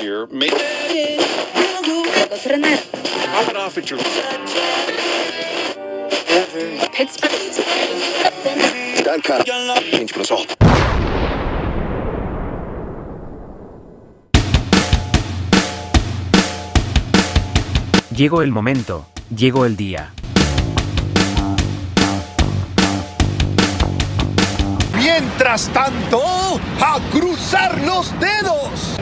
Here, 0.00 0.26
make 0.26 0.50
Pop 3.30 3.48
it 3.48 3.56
off 3.56 3.78
at 3.78 3.88
your 3.88 4.00
Gun 9.04 9.22
cut. 9.22 9.46
Change 9.46 10.12
for 10.12 10.22
assault. 10.22 10.54
Llegó 18.10 18.42
el 18.42 18.50
momento, 18.50 19.06
llegó 19.34 19.64
el 19.64 19.76
día. 19.76 20.12
Mientras 24.96 25.68
tanto, 25.68 26.37
a 26.80 26.98
cruzar 27.10 27.80
los 27.82 28.12
dedos. 28.18 28.98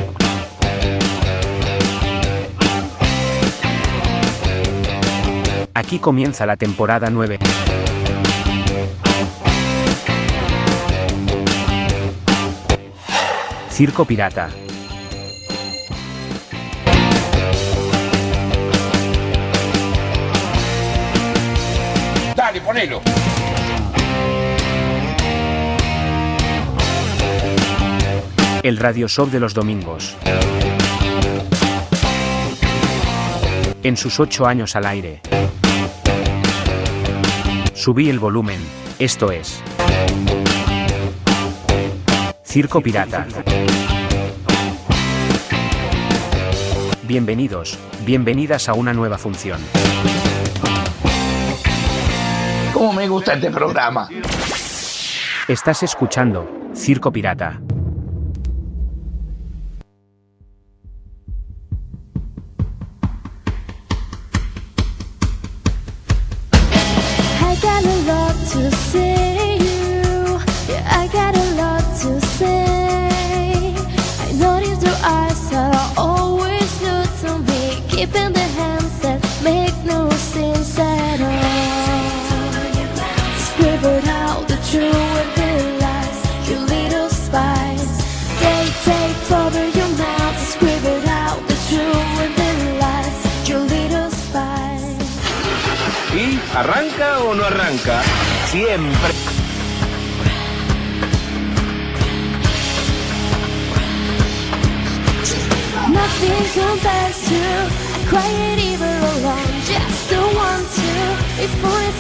Aquí 5.75 5.99
comienza 5.99 6.47
la 6.47 6.57
temporada 6.57 7.11
9. 7.11 7.39
Circo 13.71 14.07
Pirata. 14.07 14.49
Dale, 22.35 22.61
ponelo. 22.63 23.16
El 28.67 28.79
radio 28.79 29.07
show 29.07 29.31
de 29.31 29.39
los 29.39 29.55
domingos. 29.55 30.17
En 33.85 33.97
sus 33.97 34.19
ocho 34.19 34.45
años 34.45 34.75
al 34.75 34.87
aire. 34.87 35.21
Subí 37.75 38.11
el 38.11 38.19
volumen, 38.19 38.59
esto 38.99 39.31
es. 39.31 39.63
Circo 42.43 42.81
Pirata. 42.81 43.29
Bienvenidos, 47.05 47.79
bienvenidas 48.05 48.69
a 48.69 48.75
una 48.75 48.93
nueva 48.93 49.17
función. 49.17 49.61
¿Cómo 52.73 52.93
me 52.95 53.07
gusta 53.07 53.35
este 53.35 53.53
programa? 53.53 54.09
Estás 55.47 55.85
escuchando 55.85 56.73
Circo 56.75 57.13
Pirata. 57.13 57.61
Eyes 75.37 75.53
are 75.53 75.93
always 75.97 76.79
good 76.79 77.09
to 77.23 77.39
me. 77.39 77.83
Keeping 77.89 78.33
the 78.33 78.49
hands 78.61 79.01
that 79.01 79.21
make 79.43 79.77
no 79.85 80.11
sense 80.11 80.79
at 80.79 81.21
all. 81.21 82.07
Scribbled 83.49 84.09
out 84.09 84.49
the 84.49 84.59
truth 84.71 85.39
and 85.49 85.61
the 85.61 85.85
lies, 85.85 86.19
you 86.49 86.59
little 86.59 87.09
spies. 87.09 87.89
They 88.41 88.63
take 88.85 89.33
over 89.33 89.67
your 89.79 89.91
mouth. 90.05 90.39
Scribbled 90.53 91.09
out 91.09 91.41
the 91.49 91.59
truth 91.69 92.39
and 92.49 92.59
the 92.63 92.73
lies, 92.85 93.49
you 93.49 93.59
little 93.59 94.11
spies. 94.11 94.97
¿Y 96.15 96.41
arranca 96.55 97.19
o 97.21 97.35
no 97.35 97.45
arranca? 97.45 98.03
Siempre. 98.51 99.46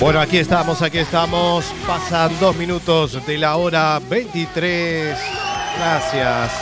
Bueno, 0.00 0.20
aquí 0.20 0.38
estamos, 0.38 0.82
aquí 0.82 0.98
estamos. 0.98 1.64
Pasan 1.86 2.32
dos 2.38 2.54
minutos 2.56 3.26
de 3.26 3.38
la 3.38 3.56
hora 3.56 3.98
23. 4.08 5.18
Gracias. 5.78 6.52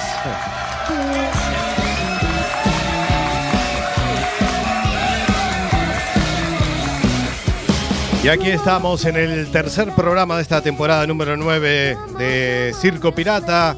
Y 8.23 8.29
aquí 8.29 8.49
estamos 8.49 9.05
en 9.05 9.17
el 9.17 9.51
tercer 9.51 9.91
programa 9.91 10.37
de 10.37 10.43
esta 10.43 10.63
temporada 10.63 11.07
número 11.07 11.37
9 11.37 11.99
de 12.19 12.75
Circo 12.81 13.15
Pirata. 13.15 13.77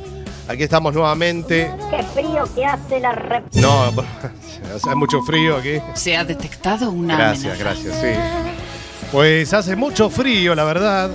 Aquí 0.48 0.62
estamos 0.62 0.94
nuevamente. 0.94 1.70
Qué 1.90 2.02
frío 2.14 2.44
que 2.54 2.64
hace 2.64 3.00
la 3.00 3.12
rep... 3.12 3.44
No, 3.54 3.92
hace 4.76 4.94
mucho 4.94 5.22
frío 5.22 5.56
aquí. 5.56 5.78
Se 5.94 6.16
ha 6.16 6.24
detectado 6.24 6.90
una 6.90 7.16
Gracias, 7.16 7.60
amenaza. 7.60 7.82
gracias, 7.82 8.00
sí. 8.00 9.06
Pues 9.10 9.52
hace 9.52 9.74
mucho 9.74 10.08
frío, 10.08 10.54
la 10.54 10.64
verdad. 10.64 11.10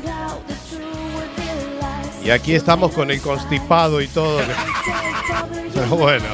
Y 2.24 2.30
aquí 2.30 2.54
estamos 2.54 2.92
con 2.92 3.10
el 3.10 3.22
constipado 3.22 4.02
y 4.02 4.08
todo. 4.08 4.40
Pero 5.74 5.88
bueno, 5.96 6.26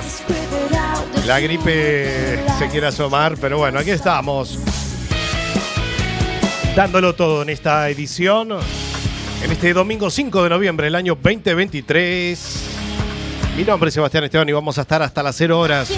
la 1.25 1.39
gripe 1.39 2.39
se 2.57 2.67
quiere 2.69 2.87
asomar, 2.87 3.37
pero 3.39 3.59
bueno, 3.59 3.79
aquí 3.79 3.91
estamos. 3.91 4.57
Dándolo 6.75 7.15
todo 7.15 7.43
en 7.43 7.49
esta 7.49 7.87
edición. 7.89 8.49
En 9.43 9.51
este 9.51 9.73
domingo 9.73 10.09
5 10.09 10.43
de 10.43 10.49
noviembre 10.49 10.85
del 10.87 10.95
año 10.95 11.15
2023. 11.15 12.76
Mi 13.57 13.63
nombre 13.63 13.87
es 13.87 13.95
Sebastián 13.95 14.23
Esteban 14.23 14.47
y 14.47 14.51
vamos 14.51 14.77
a 14.77 14.81
estar 14.81 15.01
hasta 15.01 15.23
las 15.23 15.35
0 15.35 15.59
horas. 15.59 15.89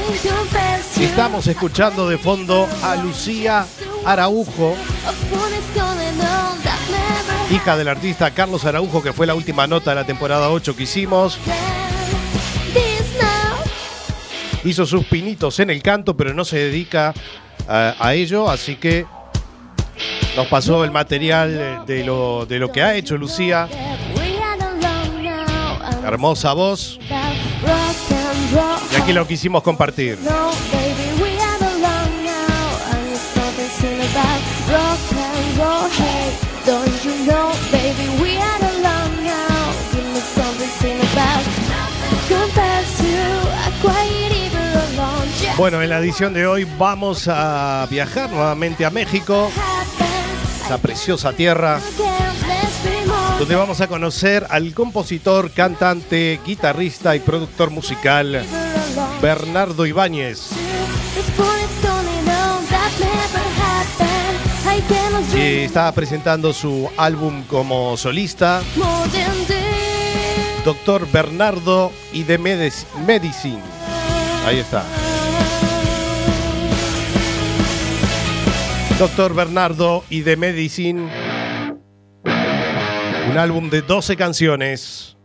Estamos 0.98 1.46
escuchando 1.46 2.08
de 2.08 2.18
fondo 2.18 2.66
a 2.82 2.96
Lucía 2.96 3.66
Araujo, 4.06 4.78
hija 7.52 7.76
del 7.76 7.90
artista 7.90 8.32
Carlos 8.32 8.64
Araujo, 8.64 9.04
que 9.04 9.12
fue 9.12 9.28
la 9.28 9.36
última 9.36 9.68
nota 9.68 9.92
de 9.92 9.96
la 9.98 10.06
temporada 10.06 10.50
8 10.50 10.74
que 10.74 10.84
hicimos. 10.84 11.38
Hizo 14.64 14.86
sus 14.86 15.06
pinitos 15.08 15.60
en 15.60 15.70
el 15.70 15.84
canto, 15.84 16.16
pero 16.16 16.34
no 16.34 16.46
se 16.46 16.60
dedica 16.60 17.14
a, 17.68 17.94
a 18.00 18.14
ello, 18.14 18.50
así 18.50 18.78
que 18.78 19.06
nos 20.38 20.48
pasó 20.48 20.86
el 20.86 20.92
material 20.92 21.84
de 21.86 22.06
lo, 22.06 22.46
de 22.46 22.58
lo 22.58 22.72
que 22.72 22.82
ha 22.82 22.96
hecho 22.96 23.18
Lucía. 23.18 23.68
Hermosa 26.06 26.54
voz. 26.54 26.98
Y 28.52 28.96
aquí 28.96 29.14
lo 29.14 29.28
quisimos 29.28 29.62
compartir. 29.62 30.18
No, 30.24 30.52
baby, 30.72 31.22
we 31.22 31.38
are 31.40 31.62
alone 31.62 32.24
now. 32.26 32.94
And 32.94 33.12
it's 33.12 33.22
something 33.36 33.70
seen 33.80 34.00
about 34.02 34.42
rock 34.72 35.00
and 35.12 35.58
roll. 35.58 35.90
Hey, 35.90 36.34
don't 36.66 37.06
you 37.06 37.14
know, 37.26 37.52
baby, 37.72 38.10
we 38.22 38.38
are 38.38 38.62
alone 38.62 39.24
now. 39.24 39.74
Give 39.94 40.06
me 40.14 40.20
something 40.20 40.70
seen 40.80 41.00
about. 41.12 41.46
Compares 42.28 42.98
to 42.98 43.14
a 43.68 43.82
quiet 43.82 44.32
evil 44.32 44.98
alone. 44.98 45.28
Just 45.40 45.58
Bueno, 45.58 45.82
en 45.82 45.90
la 45.90 46.00
edición 46.00 46.34
de 46.34 46.48
hoy 46.48 46.66
vamos 46.78 47.28
a 47.28 47.88
viajar 47.90 48.30
nuevamente 48.32 48.86
a 48.86 48.90
México, 48.90 49.52
esa 50.66 50.78
preciosa 50.80 51.34
tierra, 51.34 51.80
donde 53.40 53.56
vamos 53.56 53.80
a 53.82 53.88
conocer 53.88 54.46
al 54.50 54.74
compositor, 54.74 55.52
cantante, 55.52 56.40
guitarrista 56.46 57.16
y 57.16 57.20
productor 57.20 57.72
musical. 57.72 58.44
Bernardo 59.22 59.86
Ibáñez, 59.86 60.50
que 65.34 65.64
está 65.66 65.92
presentando 65.94 66.52
su 66.54 66.90
álbum 66.98 67.44
como 67.44 67.96
solista. 67.98 68.62
Doctor 70.66 71.08
Bernardo 71.12 71.92
y 72.12 72.24
de 72.24 72.38
Medic- 72.40 72.86
Medicine. 73.08 73.62
Ahí 74.46 74.60
está. 74.60 74.84
Doctor 79.00 79.34
Bernardo 79.34 80.04
y 80.10 80.22
de 80.22 80.36
Medicine. 80.36 81.29
Un 83.30 83.38
álbum 83.38 83.70
de 83.70 83.84
12 83.84 84.16
canciones. 84.18 85.19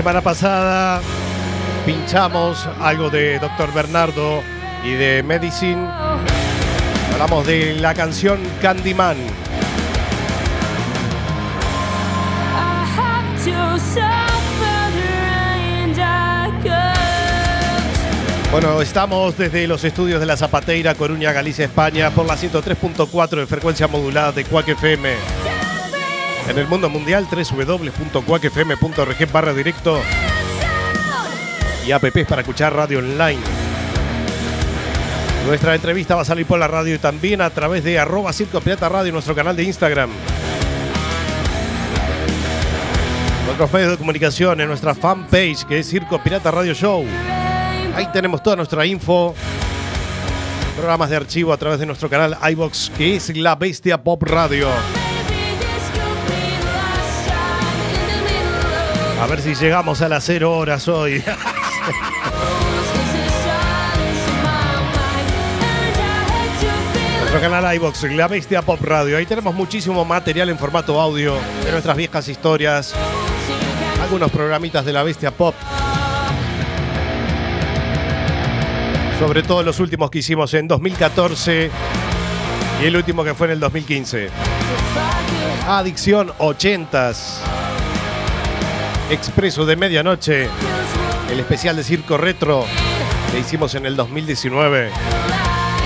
Semana 0.00 0.22
pasada 0.22 1.02
pinchamos 1.84 2.66
algo 2.80 3.10
de 3.10 3.38
Dr. 3.38 3.70
Bernardo 3.74 4.42
y 4.82 4.92
de 4.92 5.22
Medicine. 5.22 5.86
Hablamos 7.12 7.46
de 7.46 7.74
la 7.74 7.92
canción 7.92 8.40
Candyman. 8.62 9.18
Bueno, 18.50 18.80
estamos 18.80 19.36
desde 19.36 19.66
los 19.66 19.84
estudios 19.84 20.18
de 20.18 20.24
la 20.24 20.38
Zapateira, 20.38 20.94
Coruña, 20.94 21.32
Galicia, 21.32 21.66
España, 21.66 22.10
por 22.10 22.24
la 22.24 22.36
103.4 22.36 23.36
de 23.36 23.46
frecuencia 23.46 23.86
modulada 23.86 24.32
de 24.32 24.46
Quack 24.46 24.68
FM. 24.68 25.39
En 26.48 26.58
el 26.58 26.66
mundo 26.66 26.90
mundial, 26.90 27.28
www.quackfm.org 27.30 29.32
barra 29.32 29.54
directo 29.54 30.00
y 31.86 31.92
apps 31.92 32.26
para 32.26 32.42
escuchar 32.42 32.74
radio 32.74 32.98
online. 32.98 33.40
Nuestra 35.46 35.74
entrevista 35.74 36.14
va 36.14 36.22
a 36.22 36.24
salir 36.24 36.46
por 36.46 36.58
la 36.58 36.68
radio 36.68 36.94
y 36.94 36.98
también 36.98 37.40
a 37.40 37.50
través 37.50 37.82
de 37.82 37.98
arroba 37.98 38.32
Circo 38.32 38.60
Pirata 38.60 38.88
Radio, 38.88 39.12
nuestro 39.12 39.34
canal 39.34 39.56
de 39.56 39.64
Instagram. 39.64 40.10
Nuestros 43.46 43.72
medios 43.72 43.90
de 43.92 43.98
comunicación 43.98 44.60
en 44.60 44.68
nuestra 44.68 44.94
fanpage 44.94 45.64
que 45.64 45.78
es 45.78 45.88
Circo 45.88 46.22
Pirata 46.22 46.50
Radio 46.50 46.74
Show. 46.74 47.04
Ahí 47.94 48.06
tenemos 48.12 48.42
toda 48.42 48.56
nuestra 48.56 48.86
info. 48.86 49.34
Programas 50.76 51.10
de 51.10 51.16
archivo 51.16 51.52
a 51.52 51.56
través 51.56 51.80
de 51.80 51.86
nuestro 51.86 52.08
canal 52.08 52.36
iBox 52.52 52.92
que 52.96 53.16
es 53.16 53.36
La 53.36 53.56
Bestia 53.56 54.02
Pop 54.02 54.22
Radio. 54.22 54.68
A 59.20 59.26
ver 59.26 59.42
si 59.42 59.54
llegamos 59.54 60.00
a 60.00 60.08
las 60.08 60.24
0 60.24 60.56
horas 60.56 60.88
hoy. 60.88 61.22
Nuestro 67.20 67.40
canal 67.40 67.74
iBox, 67.76 68.04
La 68.14 68.28
Bestia 68.28 68.62
Pop 68.62 68.80
Radio. 68.82 69.18
Ahí 69.18 69.26
tenemos 69.26 69.54
muchísimo 69.54 70.06
material 70.06 70.48
en 70.48 70.58
formato 70.58 70.98
audio 70.98 71.34
de 71.64 71.70
nuestras 71.70 71.96
viejas 71.98 72.28
historias. 72.28 72.94
Algunos 74.02 74.30
programitas 74.30 74.86
de 74.86 74.92
La 74.94 75.02
Bestia 75.02 75.30
Pop. 75.30 75.54
Sobre 79.18 79.42
todo 79.42 79.62
los 79.62 79.80
últimos 79.80 80.10
que 80.10 80.20
hicimos 80.20 80.54
en 80.54 80.66
2014 80.66 81.70
y 82.82 82.86
el 82.86 82.96
último 82.96 83.22
que 83.22 83.34
fue 83.34 83.48
en 83.48 83.52
el 83.52 83.60
2015. 83.60 84.30
Adicción 85.68 86.32
80s. 86.38 87.59
Expreso 89.10 89.66
de 89.66 89.74
Medianoche. 89.74 90.48
El 91.32 91.40
especial 91.40 91.74
de 91.74 91.82
Circo 91.82 92.16
Retro 92.16 92.64
que 93.32 93.40
hicimos 93.40 93.74
en 93.74 93.84
el 93.84 93.96
2019 93.96 94.90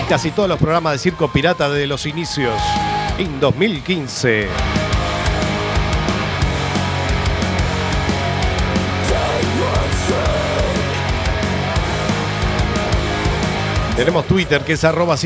y 0.03 0.09
casi 0.09 0.31
todos 0.31 0.47
los 0.47 0.59
programas 0.59 0.93
de 0.93 0.99
Circo 0.99 1.32
Pirata 1.32 1.71
de 1.71 1.87
los 1.87 2.05
inicios 2.05 2.55
en 3.17 3.41
2015. 3.41 4.49
Tenemos 13.97 14.27
Twitter 14.27 14.61
que 14.61 14.75
es 14.75 14.85
arroba. 14.85 15.17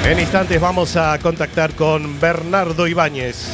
En 0.10 0.20
instantes 0.20 0.60
vamos 0.60 0.96
a 0.96 1.20
contactar 1.20 1.76
con 1.76 2.20
Bernardo 2.20 2.88
Ibáñez. 2.88 3.48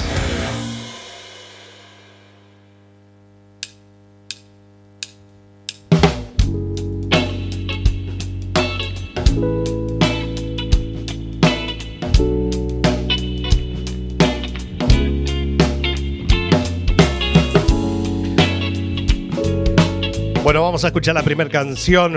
Bueno, 20.41 20.61
vamos 20.61 20.85
a 20.85 20.87
escuchar 20.87 21.15
la 21.15 21.23
primera 21.23 21.49
canción 21.49 22.13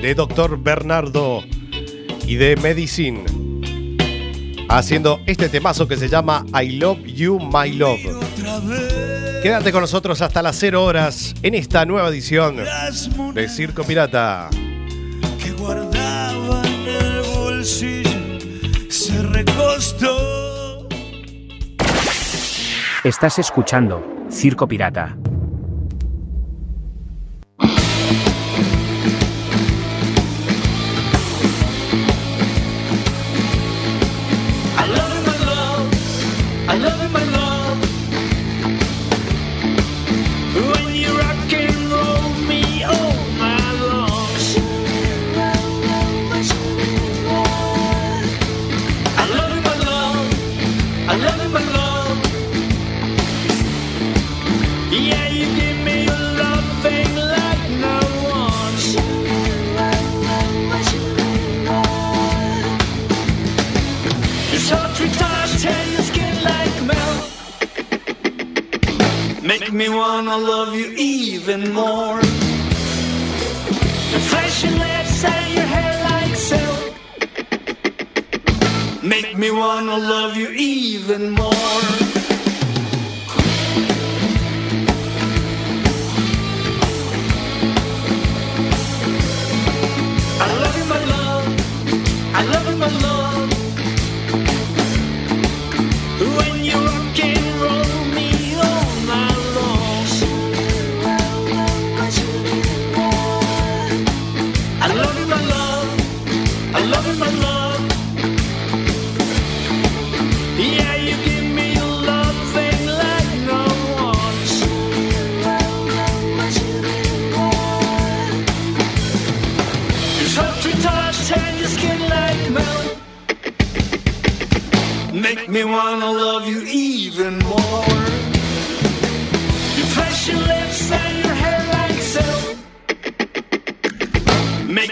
de 0.00 0.14
Dr. 0.14 0.56
Bernardo 0.56 1.42
y 2.26 2.36
de 2.36 2.56
Medicine 2.56 3.47
haciendo 4.68 5.20
este 5.26 5.48
temazo 5.48 5.88
que 5.88 5.96
se 5.96 6.08
llama 6.08 6.44
I 6.60 6.78
Love 6.78 7.00
You, 7.04 7.38
My 7.40 7.72
Love. 7.72 8.00
Quédate 9.42 9.72
con 9.72 9.80
nosotros 9.80 10.20
hasta 10.20 10.42
las 10.42 10.56
0 10.58 10.84
horas 10.84 11.34
en 11.42 11.54
esta 11.54 11.84
nueva 11.84 12.08
edición 12.08 12.56
de 13.34 13.48
Circo 13.48 13.84
Pirata. 13.84 14.50
que 15.42 15.52
guardaba 15.52 16.62
en 16.64 16.88
el 16.88 17.22
bolsillo 17.22 18.10
se 18.88 19.22
recostó. 19.22 20.88
Estás 23.04 23.38
escuchando 23.38 24.04
Circo 24.30 24.66
Pirata. 24.66 25.16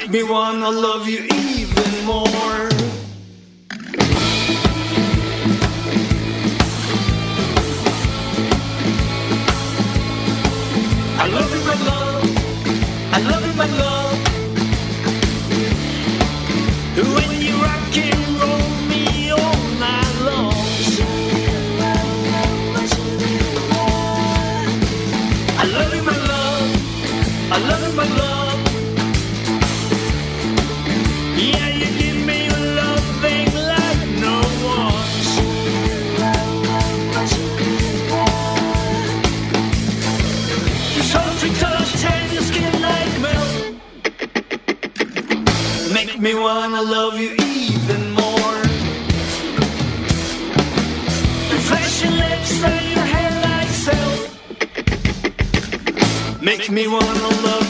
make 0.09 0.23
me 0.23 0.31
wanna 0.31 0.71
love 0.71 1.09
you 1.09 1.25
even 1.33 2.05
more. 2.05 2.76
wanna 46.47 46.81
love 46.81 47.19
you 47.19 47.31
even 47.59 48.03
more. 48.13 48.59
Your 51.51 51.63
flashing 51.69 52.15
lips 52.25 52.63
and 52.63 52.87
your 52.95 53.07
headlights 53.15 53.89
like 53.89 54.31
make 56.41 56.71
me 56.71 56.87
wanna 56.87 57.31
love. 57.47 57.66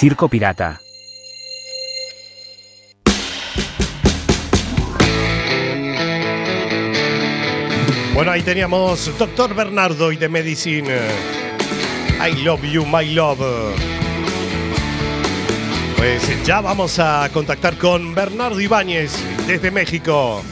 Circo 0.00 0.30
Pirata. 0.30 0.80
Bueno, 8.14 8.30
ahí 8.30 8.40
teníamos 8.40 9.12
Doctor 9.18 9.54
Bernardo 9.54 10.10
y 10.10 10.16
de 10.16 10.30
Medicine. 10.30 10.88
I 12.18 12.42
love 12.42 12.62
you, 12.62 12.86
my 12.86 13.12
love. 13.12 13.44
Pues 15.98 16.46
ya 16.46 16.62
vamos 16.62 16.98
a 16.98 17.28
contactar 17.30 17.76
con 17.76 18.14
Bernardo 18.14 18.58
Ibáñez 18.58 19.12
desde 19.46 19.70
México. 19.70 20.42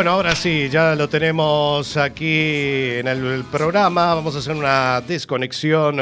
Bueno, 0.00 0.12
ahora 0.12 0.34
sí, 0.34 0.70
ya 0.70 0.94
lo 0.94 1.10
tenemos 1.10 1.98
aquí 1.98 2.88
en 2.94 3.06
el, 3.06 3.22
el 3.22 3.44
programa. 3.44 4.14
Vamos 4.14 4.34
a 4.34 4.38
hacer 4.38 4.56
una 4.56 5.02
desconexión. 5.02 6.00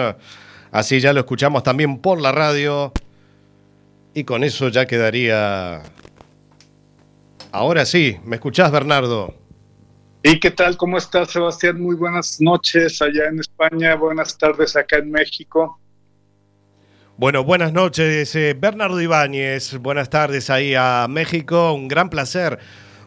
Así 0.71 1.01
ya 1.01 1.13
lo 1.13 1.19
escuchamos 1.19 1.65
también 1.65 1.99
por 1.99 2.21
la 2.21 2.31
radio. 2.31 2.93
Y 4.15 4.23
con 4.23 4.45
eso 4.45 4.69
ya 4.69 4.87
quedaría. 4.87 5.83
Ahora 7.51 7.85
sí, 7.85 8.17
¿me 8.25 8.37
escuchás, 8.37 8.71
Bernardo? 8.71 9.35
¿Y 10.23 10.39
qué 10.39 10.53
tal? 10.53 10.77
¿Cómo 10.77 10.97
estás, 10.97 11.33
Sebastián? 11.33 11.81
Muy 11.81 11.97
buenas 11.97 12.41
noches 12.41 13.03
allá 13.03 13.25
en 13.29 13.41
España, 13.41 13.97
buenas 13.97 14.39
tardes 14.39 14.77
acá 14.77 14.99
en 14.99 15.11
México. 15.11 15.81
Bueno, 17.17 17.43
buenas 17.43 17.73
noches, 17.73 18.33
eh, 18.37 18.55
Bernardo 18.57 19.01
Ibáñez. 19.01 19.77
Buenas 19.79 20.09
tardes 20.09 20.51
ahí 20.51 20.77
a 20.77 21.09
México. 21.11 21.73
Un 21.73 21.89
gran 21.89 22.11
placer 22.11 22.61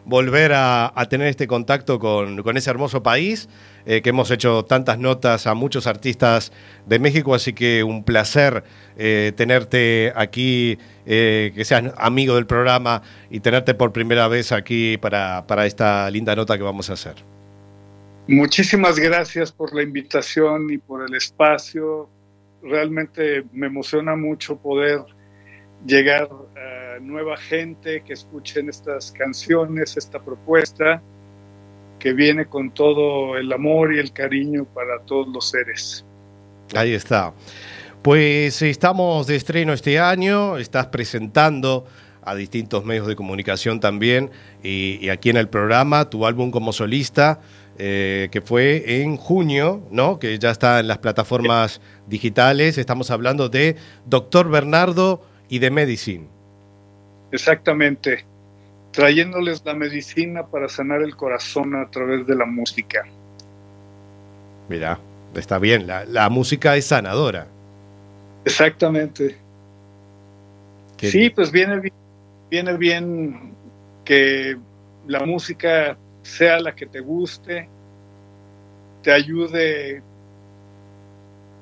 volver 0.04 0.52
a, 0.54 0.92
tener 1.08 1.28
este 1.28 1.46
contacto 1.46 1.98
con, 1.98 2.56
ese 2.56 2.70
hermoso 2.70 3.02
país, 3.02 3.48
eh, 3.86 4.02
que 4.02 4.10
hemos 4.10 4.30
hecho 4.30 4.64
tantas 4.64 4.98
notas 4.98 5.46
a 5.46 5.54
muchos 5.54 5.86
artistas 5.86 6.52
de 6.86 6.98
México, 6.98 7.34
así 7.34 7.52
que 7.52 7.82
un 7.82 8.04
placer 8.04 8.64
eh, 8.96 9.32
tenerte 9.36 10.12
aquí, 10.14 10.78
eh, 11.06 11.52
que 11.54 11.64
seas 11.64 11.92
amigo 11.96 12.34
del 12.34 12.46
programa 12.46 13.02
y 13.30 13.40
tenerte 13.40 13.74
por 13.74 13.92
primera 13.92 14.28
vez 14.28 14.52
aquí 14.52 14.98
para 14.98 15.66
esta 15.66 16.10
linda 16.10 16.34
nota 16.36 16.56
que 16.56 16.64
vamos 16.64 16.90
a 16.90 16.94
hacer. 16.94 17.16
Muchísimas 18.28 18.98
gracias 18.98 19.50
por 19.50 19.74
la 19.74 19.82
invitación 19.82 20.70
y 20.70 20.78
por 20.78 21.02
el 21.08 21.14
espacio. 21.14 22.08
Realmente 22.62 23.44
me 23.52 23.66
emociona 23.66 24.14
mucho 24.14 24.56
poder 24.56 25.00
llegar 25.86 26.28
a 26.56 27.00
nueva 27.00 27.36
gente 27.36 28.02
que 28.02 28.12
escuchen 28.12 28.68
estas 28.68 29.12
canciones, 29.12 29.96
esta 29.96 30.20
propuesta 30.20 31.02
que 31.98 32.12
viene 32.12 32.46
con 32.46 32.70
todo 32.72 33.36
el 33.36 33.52
amor 33.52 33.94
y 33.94 33.98
el 33.98 34.12
cariño 34.12 34.64
para 34.64 35.00
todos 35.04 35.28
los 35.28 35.50
seres. 35.50 36.04
Ahí 36.74 36.94
está. 36.94 37.32
Pues 38.02 38.60
estamos 38.62 39.26
de 39.28 39.36
estreno 39.36 39.72
este 39.72 40.00
año, 40.00 40.58
estás 40.58 40.86
presentando 40.88 41.84
a 42.24 42.34
distintos 42.34 42.84
medios 42.84 43.06
de 43.06 43.16
comunicación 43.16 43.80
también 43.80 44.30
y, 44.62 45.08
aquí 45.08 45.30
en 45.30 45.36
el 45.36 45.48
programa 45.48 46.08
tu 46.08 46.26
álbum 46.26 46.50
como 46.50 46.72
solista 46.72 47.40
eh, 47.78 48.28
que 48.30 48.40
fue 48.40 49.02
en 49.02 49.16
junio, 49.16 49.86
¿no? 49.90 50.18
Que 50.18 50.38
ya 50.38 50.50
está 50.50 50.80
en 50.80 50.88
las 50.88 50.98
plataformas 50.98 51.80
digitales. 52.06 52.78
Estamos 52.78 53.10
hablando 53.10 53.48
de 53.48 53.76
Doctor 54.06 54.50
Bernardo 54.50 55.22
y 55.52 55.58
de 55.58 55.70
Medicine. 55.70 56.26
Exactamente, 57.30 58.24
trayéndoles 58.90 59.62
la 59.66 59.74
medicina 59.74 60.46
para 60.46 60.66
sanar 60.66 61.02
el 61.02 61.14
corazón 61.14 61.76
a 61.76 61.90
través 61.90 62.26
de 62.26 62.34
la 62.34 62.46
música. 62.46 63.04
Mira, 64.70 64.98
está 65.34 65.58
bien, 65.58 65.86
la, 65.86 66.06
la 66.06 66.30
música 66.30 66.74
es 66.74 66.86
sanadora. 66.86 67.46
Exactamente. 68.46 69.36
Qué 70.96 71.10
sí, 71.10 71.28
pues 71.28 71.52
viene 71.52 71.80
bien, 71.80 71.94
viene 72.50 72.76
bien 72.78 73.54
que 74.06 74.56
la 75.06 75.20
música 75.26 75.98
sea 76.22 76.60
la 76.60 76.74
que 76.74 76.86
te 76.86 77.00
guste, 77.00 77.68
te 79.02 79.12
ayude 79.12 80.02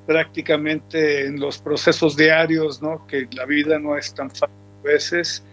prácticamente 0.05 1.25
en 1.25 1.39
los 1.39 1.57
procesos 1.57 2.15
diarios, 2.17 2.81
¿no? 2.81 3.05
Que 3.07 3.27
la 3.35 3.45
vida 3.45 3.79
no 3.79 3.97
es 3.97 4.13
tan 4.13 4.29
fácil 4.29 4.55
a 4.79 4.83
veces. 4.83 5.43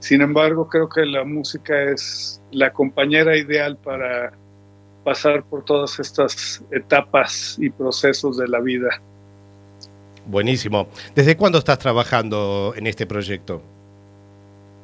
Sin 0.00 0.20
embargo, 0.20 0.68
creo 0.68 0.88
que 0.88 1.04
la 1.04 1.24
música 1.24 1.74
es 1.82 2.40
la 2.52 2.72
compañera 2.72 3.36
ideal 3.36 3.76
para 3.76 4.32
pasar 5.04 5.42
por 5.44 5.64
todas 5.64 5.98
estas 5.98 6.62
etapas 6.70 7.56
y 7.58 7.70
procesos 7.70 8.36
de 8.36 8.46
la 8.48 8.60
vida. 8.60 9.00
Buenísimo. 10.26 10.88
¿Desde 11.14 11.36
cuándo 11.36 11.58
estás 11.58 11.78
trabajando 11.78 12.74
en 12.76 12.86
este 12.86 13.06
proyecto? 13.06 13.62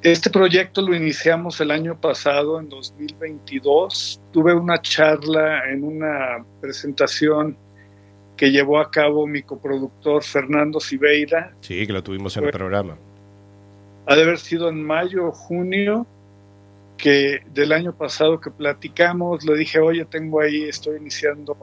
Este 0.03 0.29
proyecto 0.31 0.83
lo 0.83 0.95
iniciamos 0.95 1.61
el 1.61 1.71
año 1.71 1.99
pasado, 1.99 2.59
en 2.59 2.69
2022. 2.69 4.21
Tuve 4.33 4.55
una 4.55 4.81
charla 4.81 5.71
en 5.71 5.85
una 5.85 6.45
presentación 6.61 7.57
que 8.37 8.51
llevó 8.51 8.79
a 8.81 8.91
cabo 8.91 9.27
mi 9.27 9.43
coproductor 9.43 10.23
Fernando 10.23 10.81
Siveira. 10.81 11.55
Sí, 11.61 11.87
que 11.87 11.93
lo 11.93 12.03
tuvimos 12.03 12.37
en 12.37 12.45
el 12.45 12.51
programa. 12.51 12.97
Ha 14.07 14.17
de 14.17 14.23
haber 14.23 14.39
sido 14.39 14.69
en 14.69 14.83
mayo 14.83 15.29
o 15.29 15.33
junio 15.33 16.07
que 16.97 17.41
del 17.53 17.73
año 17.73 17.95
pasado 17.95 18.41
que 18.41 18.51
platicamos. 18.51 19.45
Le 19.45 19.57
dije, 19.57 19.79
oye, 19.79 20.05
tengo 20.05 20.41
ahí, 20.41 20.65
estoy 20.65 20.99
iniciando 20.99 21.57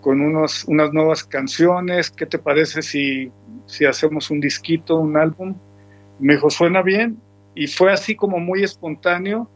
con 0.00 0.20
unos, 0.20 0.64
unas 0.64 0.92
nuevas 0.92 1.24
canciones. 1.24 2.10
¿Qué 2.10 2.26
te 2.26 2.38
parece 2.38 2.82
si, 2.82 3.30
si 3.66 3.84
hacemos 3.84 4.30
un 4.30 4.40
disquito, 4.40 4.96
un 4.96 5.16
álbum? 5.16 5.54
Me 6.18 6.34
dijo, 6.34 6.50
suena 6.50 6.82
bien. 6.82 7.18
Y 7.54 7.68
fue 7.68 7.92
así 7.92 8.14
como 8.14 8.38
muy 8.38 8.62
espontáneo. 8.62 9.48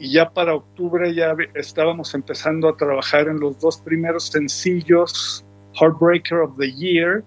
Y 0.00 0.12
ya 0.12 0.30
para 0.30 0.54
octubre 0.54 1.14
ya 1.14 1.36
estábamos 1.54 2.14
empezando 2.14 2.70
a 2.70 2.76
trabajar 2.76 3.28
en 3.28 3.38
los 3.38 3.60
dos 3.60 3.82
primeros 3.82 4.28
sencillos, 4.28 5.44
Heartbreaker 5.74 6.38
of 6.38 6.56
the 6.56 6.72
Year 6.72 7.22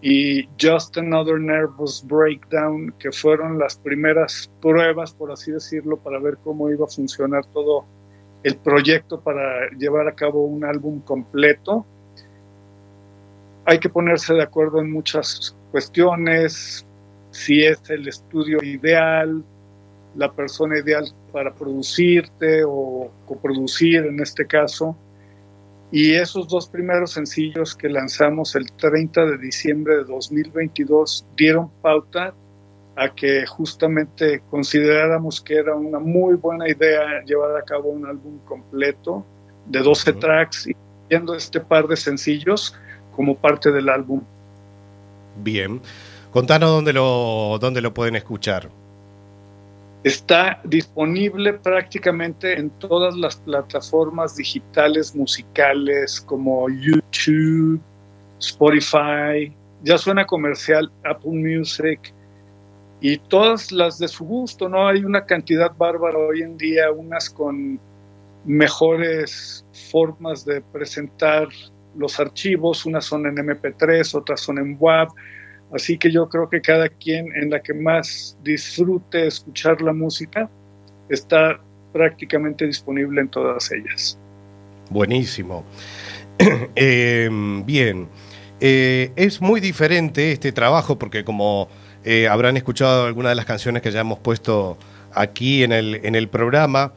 y 0.00 0.48
Just 0.60 0.96
Another 0.96 1.40
Nervous 1.40 2.06
Breakdown, 2.06 2.94
que 3.00 3.10
fueron 3.10 3.58
las 3.58 3.76
primeras 3.76 4.48
pruebas, 4.62 5.12
por 5.12 5.32
así 5.32 5.50
decirlo, 5.50 5.98
para 5.98 6.20
ver 6.20 6.38
cómo 6.44 6.70
iba 6.70 6.84
a 6.84 6.88
funcionar 6.88 7.44
todo 7.46 7.84
el 8.44 8.56
proyecto 8.58 9.20
para 9.20 9.68
llevar 9.76 10.06
a 10.06 10.14
cabo 10.14 10.44
un 10.44 10.64
álbum 10.64 11.00
completo. 11.00 11.84
Hay 13.64 13.80
que 13.80 13.88
ponerse 13.88 14.32
de 14.32 14.44
acuerdo 14.44 14.80
en 14.80 14.92
muchas 14.92 15.56
cuestiones, 15.72 16.86
si 17.32 17.64
es 17.64 17.82
el 17.90 18.06
estudio 18.06 18.62
ideal, 18.62 19.42
la 20.14 20.32
persona 20.32 20.78
ideal 20.78 21.04
para 21.30 21.54
producirte 21.54 22.62
o 22.64 23.10
coproducir 23.26 24.04
en 24.06 24.20
este 24.20 24.46
caso. 24.46 24.96
Y 25.92 26.14
esos 26.14 26.46
dos 26.48 26.68
primeros 26.68 27.12
sencillos 27.12 27.74
que 27.74 27.88
lanzamos 27.88 28.54
el 28.54 28.70
30 28.72 29.26
de 29.26 29.38
diciembre 29.38 29.96
de 29.96 30.04
2022 30.04 31.26
dieron 31.36 31.68
pauta 31.82 32.32
a 32.96 33.14
que 33.14 33.46
justamente 33.46 34.42
consideráramos 34.50 35.40
que 35.40 35.54
era 35.54 35.74
una 35.74 35.98
muy 35.98 36.34
buena 36.36 36.68
idea 36.68 37.24
llevar 37.24 37.56
a 37.56 37.62
cabo 37.62 37.88
un 37.88 38.06
álbum 38.06 38.38
completo 38.44 39.24
de 39.66 39.80
12 39.80 40.10
Ujú. 40.10 40.20
tracks 40.20 40.66
y 40.66 40.76
viendo 41.08 41.34
este 41.34 41.60
par 41.60 41.88
de 41.88 41.96
sencillos 41.96 42.76
como 43.16 43.36
parte 43.36 43.72
del 43.72 43.88
álbum. 43.88 44.22
Bien. 45.42 45.80
Contanos 46.30 46.70
dónde 46.70 46.92
lo, 46.92 47.58
dónde 47.60 47.80
lo 47.80 47.92
pueden 47.92 48.14
escuchar. 48.14 48.70
Está 50.02 50.60
disponible 50.64 51.52
prácticamente 51.52 52.58
en 52.58 52.70
todas 52.70 53.14
las 53.16 53.36
plataformas 53.36 54.34
digitales 54.34 55.14
musicales 55.14 56.20
como 56.22 56.68
YouTube, 56.70 57.80
Spotify, 58.38 59.54
ya 59.82 59.98
suena 59.98 60.26
comercial, 60.26 60.90
Apple 61.04 61.32
Music 61.32 62.14
y 63.02 63.18
todas 63.18 63.72
las 63.72 63.98
de 63.98 64.08
su 64.08 64.24
gusto, 64.24 64.68
¿no? 64.68 64.88
Hay 64.88 65.04
una 65.04 65.24
cantidad 65.26 65.74
bárbara 65.76 66.18
hoy 66.18 66.42
en 66.42 66.56
día, 66.56 66.90
unas 66.90 67.28
con 67.28 67.78
mejores 68.44 69.64
formas 69.90 70.44
de 70.44 70.60
presentar 70.60 71.48
los 71.96 72.18
archivos, 72.20 72.86
unas 72.86 73.04
son 73.04 73.26
en 73.26 73.36
MP3, 73.36 74.14
otras 74.14 74.40
son 74.40 74.58
en 74.58 74.76
WAV, 74.78 75.08
Así 75.72 75.98
que 75.98 76.10
yo 76.10 76.28
creo 76.28 76.48
que 76.48 76.60
cada 76.60 76.88
quien 76.88 77.34
en 77.36 77.50
la 77.50 77.60
que 77.60 77.74
más 77.74 78.36
disfrute 78.42 79.26
escuchar 79.26 79.80
la 79.82 79.92
música 79.92 80.50
está 81.08 81.60
prácticamente 81.92 82.66
disponible 82.66 83.20
en 83.20 83.28
todas 83.28 83.70
ellas. 83.70 84.18
Buenísimo. 84.90 85.64
Eh, 86.74 87.28
bien. 87.64 88.08
Eh, 88.62 89.12
es 89.16 89.40
muy 89.40 89.60
diferente 89.60 90.32
este 90.32 90.52
trabajo 90.52 90.98
porque 90.98 91.24
como 91.24 91.68
eh, 92.04 92.28
habrán 92.28 92.56
escuchado 92.58 93.06
algunas 93.06 93.30
de 93.30 93.36
las 93.36 93.46
canciones 93.46 93.82
que 93.82 93.90
ya 93.90 94.00
hemos 94.00 94.18
puesto 94.18 94.76
aquí 95.14 95.62
en 95.62 95.72
el, 95.72 96.00
en 96.04 96.14
el 96.14 96.28
programa, 96.28 96.92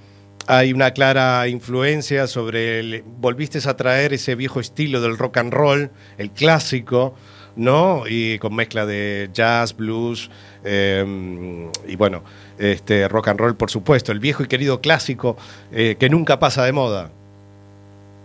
hay 0.48 0.74
una 0.74 0.92
clara 0.92 1.48
influencia 1.48 2.28
sobre 2.28 2.80
el... 2.80 3.04
Volviste 3.20 3.60
a 3.68 3.78
traer 3.78 4.14
ese 4.14 4.36
viejo 4.36 4.60
estilo 4.60 5.00
del 5.00 5.18
rock 5.18 5.38
and 5.38 5.54
roll, 5.54 5.92
el 6.18 6.32
clásico, 6.32 7.16
¿no? 7.56 8.04
Y 8.08 8.40
con 8.40 8.56
mezcla 8.56 8.86
de 8.86 9.30
jazz, 9.34 9.76
blues 9.76 10.30
eh, 10.64 11.70
y 11.88 11.96
bueno, 11.96 12.24
este 12.58 13.08
rock 13.08 13.30
and 13.30 13.40
roll, 13.40 13.56
por 13.56 13.70
supuesto, 13.70 14.12
el 14.12 14.20
viejo 14.20 14.44
y 14.44 14.48
querido 14.48 14.82
clásico 14.82 15.38
eh, 15.72 15.96
que 16.00 16.10
nunca 16.10 16.40
pasa 16.40 16.64
de 16.66 16.72
moda. 16.72 17.12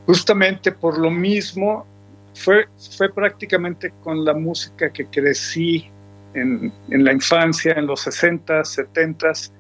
Justamente 0.06 0.72
por 0.72 0.98
lo 0.98 1.10
mismo, 1.10 1.86
fue, 2.34 2.66
fue 2.96 3.12
prácticamente 3.12 3.92
con 4.02 4.24
la 4.24 4.34
música 4.34 4.90
que 4.90 5.06
crecí 5.06 5.90
en, 6.34 6.72
en 6.90 7.04
la 7.04 7.12
infancia, 7.12 7.74
en 7.74 7.86
los 7.86 8.06
60s, 8.06 8.86
70s. 8.94 9.50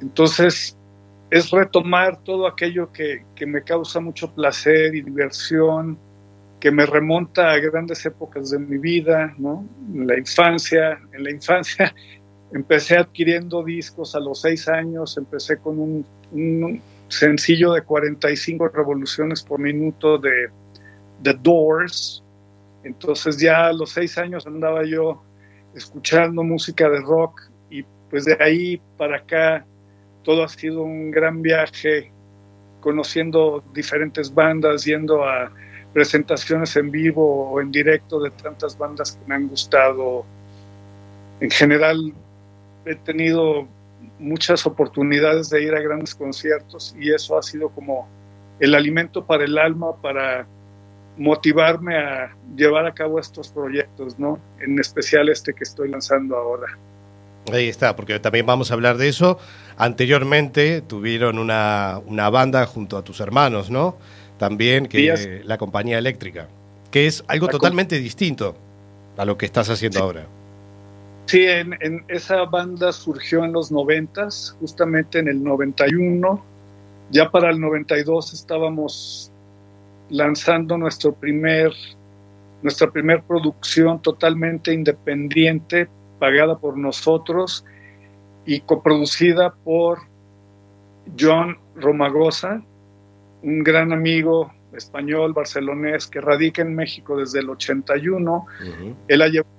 Entonces, 0.00 0.76
es 1.30 1.50
retomar 1.50 2.18
todo 2.24 2.46
aquello 2.46 2.90
que, 2.92 3.24
que 3.34 3.46
me 3.46 3.62
causa 3.62 4.00
mucho 4.00 4.32
placer 4.34 4.94
y 4.94 5.02
diversión, 5.02 5.98
que 6.60 6.70
me 6.70 6.86
remonta 6.86 7.52
a 7.52 7.58
grandes 7.58 8.04
épocas 8.04 8.50
de 8.50 8.58
mi 8.58 8.78
vida, 8.78 9.34
¿no? 9.38 9.64
La 9.94 10.18
infancia, 10.18 10.98
en 11.12 11.24
la 11.24 11.30
infancia 11.30 11.94
empecé 12.52 12.96
adquiriendo 12.96 13.62
discos 13.62 14.14
a 14.14 14.20
los 14.20 14.40
seis 14.40 14.68
años, 14.68 15.16
empecé 15.16 15.58
con 15.58 15.78
un, 15.78 16.06
un 16.32 16.82
sencillo 17.08 17.72
de 17.72 17.82
45 17.82 18.68
revoluciones 18.68 19.42
por 19.42 19.60
minuto 19.60 20.18
de 20.18 20.50
The 21.22 21.34
Doors, 21.34 22.22
entonces 22.84 23.38
ya 23.38 23.66
a 23.66 23.72
los 23.72 23.90
seis 23.90 24.18
años 24.18 24.46
andaba 24.46 24.84
yo 24.84 25.22
escuchando 25.74 26.42
música 26.42 26.88
de 26.88 27.00
rock 27.00 27.40
y 27.70 27.84
pues 28.10 28.24
de 28.24 28.36
ahí 28.40 28.80
para 28.96 29.18
acá 29.18 29.64
todo 30.22 30.44
ha 30.44 30.48
sido 30.48 30.82
un 30.82 31.10
gran 31.10 31.42
viaje, 31.42 32.12
conociendo 32.80 33.62
diferentes 33.72 34.32
bandas, 34.32 34.84
yendo 34.84 35.24
a 35.24 35.52
presentaciones 35.92 36.76
en 36.76 36.90
vivo 36.90 37.50
o 37.50 37.60
en 37.60 37.70
directo 37.70 38.20
de 38.20 38.30
tantas 38.30 38.76
bandas 38.76 39.12
que 39.12 39.26
me 39.26 39.34
han 39.34 39.48
gustado. 39.48 40.24
En 41.40 41.50
general 41.50 42.12
he 42.84 42.94
tenido 42.94 43.66
muchas 44.18 44.66
oportunidades 44.66 45.50
de 45.50 45.62
ir 45.62 45.74
a 45.74 45.80
grandes 45.80 46.14
conciertos 46.14 46.94
y 46.98 47.12
eso 47.12 47.38
ha 47.38 47.42
sido 47.42 47.68
como 47.70 48.08
el 48.60 48.74
alimento 48.74 49.24
para 49.24 49.44
el 49.44 49.56
alma, 49.58 49.96
para 50.00 50.46
motivarme 51.16 51.96
a 51.96 52.34
llevar 52.56 52.86
a 52.86 52.94
cabo 52.94 53.18
estos 53.18 53.48
proyectos, 53.48 54.18
¿no? 54.18 54.38
En 54.60 54.78
especial 54.78 55.28
este 55.28 55.52
que 55.52 55.64
estoy 55.64 55.88
lanzando 55.88 56.36
ahora. 56.36 56.78
Ahí 57.52 57.68
está, 57.68 57.96
porque 57.96 58.18
también 58.20 58.46
vamos 58.46 58.70
a 58.70 58.74
hablar 58.74 58.96
de 58.98 59.08
eso. 59.08 59.38
Anteriormente 59.76 60.80
tuvieron 60.82 61.38
una, 61.38 62.00
una 62.06 62.30
banda 62.30 62.66
junto 62.66 62.96
a 62.96 63.02
tus 63.02 63.20
hermanos, 63.20 63.70
¿no? 63.70 63.96
También 64.38 64.86
que 64.86 65.16
Sí, 65.16 65.28
la 65.44 65.58
compañía 65.58 65.98
eléctrica, 65.98 66.48
que 66.90 67.06
es 67.06 67.24
algo 67.26 67.46
La 67.46 67.52
totalmente 67.52 67.98
distinto 67.98 68.54
a 69.16 69.24
lo 69.24 69.36
que 69.36 69.46
estás 69.46 69.68
haciendo 69.68 70.00
ahora. 70.00 70.26
Sí, 71.26 71.44
en, 71.44 71.76
en 71.80 72.04
esa 72.08 72.44
banda 72.44 72.92
surgió 72.92 73.44
en 73.44 73.52
los 73.52 73.70
noventas, 73.70 74.56
justamente 74.60 75.18
en 75.18 75.28
el 75.28 75.42
91. 75.42 76.42
Ya 77.10 77.30
para 77.30 77.50
el 77.50 77.60
92 77.60 78.32
estábamos 78.32 79.30
lanzando 80.10 80.78
nuestro 80.78 81.12
primer, 81.12 81.72
nuestra 82.62 82.90
primer 82.90 83.22
producción 83.22 84.00
totalmente 84.00 84.72
independiente, 84.72 85.88
pagada 86.18 86.58
por 86.58 86.76
nosotros 86.76 87.64
y 88.46 88.60
coproducida 88.60 89.54
por 89.64 89.98
John 91.18 91.58
Romagosa, 91.76 92.62
un 93.42 93.62
gran 93.62 93.92
amigo 93.92 94.52
español 94.72 95.32
barcelonés 95.32 96.06
que 96.06 96.20
radica 96.20 96.62
en 96.62 96.74
México 96.74 97.16
desde 97.16 97.40
el 97.40 97.50
81. 97.50 98.46
Él 99.08 99.22
ha 99.22 99.28
llevado 99.28 99.54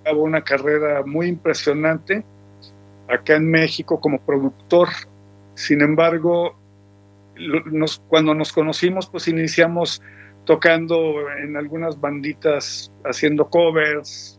a 0.00 0.04
cabo 0.04 0.22
una 0.22 0.42
carrera 0.42 1.02
muy 1.04 1.26
impresionante 1.28 2.24
acá 3.08 3.36
en 3.36 3.50
México 3.50 4.00
como 4.00 4.18
productor. 4.20 4.88
Sin 5.54 5.82
embargo, 5.82 6.56
nos- 7.66 8.00
cuando 8.08 8.34
nos 8.34 8.52
conocimos, 8.52 9.06
pues 9.08 9.28
iniciamos 9.28 10.00
tocando 10.44 11.30
en 11.42 11.56
algunas 11.56 12.00
banditas, 12.00 12.92
haciendo 13.04 13.48
covers, 13.48 14.38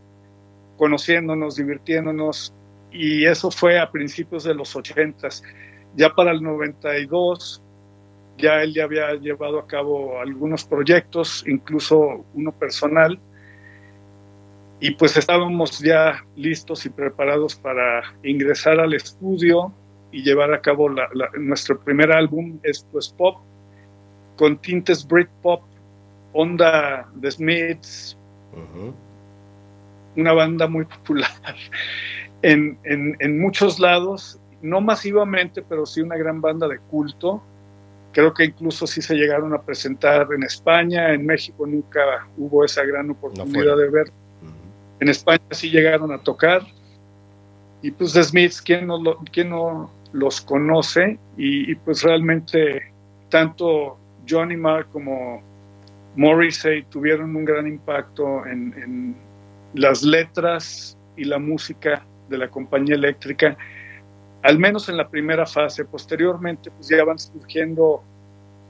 conociéndonos, 0.78 1.56
divirtiéndonos, 1.56 2.54
y 2.92 3.26
eso 3.26 3.50
fue 3.52 3.80
a 3.80 3.92
principios 3.92 4.44
de 4.44 4.54
los 4.56 4.76
ochentas. 4.76 5.44
Ya 5.96 6.10
para 6.14 6.32
el 6.32 6.42
92, 6.44 7.62
ya 8.38 8.62
él 8.64 8.74
ya 8.74 8.84
había 8.84 9.14
llevado 9.16 9.60
a 9.60 9.68
cabo 9.68 10.20
algunos 10.20 10.66
proyectos, 10.66 11.44
incluso 11.48 12.26
uno 12.34 12.52
personal, 12.52 13.20
y 14.80 14.92
pues 14.92 15.16
estábamos 15.18 15.80
ya 15.80 16.24
listos 16.36 16.86
y 16.86 16.90
preparados 16.90 17.56
para 17.56 18.04
ingresar 18.24 18.80
al 18.80 18.94
estudio 18.94 19.72
y 20.12 20.22
llevar 20.24 20.54
a 20.54 20.62
cabo 20.62 20.90
la- 20.90 21.10
la- 21.14 21.30
nuestro 21.40 21.80
primer 21.80 22.12
álbum, 22.12 22.60
Esto 22.64 23.00
es 23.00 23.10
Pop, 23.10 23.38
con 24.38 24.58
tintes 24.58 25.08
Britpop, 25.08 25.62
onda 26.34 27.08
The 27.22 27.32
Smiths, 27.32 28.18
una 30.18 30.34
banda 30.34 30.68
muy 30.68 30.86
popular 30.86 31.30
en, 32.42 32.78
en, 32.84 33.16
en 33.20 33.40
muchos 33.40 33.80
lados, 33.80 34.40
no 34.62 34.82
masivamente, 34.82 35.62
pero 35.62 35.86
sí 35.86 36.02
una 36.02 36.18
gran 36.18 36.42
banda 36.42 36.68
de 36.68 36.80
culto. 36.80 37.42
Creo 38.16 38.34
que 38.34 38.46
incluso 38.46 38.88
sí 38.88 39.02
se 39.02 39.14
llegaron 39.14 39.54
a 39.54 39.62
presentar 39.62 40.28
en 40.34 40.44
España, 40.44 41.12
en 41.14 41.26
México 41.26 41.68
nunca 41.68 42.26
hubo 42.38 42.64
esa 42.64 42.84
gran 42.86 43.10
oportunidad 43.10 43.76
de 43.78 43.90
ver. 43.90 44.12
En 45.02 45.10
España 45.10 45.44
sí 45.52 45.70
llegaron 45.70 46.14
a 46.14 46.18
tocar. 46.20 46.62
Y 47.82 47.92
pues 47.92 48.14
The 48.14 48.24
Smiths, 48.24 48.62
¿quién 48.62 48.88
no, 48.88 48.98
lo- 49.04 49.18
quién 49.34 49.50
no 49.50 49.92
los 50.14 50.40
conoce? 50.40 51.20
Y, 51.38 51.70
y 51.70 51.76
pues 51.76 52.04
realmente 52.04 52.94
tanto 53.30 53.98
Johnny 54.28 54.56
Marr 54.56 54.86
como 54.94 55.44
Morrissey 56.16 56.84
tuvieron 56.84 57.36
un 57.36 57.44
gran 57.44 57.68
impacto 57.68 58.46
en, 58.46 58.74
en 58.82 59.16
las 59.74 60.04
letras 60.04 60.98
y 61.18 61.26
la 61.26 61.38
música 61.38 62.06
de 62.30 62.38
la 62.38 62.48
compañía 62.48 62.96
eléctrica, 62.96 63.58
al 64.46 64.60
menos 64.60 64.90
en 64.90 64.98
la 64.98 65.10
primera 65.10 65.48
fase. 65.48 65.86
Posteriormente, 65.86 66.70
pues 66.70 66.88
ya 66.88 67.04
van 67.04 67.18
surgiendo 67.18 68.04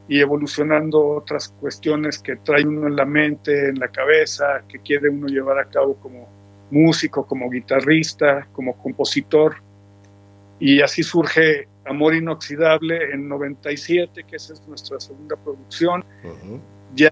y 0.08 0.22
evolucionando 0.22 1.06
otras 1.06 1.50
cuestiones 1.60 2.20
que 2.20 2.38
trae 2.38 2.66
uno 2.66 2.88
en 2.88 2.96
la 2.96 3.06
mente, 3.06 3.70
en 3.70 3.80
la 3.80 3.90
cabeza, 3.90 4.64
que 4.70 4.80
quiere 4.80 5.10
uno 5.10 5.28
llevar 5.28 5.60
a 5.60 5.66
cabo 5.66 5.96
como 5.96 6.30
músico, 6.72 7.28
como 7.28 7.50
guitarrista, 7.50 8.48
como 8.54 8.78
compositor. 8.78 9.58
Y 10.60 10.82
así 10.82 11.04
surge 11.04 11.68
Amor 11.86 12.16
Inoxidable 12.16 13.12
en 13.12 13.28
97, 13.28 14.24
que 14.24 14.36
esa 14.38 14.54
es 14.54 14.66
nuestra 14.70 14.98
segunda 15.02 15.36
producción, 15.36 16.06
ya 16.96 17.12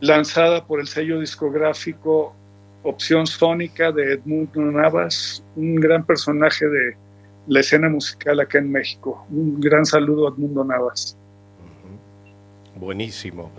lanzada 0.00 0.66
por 0.66 0.80
el 0.80 0.88
sello 0.88 1.20
discográfico 1.20 2.34
Opción 2.82 3.26
Sónica 3.26 3.90
de 3.92 4.12
Edmundo 4.12 4.60
Navas, 4.60 5.42
un 5.56 5.76
gran 5.76 6.04
personaje 6.04 6.68
de 6.68 7.07
la 7.48 7.60
escena 7.60 7.88
musical 7.88 8.38
acá 8.40 8.58
en 8.58 8.70
México. 8.70 9.26
Un 9.30 9.60
gran 9.60 9.84
saludo 9.86 10.28
a 10.28 10.30
Edmundo 10.30 10.64
Navas. 10.64 11.16
Buenísimo. 12.76 13.50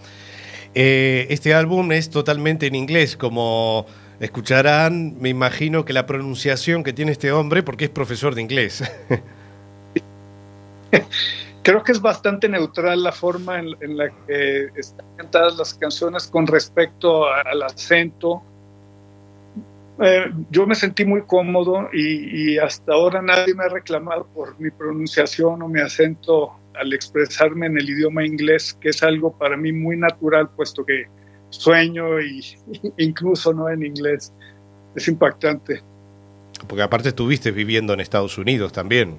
Eh, 0.76 1.28
este 1.30 1.54
álbum 1.54 1.92
es 1.92 2.10
totalmente 2.10 2.68
en 2.68 2.76
inglés, 2.76 3.18
como 3.18 3.86
escucharán, 4.20 5.20
me 5.20 5.30
imagino 5.30 5.86
que 5.86 5.94
la 5.94 6.06
pronunciación 6.06 6.84
que 6.84 6.94
tiene 6.94 7.12
este 7.12 7.32
hombre, 7.32 7.64
porque 7.64 7.86
es 7.86 7.90
profesor 7.92 8.36
de 8.36 8.42
inglés. 8.42 8.84
Creo 11.64 11.84
que 11.84 11.92
es 11.92 12.02
bastante 12.02 12.48
neutral 12.50 13.04
la 13.04 13.12
forma 13.12 13.60
en, 13.60 13.68
en 13.82 13.98
la 13.98 14.10
que 14.26 14.70
están 14.76 15.06
cantadas 15.18 15.58
las 15.58 15.74
canciones 15.74 16.28
con 16.28 16.48
respecto 16.48 17.28
a- 17.28 17.42
al 17.42 17.62
acento. 17.64 18.42
Eh, 20.02 20.32
yo 20.50 20.66
me 20.66 20.76
sentí 20.76 21.04
muy 21.04 21.24
cómodo 21.24 21.90
y, 21.92 22.54
y 22.54 22.58
hasta 22.58 22.94
ahora 22.94 23.22
nadie 23.22 23.54
me 23.54 23.66
ha 23.66 23.70
reclamado 23.70 24.26
por 24.34 24.58
mi 24.60 24.70
pronunciación 24.72 25.62
o 25.62 25.68
mi 25.68 25.82
acento 25.82 26.52
al 26.80 26.94
expresarme 26.94 27.66
en 27.66 27.78
el 27.78 27.90
idioma 27.90 28.26
inglés, 28.26 28.78
que 28.80 28.90
es 28.90 29.04
algo 29.04 29.34
para 29.38 29.58
mí 29.58 29.74
muy 29.74 29.98
natural, 29.98 30.50
puesto 30.56 30.86
que 30.86 31.06
sueño 31.50 32.22
y 32.22 32.42
incluso 32.98 33.52
no 33.54 33.68
en 33.70 33.84
inglés. 33.86 34.32
Es 34.96 35.08
impactante. 35.10 35.82
Porque 36.68 36.82
aparte 36.84 37.10
estuviste 37.10 37.52
viviendo 37.52 37.94
en 37.94 38.00
Estados 38.00 38.38
Unidos 38.38 38.72
también, 38.72 39.18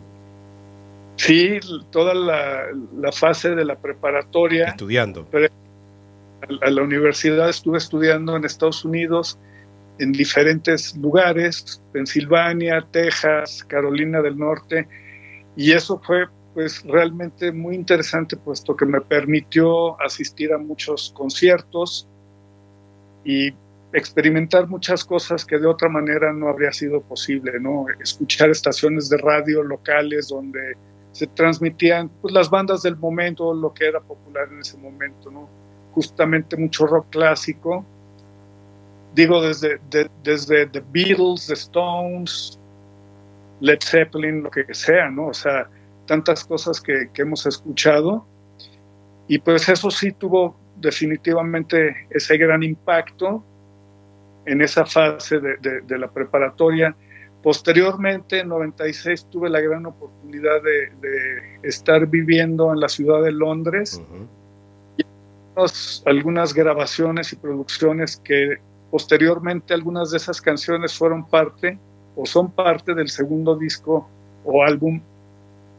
Sí, 1.16 1.60
toda 1.90 2.14
la, 2.14 2.62
la 2.96 3.12
fase 3.12 3.54
de 3.54 3.64
la 3.66 3.76
preparatoria. 3.76 4.68
estudiando. 4.68 5.26
a- 5.34 6.66
a 6.66 6.70
la 6.70 6.82
universidad 6.82 7.50
estuve 7.50 7.76
estudiando 7.76 8.34
en 8.36 8.44
Estados 8.46 8.84
Unidos, 8.86 9.38
en 10.00 10.12
diferentes 10.12 10.96
lugares, 10.96 11.82
Pensilvania, 11.92 12.86
Texas, 12.90 13.64
Carolina 13.64 14.20
del 14.22 14.38
Norte, 14.38 14.88
y 15.56 15.72
eso 15.72 16.00
fue 16.04 16.26
pues 16.54 16.82
realmente 16.82 17.52
muy 17.52 17.76
interesante 17.76 18.36
puesto 18.36 18.74
que 18.74 18.84
me 18.84 19.00
permitió 19.00 20.00
asistir 20.00 20.52
a 20.52 20.58
muchos 20.58 21.12
conciertos 21.16 22.08
y 23.24 23.52
experimentar 23.92 24.68
muchas 24.68 25.04
cosas 25.04 25.44
que 25.44 25.58
de 25.58 25.66
otra 25.66 25.88
manera 25.88 26.32
no 26.32 26.48
habría 26.48 26.72
sido 26.72 27.00
posible, 27.02 27.58
¿no? 27.60 27.86
Escuchar 28.00 28.50
estaciones 28.50 29.08
de 29.08 29.18
radio 29.18 29.62
locales 29.62 30.28
donde 30.28 30.76
se 31.12 31.26
transmitían 31.26 32.08
pues, 32.20 32.32
las 32.32 32.50
bandas 32.50 32.82
del 32.82 32.96
momento, 32.96 33.52
lo 33.52 33.74
que 33.74 33.86
era 33.86 34.00
popular 34.00 34.48
en 34.52 34.60
ese 34.60 34.78
momento, 34.78 35.30
¿no? 35.30 35.48
Justamente 35.92 36.56
mucho 36.56 36.86
rock 36.86 37.06
clásico. 37.10 37.84
Digo, 39.14 39.42
desde, 39.42 39.78
de- 39.90 40.10
desde 40.22 40.66
The 40.66 40.82
Beatles, 40.92 41.46
The 41.48 41.54
Stones, 41.54 42.58
Led 43.60 43.78
Zeppelin, 43.82 44.42
lo 44.42 44.50
que 44.50 44.72
sea, 44.72 45.10
¿no? 45.10 45.28
O 45.28 45.34
sea, 45.34 45.68
tantas 46.06 46.44
cosas 46.44 46.80
que, 46.80 47.10
que 47.12 47.22
hemos 47.22 47.44
escuchado. 47.46 48.24
Y 49.28 49.38
pues 49.38 49.68
eso 49.68 49.90
sí 49.90 50.12
tuvo 50.12 50.56
definitivamente 50.76 52.06
ese 52.10 52.36
gran 52.36 52.62
impacto 52.62 53.44
en 54.46 54.62
esa 54.62 54.86
fase 54.86 55.38
de, 55.38 55.56
de, 55.58 55.80
de 55.82 55.98
la 55.98 56.08
preparatoria. 56.10 56.94
Posteriormente, 57.42 58.40
en 58.40 58.48
96, 58.48 59.26
tuve 59.30 59.48
la 59.50 59.60
gran 59.60 59.86
oportunidad 59.86 60.62
de, 60.62 60.90
de 61.00 61.68
estar 61.68 62.06
viviendo 62.06 62.72
en 62.72 62.80
la 62.80 62.88
ciudad 62.88 63.22
de 63.22 63.32
Londres. 63.32 64.00
y 64.96 65.02
algunos- 65.56 66.02
algunas 66.06 66.54
grabaciones 66.54 67.32
y 67.32 67.36
producciones 67.36 68.16
que 68.18 68.58
posteriormente 68.90 69.74
algunas 69.74 70.10
de 70.10 70.16
esas 70.16 70.40
canciones 70.40 70.94
fueron 70.94 71.26
parte 71.26 71.78
o 72.16 72.26
son 72.26 72.50
parte 72.50 72.94
del 72.94 73.08
segundo 73.08 73.56
disco 73.56 74.08
o 74.44 74.62
álbum 74.64 75.00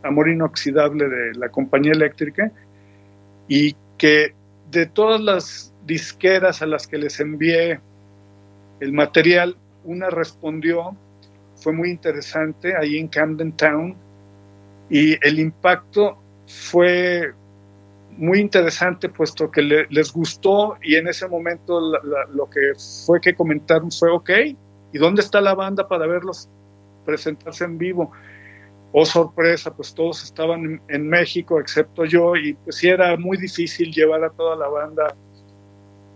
Amor 0.04 0.30
Inoxidable 0.30 1.08
de 1.08 1.34
la 1.36 1.50
compañía 1.50 1.92
eléctrica 1.92 2.52
y 3.48 3.76
que 3.98 4.34
de 4.72 4.86
todas 4.86 5.22
las 5.22 5.74
disqueras 5.86 6.62
a 6.62 6.66
las 6.66 6.88
que 6.88 6.98
les 6.98 7.20
envié 7.20 7.80
el 8.80 8.94
material, 8.94 9.58
una 9.84 10.10
respondió, 10.10 10.96
fue 11.56 11.74
muy 11.74 11.90
interesante 11.90 12.76
ahí 12.76 12.98
en 12.98 13.08
Camden 13.08 13.52
Town 13.52 13.96
y 14.90 15.18
el 15.26 15.40
impacto 15.40 16.18
fue 16.48 17.34
muy 18.22 18.40
interesante 18.40 19.10
puesto 19.10 19.52
que 19.52 19.62
le- 19.64 19.88
les 19.90 20.14
gustó 20.14 20.78
y 20.84 20.96
en 20.96 21.08
ese 21.08 21.28
momento 21.28 21.80
lo 22.34 22.50
que 22.50 22.74
fue 23.06 23.20
que 23.22 23.36
comentaron 23.36 23.92
fue 23.92 24.12
ok, 24.12 24.30
¿y 24.94 24.98
dónde 25.00 25.22
está 25.22 25.42
la 25.42 25.56
banda 25.56 25.88
para 25.88 26.08
verlos 26.08 26.50
presentarse 27.06 27.66
en 27.66 27.78
vivo? 27.78 28.12
Oh 28.92 29.06
sorpresa, 29.06 29.74
pues 29.76 29.94
todos 29.96 30.24
estaban 30.24 30.66
en, 30.66 30.82
en 30.90 31.10
México 31.10 31.60
excepto 31.60 32.06
yo 32.06 32.36
y 32.36 32.54
pues 32.56 32.78
sí 32.78 32.90
era 32.90 33.18
muy 33.18 33.38
difícil 33.38 33.92
llevar 33.94 34.24
a 34.24 34.32
toda 34.32 34.56
la 34.56 34.68
banda 34.70 35.16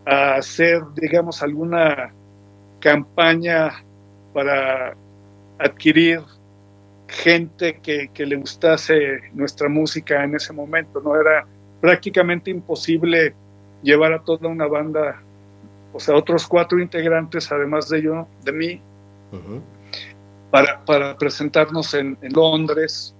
a 0.05 0.35
hacer, 0.35 0.81
digamos, 0.95 1.41
alguna 1.41 2.13
campaña 2.79 3.71
para 4.33 4.95
adquirir 5.59 6.21
gente 7.07 7.79
que, 7.81 8.09
que 8.13 8.25
le 8.25 8.35
gustase 8.37 9.19
nuestra 9.33 9.69
música 9.69 10.23
en 10.23 10.35
ese 10.35 10.53
momento, 10.53 11.01
¿no? 11.01 11.19
Era 11.19 11.47
prácticamente 11.81 12.51
imposible 12.51 13.33
llevar 13.83 14.13
a 14.13 14.23
toda 14.23 14.47
una 14.49 14.67
banda, 14.67 15.21
o 15.93 15.99
sea, 15.99 16.15
otros 16.15 16.47
cuatro 16.47 16.79
integrantes, 16.79 17.51
además 17.51 17.89
de 17.89 18.01
yo, 18.01 18.27
de 18.43 18.51
mí, 18.51 18.81
para, 20.51 20.83
para 20.85 21.17
presentarnos 21.17 21.93
en, 21.93 22.17
en 22.21 22.33
Londres. 22.33 23.13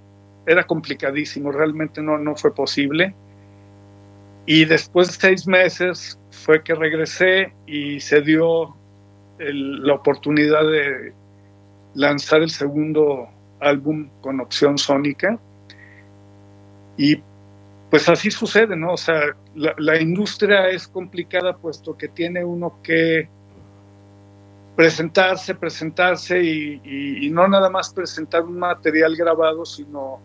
Era 0.47 0.63
complicadísimo, 0.63 1.51
realmente 1.51 2.01
no, 2.01 2.17
no 2.17 2.35
fue 2.35 2.53
posible. 2.53 3.13
Y 4.45 4.65
después 4.65 5.07
de 5.07 5.13
seis 5.13 5.47
meses 5.47 6.19
fue 6.29 6.63
que 6.63 6.75
regresé 6.75 7.51
y 7.65 7.99
se 7.99 8.21
dio 8.21 8.75
el- 9.39 9.83
la 9.85 9.95
oportunidad 9.95 10.61
de 10.69 11.13
lanzar 11.95 12.41
el 12.43 12.49
segundo 12.51 13.27
álbum 13.59 14.07
con 14.21 14.39
opción 14.39 14.77
sónica. 14.77 15.39
Y 16.97 17.21
pues 17.95 18.09
así 18.09 18.29
sucede, 18.29 18.75
¿no? 18.75 18.91
O 18.91 18.97
sea, 18.97 19.21
la, 19.55 20.01
industria 20.01 20.67
es 20.67 20.85
complicada 20.85 21.55
puesto 21.55 21.97
que 21.97 22.09
tiene 22.09 22.43
uno 22.43 22.81
que 22.83 23.29
presentarse, 24.75 25.55
presentarse 25.55 26.43
y, 26.43 27.29
no 27.31 27.47
nada 27.47 27.69
más 27.69 27.93
presentar 27.93 28.43
un 28.43 28.59
material 28.59 29.15
grabado, 29.15 29.65
sino 29.65 30.19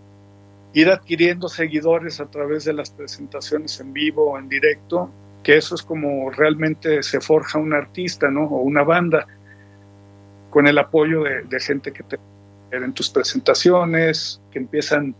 ir 0.74 0.90
adquiriendo 0.90 1.48
seguidores 1.48 2.18
a 2.18 2.26
través 2.26 2.64
de 2.64 2.72
las 2.72 2.90
presentaciones 2.90 3.78
en 3.78 3.92
vivo 3.92 4.33
o 4.33 4.38
en 4.40 4.48
directo, 4.48 5.09
que 5.44 5.56
eso 5.56 5.76
es 5.76 5.83
como 5.85 6.28
realmente 6.33 7.04
se 7.04 7.20
forja 7.20 7.61
un 7.61 7.72
artista, 7.72 8.33
¿no? 8.33 8.46
O 8.46 8.62
una 8.62 8.83
banda, 8.83 9.28
con 10.50 10.66
el 10.66 10.76
apoyo 10.76 11.22
de, 11.22 11.61
gente 11.61 11.92
que 11.92 12.02
te 12.02 12.18
en 12.72 12.92
tus 12.94 13.11
presentaciones, 13.11 14.40
que 14.50 14.59
empiezan 14.59 15.14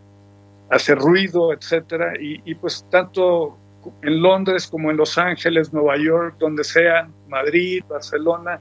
hacer 0.71 0.99
ruido, 0.99 1.53
etcétera, 1.53 2.13
y, 2.21 2.41
y 2.45 2.55
pues 2.55 2.87
tanto 2.91 3.57
en 4.03 4.23
Londres 4.23 4.69
como 4.69 4.91
en 4.91 4.97
Los 4.97 5.19
Ángeles, 5.19 5.73
Nueva 5.73 5.97
York, 5.97 6.37
donde 6.39 6.65
sea, 6.65 7.09
Madrid, 7.29 7.83
Barcelona, 7.89 8.61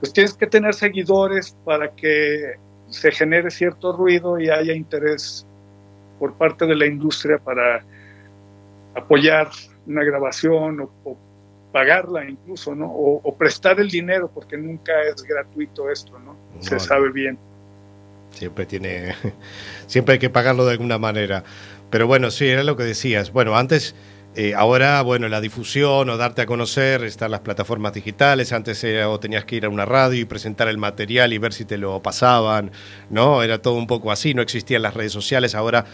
pues 0.00 0.12
tienes 0.12 0.34
que 0.34 0.46
tener 0.46 0.74
seguidores 0.74 1.56
para 1.64 1.90
que 1.90 2.54
se 2.88 3.10
genere 3.10 3.50
cierto 3.50 3.92
ruido 3.92 4.38
y 4.38 4.50
haya 4.50 4.74
interés 4.74 5.46
por 6.18 6.34
parte 6.34 6.66
de 6.66 6.76
la 6.76 6.86
industria 6.86 7.38
para 7.38 7.84
apoyar 8.94 9.48
una 9.86 10.04
grabación 10.04 10.80
o, 10.80 10.90
o 11.04 11.16
pagarla 11.72 12.24
incluso, 12.24 12.74
¿no? 12.74 12.86
O, 12.86 13.20
o 13.22 13.36
prestar 13.36 13.80
el 13.80 13.90
dinero, 13.90 14.30
porque 14.32 14.56
nunca 14.56 14.92
es 15.02 15.22
gratuito 15.22 15.90
esto, 15.90 16.18
¿no? 16.20 16.36
Se 16.60 16.78
sabe 16.78 17.10
bien. 17.10 17.36
Siempre 18.34 18.66
tiene. 18.66 19.14
Siempre 19.86 20.14
hay 20.14 20.18
que 20.18 20.30
pagarlo 20.30 20.64
de 20.66 20.72
alguna 20.72 20.98
manera. 20.98 21.44
Pero 21.90 22.06
bueno, 22.06 22.30
sí, 22.30 22.46
era 22.46 22.64
lo 22.64 22.76
que 22.76 22.84
decías. 22.84 23.32
Bueno, 23.32 23.56
antes. 23.56 23.94
eh, 24.36 24.52
ahora, 24.54 25.00
bueno, 25.02 25.28
la 25.28 25.40
difusión 25.40 26.08
o 26.10 26.16
darte 26.16 26.42
a 26.42 26.46
conocer 26.46 27.04
están 27.04 27.30
las 27.30 27.40
plataformas 27.40 27.92
digitales. 27.94 28.52
Antes 28.52 28.82
era, 28.82 29.08
o 29.08 29.20
tenías 29.20 29.44
que 29.44 29.56
ir 29.56 29.64
a 29.64 29.68
una 29.68 29.84
radio 29.84 30.20
y 30.20 30.24
presentar 30.24 30.66
el 30.68 30.78
material 30.78 31.32
y 31.32 31.38
ver 31.38 31.52
si 31.52 31.64
te 31.64 31.78
lo 31.78 32.02
pasaban, 32.02 32.72
¿no? 33.10 33.42
Era 33.44 33.58
todo 33.62 33.74
un 33.74 33.86
poco 33.86 34.10
así, 34.10 34.34
no 34.34 34.42
existían 34.42 34.82
las 34.82 34.94
redes 34.94 35.12
sociales. 35.12 35.54
Ahora, 35.54 35.84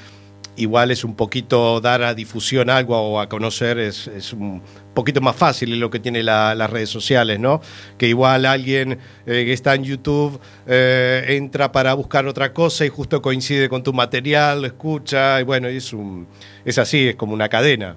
igual 0.61 0.91
es 0.91 1.05
un 1.05 1.15
poquito 1.17 1.81
dar 1.81 2.03
a 2.03 2.15
difusión 2.15 2.71
algo 2.71 2.97
o 2.97 3.21
a 3.21 3.29
conocer, 3.29 3.79
es, 3.79 4.07
es 4.09 4.33
un 4.33 4.63
poquito 4.95 5.21
más 5.21 5.37
fácil 5.37 5.79
lo 5.81 5.91
que 5.91 5.99
tiene 5.99 6.23
la- 6.23 6.55
las 6.55 6.71
redes 6.71 6.89
sociales, 6.91 7.39
¿no? 7.41 7.61
Que 7.99 8.07
igual 8.09 8.47
alguien 8.47 8.93
eh, 9.27 9.45
que 9.45 9.53
está 9.53 9.75
en 9.75 9.85
YouTube 9.85 10.41
eh, 10.67 11.25
entra 11.29 11.73
para 11.73 11.95
buscar 11.95 12.27
otra 12.27 12.53
cosa 12.53 12.85
y 12.85 12.89
justo 12.89 13.21
coincide 13.23 13.69
con 13.69 13.83
tu 13.83 13.93
material, 13.93 14.61
lo 14.63 14.67
escucha, 14.67 15.41
y 15.41 15.45
bueno, 15.45 15.69
es, 15.69 15.93
un, 15.93 16.27
es 16.65 16.79
así, 16.79 17.09
es 17.09 17.17
como 17.17 17.33
una 17.35 17.49
cadena. 17.49 17.97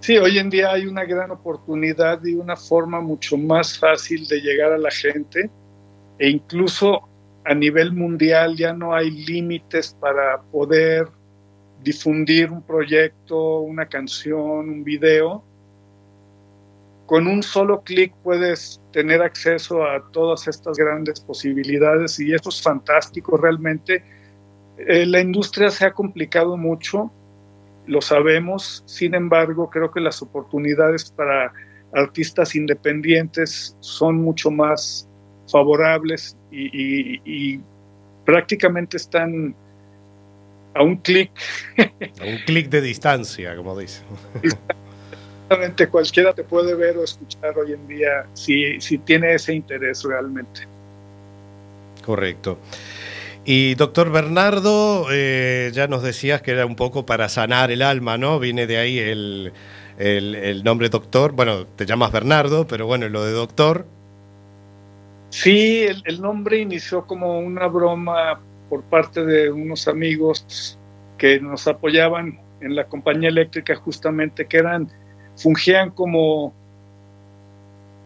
Sí, 0.00 0.16
hoy 0.18 0.38
en 0.38 0.50
día 0.50 0.72
hay 0.72 0.86
una 0.86 1.04
gran 1.04 1.30
oportunidad 1.30 2.22
y 2.24 2.34
una 2.34 2.54
forma 2.56 3.00
mucho 3.00 3.36
más 3.36 3.78
fácil 3.78 4.26
de 4.28 4.40
llegar 4.40 4.72
a 4.72 4.78
la 4.78 4.90
gente 4.90 5.50
e 6.18 6.28
incluso 6.28 7.00
a 7.44 7.54
nivel 7.54 7.92
mundial 7.92 8.56
ya 8.56 8.72
no 8.72 8.94
hay 8.94 9.10
límites 9.10 9.96
para 10.00 10.40
poder 10.52 11.08
difundir 11.86 12.50
un 12.50 12.62
proyecto, 12.62 13.60
una 13.60 13.86
canción, 13.86 14.68
un 14.68 14.82
video. 14.82 15.44
Con 17.06 17.28
un 17.28 17.44
solo 17.44 17.82
clic 17.82 18.12
puedes 18.24 18.80
tener 18.90 19.22
acceso 19.22 19.84
a 19.84 20.02
todas 20.10 20.48
estas 20.48 20.76
grandes 20.76 21.20
posibilidades 21.20 22.18
y 22.18 22.34
eso 22.34 22.48
es 22.48 22.60
fantástico 22.60 23.36
realmente. 23.36 24.02
Eh, 24.78 25.06
la 25.06 25.20
industria 25.20 25.70
se 25.70 25.86
ha 25.86 25.92
complicado 25.92 26.56
mucho, 26.56 27.12
lo 27.86 28.00
sabemos, 28.00 28.82
sin 28.86 29.14
embargo, 29.14 29.70
creo 29.70 29.92
que 29.92 30.00
las 30.00 30.20
oportunidades 30.20 31.12
para 31.12 31.52
artistas 31.94 32.56
independientes 32.56 33.76
son 33.78 34.16
mucho 34.16 34.50
más 34.50 35.08
favorables 35.48 36.36
y, 36.50 37.60
prácticamente 38.24 38.96
están 38.96 39.54
a 40.76 40.82
un 40.82 40.96
clic. 40.96 41.30
A 42.20 42.24
un 42.24 42.38
clic 42.46 42.68
de 42.68 42.80
distancia, 42.80 43.56
como 43.56 43.78
dice. 43.78 44.02
Realmente 45.48 45.88
cualquiera 45.88 46.32
te 46.32 46.42
puede 46.42 46.74
ver 46.74 46.96
o 46.98 47.04
escuchar 47.04 47.56
hoy 47.58 47.72
en 47.72 47.86
día 47.86 48.26
si, 48.34 48.80
si 48.80 48.98
tiene 48.98 49.34
ese 49.34 49.54
interés 49.54 50.02
realmente. 50.02 50.62
Correcto. 52.04 52.58
Y 53.44 53.76
doctor 53.76 54.10
Bernardo, 54.10 55.06
eh, 55.12 55.70
ya 55.72 55.86
nos 55.86 56.02
decías 56.02 56.42
que 56.42 56.50
era 56.50 56.66
un 56.66 56.74
poco 56.74 57.06
para 57.06 57.28
sanar 57.28 57.70
el 57.70 57.82
alma, 57.82 58.18
¿no? 58.18 58.40
Viene 58.40 58.66
de 58.66 58.78
ahí 58.78 58.98
el, 58.98 59.52
el- 59.98 60.34
el 60.34 60.64
nombre 60.64 60.88
doctor. 60.88 61.30
Bueno, 61.32 61.64
te 61.64 61.86
llamas 61.86 62.10
Bernardo, 62.10 62.66
pero 62.66 62.86
bueno, 62.86 63.08
lo 63.08 63.24
de 63.24 63.30
doctor. 63.32 63.86
Sí, 65.30 65.82
el, 65.82 66.02
el 66.06 66.20
nombre 66.20 66.58
inició 66.58 67.06
como 67.06 67.38
una 67.38 67.66
broma 67.68 68.40
por 68.68 68.82
parte 68.82 69.24
de 69.24 69.50
unos 69.50 69.88
amigos 69.88 70.78
que 71.18 71.40
nos 71.40 71.66
apoyaban 71.66 72.38
en 72.60 72.74
la 72.74 72.84
compañía 72.84 73.28
eléctrica 73.28 73.76
justamente, 73.76 74.46
que 74.46 74.58
eran, 74.58 74.88
fungían 75.36 75.90
como, 75.90 76.52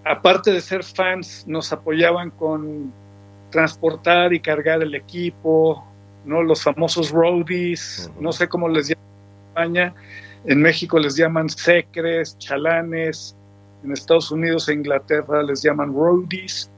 aparte 0.05 0.53
de 0.53 0.61
ser 0.61 0.85
fans, 0.85 1.45
nos 1.47 1.73
apoyaban 1.73 2.31
con 2.31 2.93
transportar 3.51 4.33
y 4.33 4.41
cargar 4.41 4.83
el 4.83 4.95
equipo, 4.95 5.85
¿no? 6.25 6.43
Los 6.43 6.63
famosos 6.63 7.11
roadies, 7.11 8.11
no 8.19 8.33
sé 8.33 8.49
cómo 8.49 8.69
les 8.69 8.89
llaman 8.89 9.05
en 9.05 9.49
España, 9.49 9.95
en 10.45 10.63
México 10.63 10.99
les 10.99 11.17
llaman 11.17 11.49
secres, 11.49 12.37
chalanes, 12.39 13.37
en 13.85 13.93
Estados 13.93 14.31
Unidos 14.31 14.69
e 14.69 14.75
Inglaterra 14.75 15.43
les 15.43 15.63
llaman 15.63 15.93
roadies, 15.93 16.71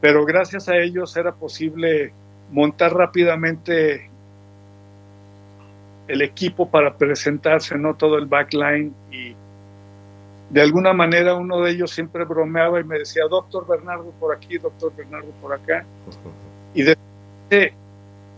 pero 0.00 0.24
gracias 0.24 0.68
a 0.68 0.76
ellos 0.76 1.16
era 1.16 1.32
posible 1.32 2.12
montar 2.50 2.94
rápidamente 2.94 4.10
el 6.08 6.22
equipo 6.22 6.68
para 6.68 6.96
presentarse, 6.96 7.78
no 7.78 7.94
todo 7.94 8.18
el 8.18 8.26
backline 8.26 8.92
y 9.12 9.34
de 10.50 10.60
alguna 10.60 10.92
manera 10.92 11.34
uno 11.34 11.60
de 11.60 11.70
ellos 11.70 11.92
siempre 11.92 12.24
bromeaba 12.24 12.80
y 12.80 12.84
me 12.84 12.98
decía, 12.98 13.22
doctor 13.30 13.66
Bernardo 13.68 14.10
por 14.18 14.34
aquí, 14.34 14.58
doctor 14.58 14.92
Bernardo 14.96 15.30
por 15.40 15.52
acá. 15.52 15.84
Y 16.72 16.84
de 16.84 16.96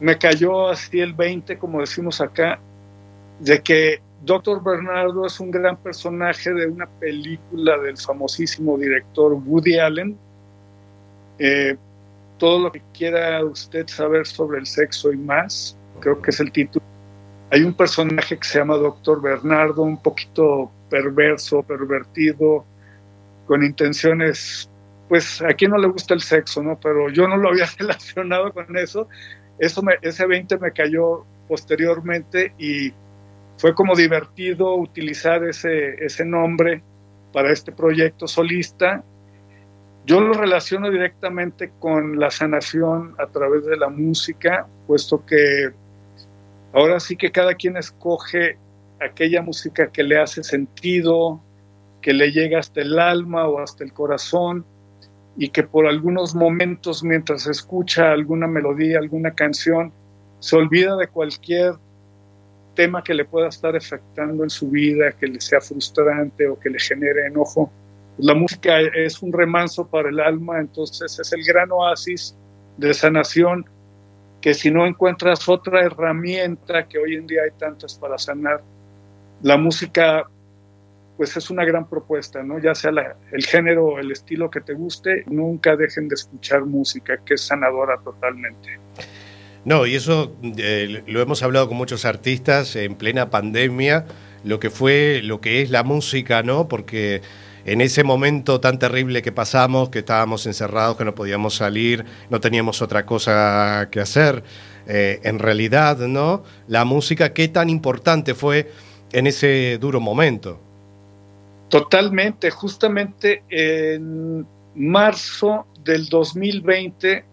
me 0.00 0.16
cayó 0.16 0.70
así 0.70 1.00
el 1.00 1.12
20, 1.12 1.58
como 1.58 1.80
decimos 1.80 2.20
acá, 2.20 2.58
de 3.38 3.62
que 3.62 4.00
doctor 4.22 4.62
Bernardo 4.62 5.26
es 5.26 5.38
un 5.38 5.50
gran 5.50 5.76
personaje 5.76 6.52
de 6.52 6.66
una 6.66 6.86
película 6.86 7.78
del 7.78 7.96
famosísimo 7.96 8.76
director 8.78 9.32
Woody 9.32 9.78
Allen. 9.78 10.16
Eh, 11.38 11.76
todo 12.42 12.58
lo 12.58 12.72
que 12.72 12.82
quiera 12.92 13.44
usted 13.44 13.86
saber 13.86 14.26
sobre 14.26 14.58
el 14.58 14.66
sexo 14.66 15.12
y 15.12 15.16
más, 15.16 15.78
creo 16.00 16.20
que 16.20 16.30
es 16.30 16.40
el 16.40 16.50
título. 16.50 16.84
Hay 17.52 17.62
un 17.62 17.72
personaje 17.72 18.36
que 18.36 18.44
se 18.44 18.58
llama 18.58 18.78
Doctor 18.78 19.22
Bernardo, 19.22 19.82
un 19.82 20.02
poquito 20.02 20.68
perverso, 20.90 21.62
pervertido, 21.62 22.64
con 23.46 23.62
intenciones, 23.62 24.68
pues 25.08 25.40
a 25.40 25.54
quien 25.54 25.70
no 25.70 25.78
le 25.78 25.86
gusta 25.86 26.14
el 26.14 26.20
sexo, 26.20 26.64
¿no? 26.64 26.76
Pero 26.80 27.10
yo 27.10 27.28
no 27.28 27.36
lo 27.36 27.50
había 27.50 27.66
relacionado 27.78 28.52
con 28.52 28.76
eso. 28.76 29.06
eso 29.60 29.80
me, 29.80 29.92
ese 30.02 30.26
20 30.26 30.58
me 30.58 30.72
cayó 30.72 31.24
posteriormente 31.46 32.52
y 32.58 32.92
fue 33.58 33.72
como 33.72 33.94
divertido 33.94 34.74
utilizar 34.74 35.44
ese, 35.44 35.94
ese 36.04 36.24
nombre 36.24 36.82
para 37.32 37.52
este 37.52 37.70
proyecto 37.70 38.26
solista. 38.26 39.04
Yo 40.04 40.20
lo 40.20 40.32
relaciono 40.32 40.90
directamente 40.90 41.70
con 41.78 42.18
la 42.18 42.30
sanación 42.30 43.14
a 43.18 43.26
través 43.26 43.64
de 43.64 43.76
la 43.76 43.88
música, 43.88 44.66
puesto 44.86 45.24
que 45.24 45.70
ahora 46.72 46.98
sí 46.98 47.16
que 47.16 47.30
cada 47.30 47.54
quien 47.54 47.76
escoge 47.76 48.58
aquella 49.00 49.42
música 49.42 49.90
que 49.92 50.02
le 50.02 50.18
hace 50.18 50.42
sentido, 50.42 51.40
que 52.00 52.12
le 52.12 52.32
llega 52.32 52.58
hasta 52.58 52.80
el 52.80 52.98
alma 52.98 53.46
o 53.46 53.60
hasta 53.60 53.84
el 53.84 53.92
corazón 53.92 54.64
y 55.36 55.48
que 55.48 55.62
por 55.62 55.86
algunos 55.86 56.34
momentos 56.34 57.04
mientras 57.04 57.46
escucha 57.46 58.10
alguna 58.10 58.46
melodía, 58.48 58.98
alguna 58.98 59.30
canción, 59.30 59.92
se 60.40 60.56
olvida 60.56 60.96
de 60.96 61.06
cualquier 61.06 61.74
tema 62.74 63.04
que 63.04 63.14
le 63.14 63.24
pueda 63.24 63.48
estar 63.48 63.76
afectando 63.76 64.42
en 64.42 64.50
su 64.50 64.68
vida, 64.68 65.12
que 65.12 65.28
le 65.28 65.40
sea 65.40 65.60
frustrante 65.60 66.48
o 66.48 66.58
que 66.58 66.70
le 66.70 66.80
genere 66.80 67.26
enojo. 67.26 67.70
La 68.18 68.34
música 68.34 68.80
es 68.80 69.22
un 69.22 69.32
remanso 69.32 69.86
para 69.86 70.08
el 70.08 70.20
alma, 70.20 70.60
entonces 70.60 71.18
es 71.18 71.32
el 71.32 71.42
gran 71.44 71.70
oasis 71.72 72.36
de 72.76 72.92
sanación 72.94 73.64
que 74.40 74.54
si 74.54 74.70
no 74.70 74.86
encuentras 74.86 75.48
otra 75.48 75.82
herramienta, 75.82 76.88
que 76.88 76.98
hoy 76.98 77.14
en 77.14 77.26
día 77.26 77.42
hay 77.44 77.52
tantas 77.58 77.94
para 77.94 78.18
sanar, 78.18 78.62
la 79.42 79.56
música 79.56 80.28
pues 81.16 81.36
es 81.36 81.50
una 81.50 81.64
gran 81.64 81.88
propuesta, 81.88 82.42
¿no? 82.42 82.58
Ya 82.58 82.74
sea 82.74 82.90
el 83.30 83.44
género 83.44 83.86
o 83.86 83.98
el 83.98 84.10
estilo 84.10 84.50
que 84.50 84.60
te 84.60 84.74
guste, 84.74 85.24
nunca 85.26 85.76
dejen 85.76 86.08
de 86.08 86.14
escuchar 86.14 86.64
música, 86.64 87.18
que 87.24 87.34
es 87.34 87.42
sanadora 87.42 87.98
totalmente. 88.02 88.80
No, 89.64 89.86
y 89.86 89.94
eso 89.94 90.34
eh, 90.56 91.04
lo 91.06 91.20
hemos 91.20 91.42
hablado 91.44 91.68
con 91.68 91.76
muchos 91.76 92.04
artistas 92.04 92.74
en 92.74 92.96
plena 92.96 93.30
pandemia, 93.30 94.06
lo 94.42 94.58
que 94.58 94.70
fue, 94.70 95.20
lo 95.22 95.40
que 95.40 95.62
es 95.62 95.70
la 95.70 95.84
música, 95.84 96.42
¿no? 96.42 96.66
Porque 96.66 97.22
en 97.64 97.80
ese 97.80 98.04
momento 98.04 98.60
tan 98.60 98.78
terrible 98.78 99.22
que 99.22 99.32
pasamos, 99.32 99.88
que 99.88 100.00
estábamos 100.00 100.46
encerrados, 100.46 100.96
que 100.96 101.04
no 101.04 101.14
podíamos 101.14 101.54
salir, 101.54 102.04
no 102.30 102.40
teníamos 102.40 102.82
otra 102.82 103.06
cosa 103.06 103.88
que 103.90 104.00
hacer, 104.00 104.42
eh, 104.86 105.20
en 105.22 105.38
realidad, 105.38 105.98
¿no? 105.98 106.42
La 106.66 106.84
música, 106.84 107.32
qué 107.32 107.48
tan 107.48 107.70
importante 107.70 108.34
fue 108.34 108.70
en 109.12 109.26
ese 109.26 109.78
duro 109.78 110.00
momento. 110.00 110.58
Totalmente, 111.68 112.50
justamente 112.50 113.44
en 113.48 114.46
marzo 114.74 115.66
del 115.84 116.08
2020 116.08 117.24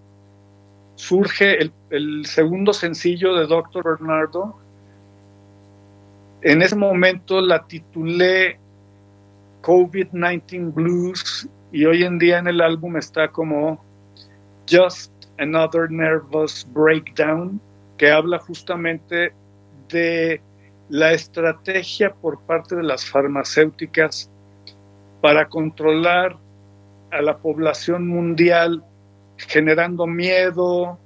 surge 0.96 1.60
el, 1.90 2.26
segundo 2.26 2.74
sencillo 2.74 3.36
de 3.36 3.48
Doctor 3.48 3.84
Bernardo. 3.84 4.56
En 6.42 6.62
ese 6.62 6.76
momento 6.76 7.42
la 7.42 7.66
titulé 7.66 8.60
COVID-19 9.62 10.74
Blues 10.74 11.50
y 11.72 11.86
hoy 11.86 12.04
en 12.04 12.18
día 12.18 12.40
en 12.40 12.48
el 12.48 12.62
álbum 12.62 12.98
está 12.98 13.28
como 13.30 13.84
Just 14.70 15.12
Another 15.38 15.90
Nervous 15.90 16.66
Breakdown, 16.74 17.60
que 17.98 18.12
habla 18.12 18.40
justamente 18.40 19.34
de 19.90 20.42
la 20.90 21.14
estrategia 21.14 22.14
por 22.14 22.40
parte 22.42 22.76
de 22.76 22.84
las 22.84 23.06
farmacéuticas 23.06 24.30
para 25.22 25.48
controlar 25.48 26.38
a 27.12 27.22
la 27.22 27.38
población 27.38 28.08
mundial 28.08 28.84
generando 29.38 30.06
miedo 30.06 31.00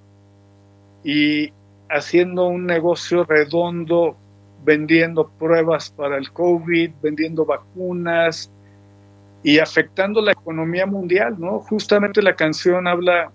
y 1.04 1.52
haciendo 1.90 2.48
un 2.48 2.66
negocio 2.66 3.24
redondo 3.24 4.18
vendiendo 4.64 5.30
pruebas 5.40 5.90
para 5.90 6.18
el 6.18 6.32
COVID, 6.32 6.92
vendiendo 7.02 7.46
vacunas 7.46 8.52
y 9.44 9.60
afectando 9.60 10.22
la 10.22 10.32
economía 10.32 10.86
mundial, 10.86 11.36
¿no? 11.38 11.60
Justamente 11.60 12.22
la 12.22 12.36
canción 12.36 12.88
habla 12.88 13.32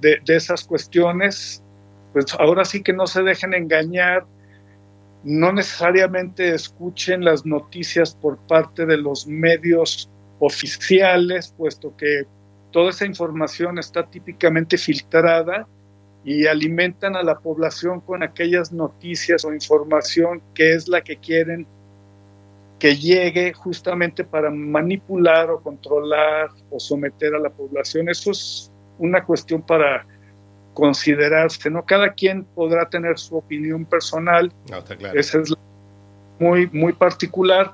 de, 0.00 0.20
esas 0.26 0.64
cuestiones, 0.64 1.62
pues 2.12 2.26
ahora 2.38 2.64
sí 2.64 2.82
que 2.82 2.92
no 2.92 3.06
se 3.06 3.22
dejen 3.22 3.54
engañar, 3.54 4.26
no 5.24 5.52
necesariamente 5.52 6.54
escuchen 6.54 7.24
las 7.24 7.46
noticias 7.46 8.14
por 8.14 8.36
parte 8.46 8.86
de 8.86 8.98
los 8.98 9.26
medios 9.26 10.10
oficiales, 10.38 11.54
puesto 11.56 11.96
que 11.96 12.24
toda 12.70 12.90
esa 12.90 13.06
información 13.06 13.78
está 13.78 14.04
típicamente 14.06 14.76
filtrada 14.76 15.66
y 16.26 16.48
alimentan 16.48 17.14
a 17.14 17.22
la 17.22 17.38
población 17.38 18.00
con 18.00 18.24
aquellas 18.24 18.72
noticias 18.72 19.44
o 19.44 19.54
información 19.54 20.42
que 20.54 20.74
es 20.74 20.88
la 20.88 21.00
que 21.00 21.18
quieren 21.18 21.68
que 22.80 22.96
llegue 22.96 23.52
justamente 23.52 24.24
para 24.24 24.50
manipular 24.50 25.48
o 25.50 25.62
controlar 25.62 26.48
o 26.68 26.80
someter 26.80 27.32
a 27.34 27.38
la 27.38 27.48
población. 27.48 28.08
Eso 28.08 28.32
es 28.32 28.72
una 28.98 29.24
cuestión 29.24 29.62
para 29.62 30.04
considerarse, 30.74 31.70
¿no? 31.70 31.86
Cada 31.86 32.12
quien 32.12 32.44
podrá 32.44 32.88
tener 32.90 33.18
su 33.18 33.36
opinión 33.36 33.84
personal, 33.84 34.52
no, 34.68 34.78
está 34.78 34.96
claro. 34.96 35.18
esa 35.18 35.40
es 35.40 35.54
muy, 36.40 36.68
muy 36.72 36.92
particular. 36.92 37.72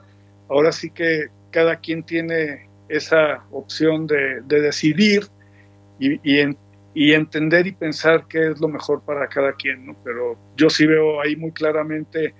Ahora 0.51 0.73
sí 0.73 0.91
que 0.91 1.29
cada 1.51 1.77
quien 1.77 2.03
tiene 2.03 2.69
esa 2.91 3.43
opción 3.51 4.07
de, 4.07 4.43
de 4.43 4.61
decidir 4.61 5.27
y, 5.99 6.21
y, 6.23 6.41
en, 6.41 6.57
y 6.95 7.13
entender 7.13 7.67
y 7.67 7.73
pensar 7.73 8.27
qué 8.29 8.51
es 8.51 8.61
lo 8.61 8.69
mejor 8.69 9.03
para 9.03 9.27
cada 9.29 9.53
quien, 9.55 9.87
¿no? 9.87 9.97
Pero 10.05 10.37
yo 10.57 10.69
sí 10.69 10.87
veo 10.87 11.21
ahí 11.21 11.37
muy 11.37 11.53
claramente 11.53 12.35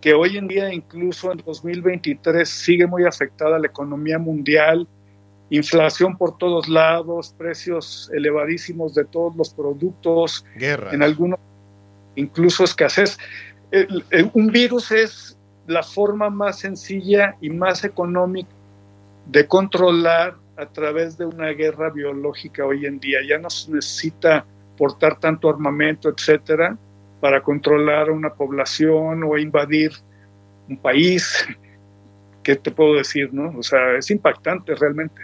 que 0.00 0.14
hoy 0.14 0.36
en 0.36 0.46
día, 0.46 0.72
incluso 0.72 1.32
en 1.32 1.38
2023, 1.38 2.48
sigue 2.48 2.86
muy 2.86 3.04
afectada 3.04 3.58
la 3.58 3.66
economía 3.66 4.18
mundial, 4.18 4.86
inflación 5.50 6.16
por 6.16 6.38
todos 6.38 6.68
lados, 6.68 7.34
precios 7.36 8.10
elevadísimos 8.14 8.94
de 8.94 9.04
todos 9.04 9.34
los 9.34 9.52
productos, 9.52 10.44
Guerra. 10.56 10.92
en 10.92 11.02
algunos 11.02 11.40
incluso 12.14 12.64
escasez. 12.64 13.18
El, 13.70 14.04
el, 14.10 14.30
un 14.34 14.48
virus 14.48 14.92
es 14.92 15.36
la 15.66 15.82
forma 15.82 16.30
más 16.30 16.60
sencilla 16.60 17.36
y 17.40 17.50
más 17.50 17.84
económica 17.84 18.48
de 19.26 19.46
controlar 19.46 20.36
a 20.58 20.66
través 20.66 21.16
de 21.16 21.24
una 21.24 21.48
guerra 21.50 21.90
biológica 21.90 22.66
hoy 22.66 22.84
en 22.84 22.98
día. 22.98 23.20
Ya 23.26 23.38
no 23.38 23.48
se 23.48 23.70
necesita 23.70 24.44
portar 24.76 25.18
tanto 25.20 25.48
armamento, 25.48 26.08
etcétera, 26.08 26.76
para 27.20 27.42
controlar 27.42 28.10
una 28.10 28.34
población 28.34 29.22
o 29.24 29.38
invadir 29.38 29.92
un 30.68 30.76
país. 30.76 31.46
¿Qué 32.42 32.56
te 32.56 32.70
puedo 32.70 32.94
decir, 32.94 33.32
no? 33.32 33.56
O 33.58 33.62
sea, 33.62 33.96
es 33.96 34.10
impactante 34.10 34.74
realmente. 34.74 35.20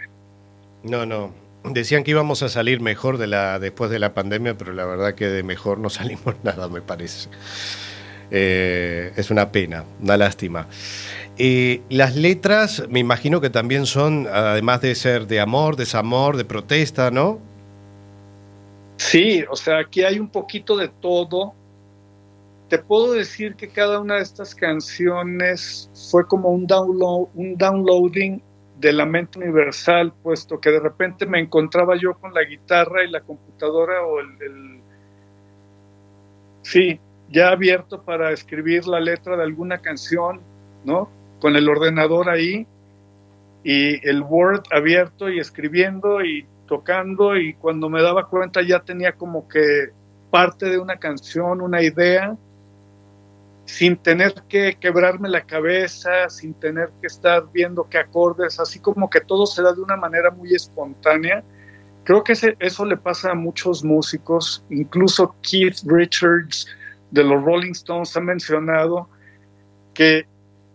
No, 0.83 1.05
no. 1.05 1.33
Decían 1.63 2.03
que 2.03 2.11
íbamos 2.11 2.43
a 2.43 2.49
salir 2.49 2.79
mejor 2.79 3.17
de 3.17 3.27
la, 3.27 3.59
después 3.59 3.89
de 3.89 3.99
la 3.99 4.13
pandemia, 4.13 4.55
pero 4.55 4.71
la 4.71 4.85
verdad 4.85 5.15
que 5.15 5.27
de 5.27 5.43
mejor 5.43 5.79
no 5.79 5.89
salimos 5.91 6.35
nada, 6.43 6.69
me 6.69 6.81
parece. 6.81 7.29
Eh, 8.31 9.11
es 9.15 9.31
una 9.31 9.51
pena, 9.51 9.83
una 10.01 10.17
lástima. 10.17 10.67
Eh, 11.37 11.81
las 11.89 12.15
letras, 12.15 12.83
me 12.89 12.99
imagino 12.99 13.41
que 13.41 13.49
también 13.49 13.85
son, 13.85 14.27
además 14.27 14.81
de 14.81 14.95
ser 14.95 15.27
de 15.27 15.41
amor, 15.41 15.75
desamor, 15.75 16.37
de 16.37 16.45
protesta, 16.45 17.11
¿no? 17.11 17.39
Sí, 18.97 19.43
o 19.49 19.55
sea, 19.55 19.79
aquí 19.79 20.03
hay 20.03 20.17
un 20.19 20.29
poquito 20.29 20.77
de 20.77 20.87
todo. 20.87 21.53
Te 22.69 22.79
puedo 22.79 23.11
decir 23.11 23.55
que 23.55 23.67
cada 23.67 23.99
una 23.99 24.15
de 24.15 24.21
estas 24.21 24.55
canciones 24.55 25.89
fue 26.09 26.25
como 26.25 26.49
un, 26.49 26.65
download, 26.65 27.27
un 27.35 27.57
downloading 27.57 28.41
de 28.79 28.93
la 28.93 29.05
mente 29.05 29.39
universal, 29.39 30.13
puesto 30.23 30.59
que 30.59 30.71
de 30.71 30.79
repente 30.79 31.25
me 31.25 31.39
encontraba 31.39 31.95
yo 32.01 32.13
con 32.13 32.33
la 32.33 32.43
guitarra 32.43 33.03
y 33.03 33.11
la 33.11 33.21
computadora 33.21 34.03
o 34.05 34.19
el, 34.19 34.27
el 34.41 34.79
sí, 36.61 36.99
ya 37.29 37.49
abierto 37.49 38.01
para 38.01 38.31
escribir 38.31 38.87
la 38.87 38.99
letra 38.99 39.35
de 39.35 39.43
alguna 39.43 39.79
canción, 39.79 40.39
¿no? 40.85 41.09
Con 41.45 41.55
el 41.55 41.69
ordenador 41.69 42.27
ahí 42.31 42.65
y 43.63 44.09
el 44.09 44.23
Word 44.23 44.63
abierto 44.71 45.29
y 45.29 45.37
escribiendo 45.37 46.25
y 46.25 46.43
tocando 46.65 47.37
y 47.37 47.53
cuando 47.53 47.87
me 47.87 48.01
daba 48.01 48.27
cuenta 48.29 48.63
ya 48.63 48.79
tenía 48.79 49.11
como 49.11 49.47
que 49.47 49.91
parte 50.31 50.65
de 50.65 50.79
una 50.79 50.97
canción, 50.97 51.61
una 51.61 51.83
idea, 51.83 52.35
sin 53.65 53.95
tener 53.95 54.33
que 54.49 54.77
quebrarme 54.79 55.29
la 55.29 55.41
cabeza, 55.41 56.29
sin 56.29 56.55
tener 56.55 56.89
que 56.99 57.05
estar 57.05 57.43
viendo 57.53 57.87
qué 57.91 57.99
acordes, 57.99 58.59
así 58.59 58.79
como 58.79 59.07
que 59.07 59.21
todo 59.21 59.45
se 59.45 59.61
da 59.61 59.71
de 59.71 59.81
una 59.81 59.97
manera 59.97 60.31
muy 60.31 60.51
espontánea. 60.55 61.43
Creo 62.05 62.23
que 62.23 62.33
eso 62.57 62.85
le 62.85 62.97
pasa 62.97 63.33
a 63.33 63.35
muchos 63.35 63.83
músicos, 63.83 64.65
incluso 64.71 65.35
Keith 65.43 65.77
Richards 65.85 66.65
de 67.11 67.23
los 67.23 67.43
Rolling 67.43 67.73
Stones 67.73 68.17
ha 68.17 68.19
mencionado 68.19 69.07
que 69.93 70.25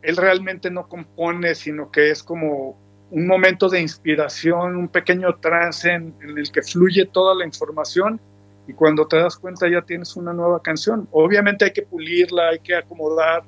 él 0.03 0.17
realmente 0.17 0.71
no 0.71 0.89
compone, 0.89 1.55
sino 1.55 1.91
que 1.91 2.11
es 2.11 2.23
como 2.23 2.77
un 3.11 3.27
momento 3.27 3.69
de 3.69 3.81
inspiración, 3.81 4.77
un 4.77 4.89
pequeño 4.89 5.35
trance 5.37 5.91
en, 5.91 6.15
el 6.21 6.51
que 6.51 6.63
fluye 6.63 7.07
toda 7.07 7.35
la 7.35 7.45
información 7.45 8.21
y 8.67 8.73
cuando 8.73 9.07
te 9.07 9.17
das 9.17 9.37
cuenta 9.37 9.69
ya 9.69 9.83
tienes 9.83 10.17
una 10.17 10.33
nueva 10.33 10.63
canción. 10.63 11.09
Obviamente 11.11 11.65
hay 11.65 11.73
que 11.73 11.83
pulirla, 11.83 12.51
hay 12.51 12.61
que 12.61 12.77
acomodar. 12.77 13.43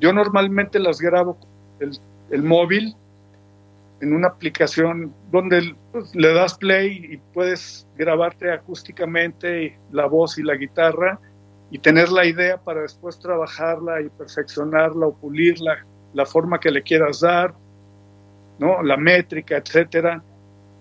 Yo 0.00 0.12
normalmente 0.12 0.78
las 0.78 1.00
grabo 1.00 1.36
el 2.30 2.42
móvil 2.42 2.94
en 4.02 4.12
una 4.12 4.28
aplicación 4.28 5.14
donde 5.30 5.74
pues, 5.92 6.14
le 6.14 6.34
das 6.34 6.58
play 6.58 7.08
y 7.12 7.16
puedes 7.32 7.86
grabarte 7.96 8.50
acústicamente 8.50 9.78
la 9.92 10.06
voz 10.06 10.38
y 10.38 10.42
la 10.42 10.56
guitarra 10.56 11.20
y 11.72 11.78
tener 11.78 12.12
la 12.12 12.26
idea 12.26 12.58
para 12.58 12.82
después 12.82 13.18
trabajarla 13.18 14.02
y 14.02 14.10
perfeccionarla 14.10 15.06
o 15.06 15.14
pulirla, 15.14 15.86
la 16.12 16.26
forma 16.26 16.60
que 16.60 16.70
le 16.70 16.82
quieras 16.82 17.20
dar, 17.20 17.54
¿no? 18.58 18.82
la 18.82 18.98
métrica, 18.98 19.56
etcétera. 19.56 20.22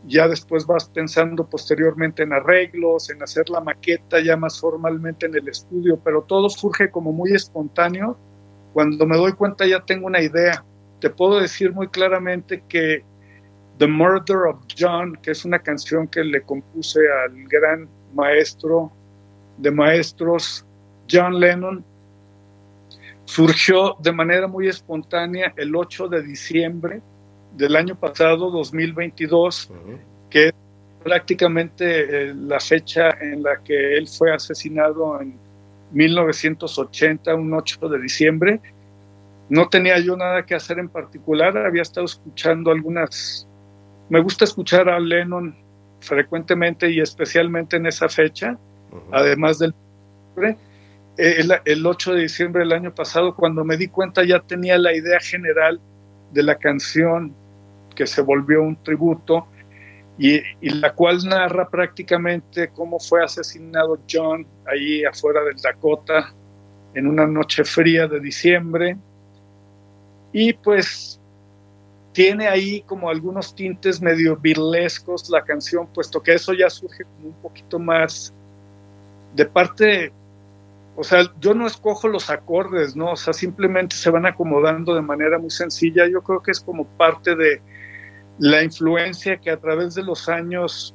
Ya 0.06 0.28
después 0.28 0.66
vas 0.68 0.90
pensando 0.90 1.48
posteriormente 1.48 2.24
en 2.24 2.34
arreglos, 2.34 3.10
en 3.10 3.24
hacer 3.24 3.50
la 3.50 3.62
maqueta 3.62 4.20
ya 4.20 4.36
más 4.36 4.60
formalmente 4.60 5.28
en 5.28 5.36
el 5.36 5.48
estudio, 5.48 5.98
pero 6.04 6.24
todo 6.24 6.50
surge 6.50 6.92
como 6.92 7.14
muy 7.14 7.32
espontáneo. 7.32 8.18
Cuando 8.74 9.06
me 9.06 9.16
doy 9.16 9.32
cuenta 9.32 9.66
ya 9.66 9.80
tengo 9.86 10.08
una 10.08 10.20
idea. 10.20 10.66
Te 11.00 11.10
puedo 11.10 11.40
decir 11.40 11.72
muy 11.72 11.88
claramente 11.88 12.66
que 12.68 13.06
The 13.78 13.88
Murder 13.88 14.40
of 14.50 14.60
John, 14.78 15.18
que 15.24 15.32
es 15.32 15.46
una 15.46 15.60
canción 15.60 16.10
que 16.10 16.22
le 16.22 16.42
compuse 16.42 17.00
al 17.24 17.48
gran 17.48 17.88
maestro 18.14 18.92
de 19.58 19.72
maestros 19.72 20.66
John 21.12 21.40
Lennon, 21.40 21.84
surgió 23.26 23.96
de 24.00 24.12
manera 24.12 24.48
muy 24.48 24.68
espontánea 24.68 25.54
el 25.56 25.76
8 25.76 26.08
de 26.08 26.22
diciembre 26.22 27.02
del 27.56 27.76
año 27.76 27.96
pasado, 27.96 28.50
2022, 28.52 29.72
que 30.30 30.48
es 30.48 30.54
prácticamente 31.04 32.30
eh, 32.30 32.34
la 32.34 32.60
fecha 32.60 33.10
en 33.20 33.44
la 33.44 33.62
que 33.64 33.98
él 33.98 34.08
fue 34.08 34.34
asesinado 34.34 35.20
en 35.22 35.38
1980, 35.92 37.36
un 37.36 37.54
8 37.54 37.90
de 37.90 38.02
diciembre. 38.02 38.62
No 39.50 39.68
tenía 39.68 40.00
yo 40.00 40.16
nada 40.16 40.46
que 40.46 40.56
hacer 40.56 40.80
en 40.80 40.90
particular, 40.90 41.58
había 41.58 41.82
estado 41.82 42.06
escuchando 42.06 42.72
algunas... 42.72 43.48
Me 44.10 44.22
gusta 44.22 44.46
escuchar 44.46 44.90
a 44.90 45.00
Lennon 45.00 45.56
frecuentemente 46.00 46.90
y 46.90 47.00
especialmente 47.00 47.78
en 47.78 47.86
esa 47.86 48.10
fecha, 48.10 48.58
además 49.12 49.60
del... 49.60 49.74
El, 51.18 51.52
el 51.66 51.86
8 51.86 52.14
de 52.14 52.22
diciembre 52.22 52.64
del 52.64 52.72
año 52.72 52.96
pasado, 52.96 53.36
cuando 53.36 53.64
me 53.64 53.78
di 53.78 53.88
cuenta 53.88 54.24
ya 54.24 54.40
tenía 54.40 54.78
la 54.78 54.96
idea 54.96 55.20
general 55.20 55.80
de 56.32 56.44
la 56.44 56.56
canción 56.56 57.34
que 57.96 58.08
se 58.08 58.22
volvió 58.22 58.62
un 58.62 58.82
tributo 58.82 59.48
y, 60.18 60.38
y, 60.62 60.70
la 60.70 60.94
cual 60.94 61.20
narra 61.26 61.70
prácticamente 61.70 62.70
cómo 62.70 63.00
fue 63.00 63.24
asesinado 63.24 64.00
John 64.10 64.46
ahí 64.66 65.04
afuera 65.04 65.44
del 65.44 65.58
Dakota 65.58 66.34
en 66.94 67.08
una 67.08 67.26
noche 67.26 67.64
fría 67.64 68.08
de 68.08 68.20
diciembre. 68.20 68.98
Y 70.34 70.54
pues 70.54 71.20
tiene 72.14 72.48
ahí 72.48 72.82
como 72.82 73.10
algunos 73.10 73.56
tintes 73.56 74.02
medio 74.02 74.36
burlescos 74.36 75.30
la 75.30 75.44
canción 75.44 75.88
puesto 75.88 76.22
que 76.22 76.34
eso 76.34 76.54
ya 76.54 76.70
surge 76.70 77.06
como 77.06 77.30
un 77.30 77.42
poquito 77.42 77.80
más 77.80 78.34
de 79.34 79.46
parte 79.46 80.12
o 80.96 81.04
sea, 81.04 81.32
yo 81.40 81.54
no 81.54 81.66
escojo 81.66 82.08
los 82.08 82.30
acordes, 82.30 82.96
¿no? 82.96 83.12
O 83.12 83.16
sea, 83.16 83.34
simplemente 83.34 83.96
se 83.96 84.10
van 84.10 84.26
acomodando 84.26 84.94
de 84.94 85.02
manera 85.02 85.40
muy 85.40 85.50
sencilla. 85.50 86.08
Yo 86.08 86.22
creo 86.22 86.42
que 86.42 86.52
es 86.52 86.60
como 86.60 86.86
parte 86.86 87.36
de 87.36 87.62
la 88.40 88.64
influencia 88.64 89.38
que 89.38 89.52
a 89.52 89.58
través 89.58 89.96
de 89.96 90.04
los 90.04 90.28
años 90.28 90.94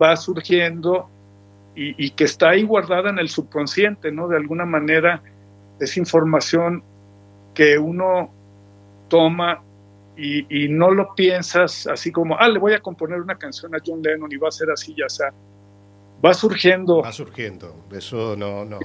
va 0.00 0.16
surgiendo 0.16 1.08
y, 1.74 2.10
que 2.10 2.24
está 2.24 2.50
ahí 2.50 2.62
guardada 2.64 3.08
en 3.08 3.18
el 3.18 3.30
subconsciente, 3.30 4.12
¿no? 4.12 4.28
De 4.28 4.36
alguna 4.36 4.66
manera 4.66 5.22
es 5.78 5.96
información 5.96 6.82
que 7.54 7.78
uno 7.78 8.30
toma 9.08 9.62
y, 10.14 10.64
y, 10.64 10.68
no 10.68 10.90
lo 10.90 11.14
piensas 11.14 11.86
así 11.86 12.12
como, 12.12 12.36
ah, 12.38 12.48
le 12.48 12.58
voy 12.58 12.74
a 12.74 12.80
componer 12.80 13.20
una 13.20 13.38
canción 13.38 13.74
a 13.74 13.78
John 13.84 14.02
Lennon 14.02 14.30
y 14.30 14.36
va 14.36 14.48
a 14.48 14.52
ser 14.52 14.70
así, 14.70 14.94
ya 14.94 15.08
sea 15.08 15.32
va 16.24 16.34
surgiendo. 16.34 17.02
Va 17.02 17.12
surgiendo. 17.12 17.74
Eso 17.92 18.36
no, 18.36 18.64
no, 18.64 18.78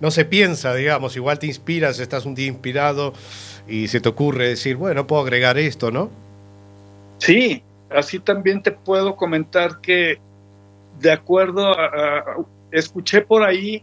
no 0.00 0.10
se 0.10 0.24
piensa, 0.24 0.74
digamos. 0.74 1.16
Igual 1.16 1.38
te 1.38 1.46
inspiras, 1.46 2.00
estás 2.00 2.26
un 2.26 2.34
día 2.34 2.46
inspirado 2.46 3.12
y 3.68 3.88
se 3.88 4.00
te 4.00 4.08
ocurre 4.08 4.48
decir, 4.48 4.76
bueno, 4.76 5.06
puedo 5.06 5.22
agregar 5.22 5.58
esto, 5.58 5.90
¿no? 5.90 6.10
Sí, 7.18 7.62
así 7.90 8.18
también 8.18 8.62
te 8.62 8.72
puedo 8.72 9.16
comentar 9.16 9.80
que 9.80 10.18
de 11.00 11.12
acuerdo 11.12 11.66
a, 11.66 11.86
a 11.86 12.22
escuché 12.70 13.20
por 13.22 13.42
ahí 13.42 13.82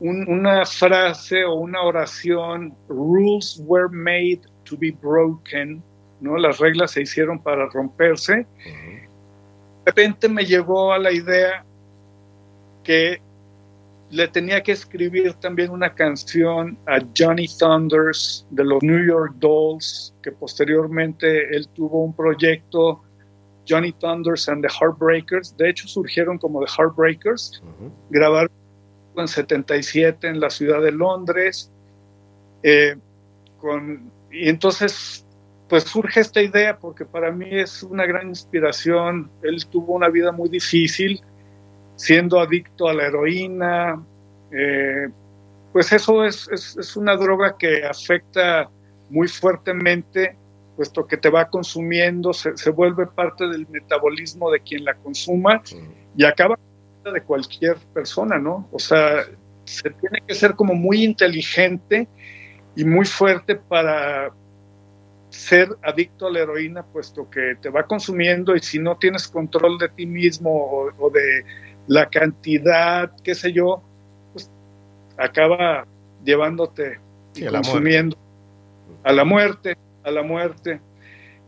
un, 0.00 0.26
una 0.28 0.64
frase 0.64 1.44
o 1.44 1.54
una 1.54 1.82
oración, 1.82 2.74
rules 2.88 3.62
were 3.66 3.88
made 3.90 4.40
to 4.64 4.76
be 4.76 4.90
broken, 5.02 5.82
¿no? 6.20 6.36
Las 6.36 6.58
reglas 6.58 6.92
se 6.92 7.02
hicieron 7.02 7.38
para 7.38 7.68
romperse. 7.72 8.32
Uh 8.40 8.68
-huh. 8.68 9.00
De 9.84 9.86
repente 9.86 10.28
me 10.28 10.44
llegó 10.44 10.92
a 10.92 10.98
la 10.98 11.12
idea 11.12 11.64
que 12.90 13.22
le 14.10 14.26
tenía 14.26 14.60
que 14.64 14.72
escribir 14.72 15.34
también 15.34 15.70
una 15.70 15.94
canción 15.94 16.76
a 16.88 16.98
Johnny 17.16 17.46
Thunders 17.46 18.44
de 18.50 18.64
los 18.64 18.82
New 18.82 19.06
York 19.06 19.34
Dolls, 19.38 20.12
que 20.24 20.32
posteriormente 20.32 21.54
él 21.54 21.68
tuvo 21.68 22.02
un 22.02 22.12
proyecto, 22.12 23.00
Johnny 23.68 23.92
Thunders 23.92 24.48
and 24.48 24.66
the 24.66 24.68
Heartbreakers, 24.68 25.56
de 25.56 25.70
hecho 25.70 25.86
surgieron 25.86 26.36
como 26.36 26.64
The 26.64 26.72
Heartbreakers, 26.76 27.62
uh 27.62 27.66
-huh. 27.66 27.90
grabaron 28.10 28.50
en 29.14 29.28
77 29.28 30.26
en 30.26 30.40
la 30.40 30.50
ciudad 30.50 30.82
de 30.82 30.90
Londres, 30.90 31.70
eh, 32.64 32.96
con, 33.60 34.10
y 34.32 34.48
entonces 34.48 35.24
pues 35.68 35.84
surge 35.84 36.18
esta 36.18 36.42
idea 36.42 36.76
porque 36.76 37.04
para 37.04 37.30
mí 37.30 37.46
es 37.52 37.84
una 37.84 38.04
gran 38.04 38.26
inspiración, 38.30 39.30
él 39.44 39.64
tuvo 39.66 39.94
una 39.94 40.08
vida 40.08 40.32
muy 40.32 40.48
difícil, 40.48 41.22
siendo 42.00 42.40
adicto 42.40 42.88
a 42.88 42.94
la 42.94 43.08
heroína, 43.08 44.02
eh, 44.50 45.08
pues 45.70 45.92
eso 45.92 46.24
es, 46.24 46.48
es, 46.50 46.74
es, 46.78 46.96
una 46.96 47.14
droga 47.14 47.58
que 47.58 47.84
afecta 47.84 48.70
muy 49.10 49.28
fuertemente, 49.28 50.34
puesto 50.76 51.06
que 51.06 51.18
te 51.18 51.28
va 51.28 51.50
consumiendo, 51.50 52.32
se, 52.32 52.56
se 52.56 52.70
vuelve 52.70 53.06
parte 53.06 53.46
del 53.46 53.68
metabolismo 53.68 54.50
de 54.50 54.60
quien 54.60 54.86
la 54.86 54.94
consuma 54.94 55.62
y 56.16 56.24
acaba 56.24 56.58
de 57.04 57.20
cualquier 57.20 57.76
persona, 57.92 58.38
¿no? 58.38 58.66
O 58.72 58.78
sea, 58.78 59.26
se 59.64 59.90
tiene 59.90 60.22
que 60.26 60.34
ser 60.34 60.54
como 60.54 60.72
muy 60.74 61.04
inteligente 61.04 62.08
y 62.76 62.84
muy 62.86 63.04
fuerte 63.04 63.56
para 63.56 64.32
ser 65.28 65.68
adicto 65.82 66.28
a 66.28 66.30
la 66.30 66.40
heroína, 66.40 66.82
puesto 66.82 67.28
que 67.28 67.56
te 67.60 67.68
va 67.68 67.82
consumiendo 67.82 68.56
y 68.56 68.60
si 68.60 68.78
no 68.78 68.96
tienes 68.96 69.28
control 69.28 69.76
de 69.76 69.90
ti 69.90 70.06
mismo 70.06 70.50
o, 70.50 70.90
o 70.98 71.10
de 71.10 71.44
la 71.90 72.08
cantidad, 72.08 73.10
qué 73.24 73.34
sé 73.34 73.52
yo, 73.52 73.82
pues 74.32 74.48
acaba 75.18 75.84
llevándote 76.24 77.00
sí, 77.32 77.42
y 77.42 77.46
a 77.48 77.50
consumiendo 77.50 78.16
la 79.02 79.10
a 79.10 79.12
la 79.12 79.24
muerte, 79.24 79.76
a 80.04 80.10
la 80.12 80.22
muerte, 80.22 80.80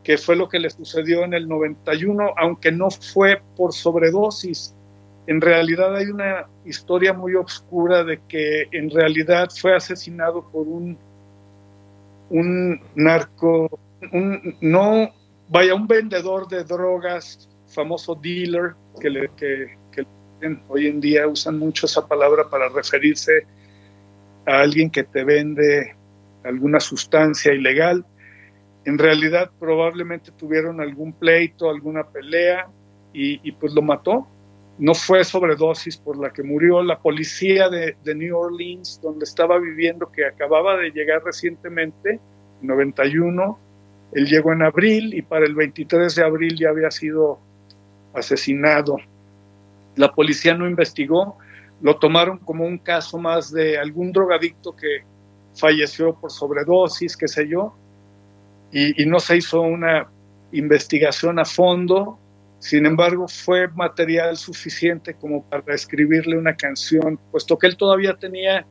que 0.03 0.19
fue 0.19 0.35
lo 0.35 0.49
que 0.49 0.59
le 0.59 0.69
sucedió 0.69 1.23
en 1.23 1.35
el 1.35 1.47
91, 1.47 2.35
aunque 2.37 2.73
no 2.73 2.91
fue 2.91 3.41
por 3.57 3.73
sobredosis. 3.73 4.75
En 5.29 5.41
realidad 5.41 5.95
hay 5.95 6.07
una 6.07 6.49
historia 6.65 7.13
muy 7.13 7.37
oscura 7.37 8.03
de 8.03 8.21
que 8.27 8.67
en 8.73 8.91
realidad 8.91 9.49
fue 9.57 9.77
asesinado 9.77 10.43
por 10.51 10.67
un, 10.67 10.99
un 12.31 12.81
narco, 12.97 13.79
un, 14.13 14.57
no, 14.61 15.09
vaya, 15.49 15.73
un 15.73 15.87
vendedor 15.87 16.49
de 16.49 16.65
drogas, 16.65 17.49
famoso 17.69 18.17
dealer, 18.17 18.75
que, 19.01 19.09
le, 19.09 19.29
que, 19.37 19.82
hoy 20.69 20.87
en 20.87 21.01
día 21.01 21.27
usan 21.27 21.59
mucho 21.59 21.87
esa 21.87 22.07
palabra 22.07 22.49
para 22.49 22.69
referirse 22.69 23.47
a 24.47 24.61
alguien 24.61 24.91
que 24.91 25.05
te 25.05 25.25
vende 25.25 25.95
alguna 26.45 26.81
sustancia 26.81 27.53
ilegal. 27.53 28.05
En 28.85 28.99
realidad 28.99 29.51
probablemente 29.59 30.33
tuvieron 30.33 30.81
algún 30.81 31.13
pleito, 31.13 31.71
alguna 31.71 32.05
pelea 32.05 32.69
y, 33.13 33.53
pues 33.53 33.73
lo 33.75 33.83
mató. 33.83 34.27
No 34.79 34.95
fue 34.95 35.23
sobredosis 35.23 35.97
por 35.97 36.19
la 36.19 36.33
que 36.33 36.43
murió. 36.43 36.83
La 36.83 36.99
policía 36.99 37.69
de, 37.69 37.97
de 38.03 38.15
New 38.15 38.37
Orleans, 38.37 39.01
donde 39.03 39.25
estaba 39.25 39.59
viviendo, 39.59 40.11
que 40.11 40.25
acababa 40.25 40.77
de 40.77 40.91
llegar 40.91 41.23
recientemente, 41.25 42.19
91, 42.63 43.59
él 44.13 44.27
llegó 44.27 44.53
en 44.53 44.63
abril 44.63 45.15
y 45.15 45.23
para 45.23 45.47
el 45.47 45.55
23 45.55 46.15
de 46.15 46.25
abril 46.25 46.59
ya 46.59 46.71
había 46.71 46.91
sido 46.91 47.39
asesinado. 48.15 48.97
La 49.97 50.13
policía 50.13 50.55
no 50.55 50.69
investigó, 50.69 51.39
lo 51.81 51.97
tomaron 51.97 52.39
como 52.39 52.65
un 52.65 52.79
caso 52.79 53.19
más 53.19 53.53
de 53.53 53.79
algún 53.79 54.13
drogadicto 54.13 54.75
que 54.75 55.05
falleció 55.55 56.15
por 56.15 56.31
sobredosis, 56.31 57.17
qué 57.17 57.29
sé 57.29 57.49
yo, 57.49 57.75
y, 58.73 59.05
no 59.05 59.21
se 59.21 59.37
hizo 59.37 59.61
una 59.61 60.09
investigación 60.53 61.39
a 61.39 61.45
fondo. 61.45 62.19
Sin 62.59 62.87
embargo, 62.87 63.29
fue 63.29 63.69
material 63.69 64.37
suficiente 64.37 65.15
como 65.15 65.45
para 65.45 65.75
escribirle 65.75 66.39
una 66.39 66.57
canción, 66.57 67.19
puesto 67.31 67.59
que 67.59 67.67
él 67.67 67.77
todavía 67.77 68.15
tenía 68.15 68.65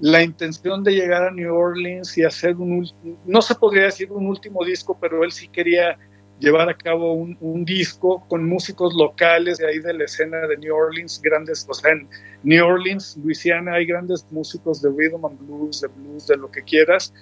la 0.00 0.22
intención 0.22 0.84
de 0.84 0.92
llegar 0.92 1.24
a 1.24 1.30
New 1.30 1.52
Orleans 1.52 2.16
y 2.18 2.24
hacer 2.24 2.56
un, 2.56 2.86
no 3.24 3.42
se 3.42 3.54
podría 3.54 3.84
decir 3.84 4.12
un 4.12 4.26
último 4.26 4.64
disco, 4.64 4.96
pero 5.00 5.24
él 5.24 5.32
sí 5.32 5.48
quería 5.48 5.98
llevar 6.38 6.68
a 6.68 6.76
cabo 6.76 7.12
un, 7.12 7.64
disco 7.64 8.24
con 8.28 8.46
músicos 8.46 8.94
locales 8.94 9.58
de 9.58 9.68
ahí 9.68 9.78
de 9.78 9.94
la 9.94 10.04
escena 10.04 10.46
de 10.46 10.56
New 10.56 10.74
Orleans, 10.74 11.20
grandes, 11.22 11.66
o 11.68 11.74
sea, 11.74 11.92
en 11.92 12.08
New 12.42 12.64
Orleans, 12.64 13.16
Louisiana, 13.22 13.74
hay 13.74 13.86
grandes 13.86 14.26
músicos 14.30 14.82
de 14.82 14.90
rhythm 14.90 15.24
and 15.24 15.38
blues, 15.46 15.80
de 15.80 15.88
blues, 15.88 16.26
de 16.26 16.36
lo 16.36 16.50
que 16.50 16.62
quieras, 16.62 17.14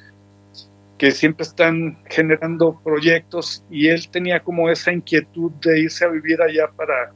que 0.99 1.11
siempre 1.11 1.45
están 1.45 1.99
generando 2.09 2.81
proyectos 2.83 3.65
y 3.71 3.89
él 3.89 4.09
tenía 4.09 4.41
como 4.41 4.71
esa 4.71 4.93
inquietud 4.93 5.51
de 5.63 5.81
irse 5.81 6.05
a 6.05 6.09
vivir 6.09 6.41
allá 6.41 6.69
para 6.77 7.13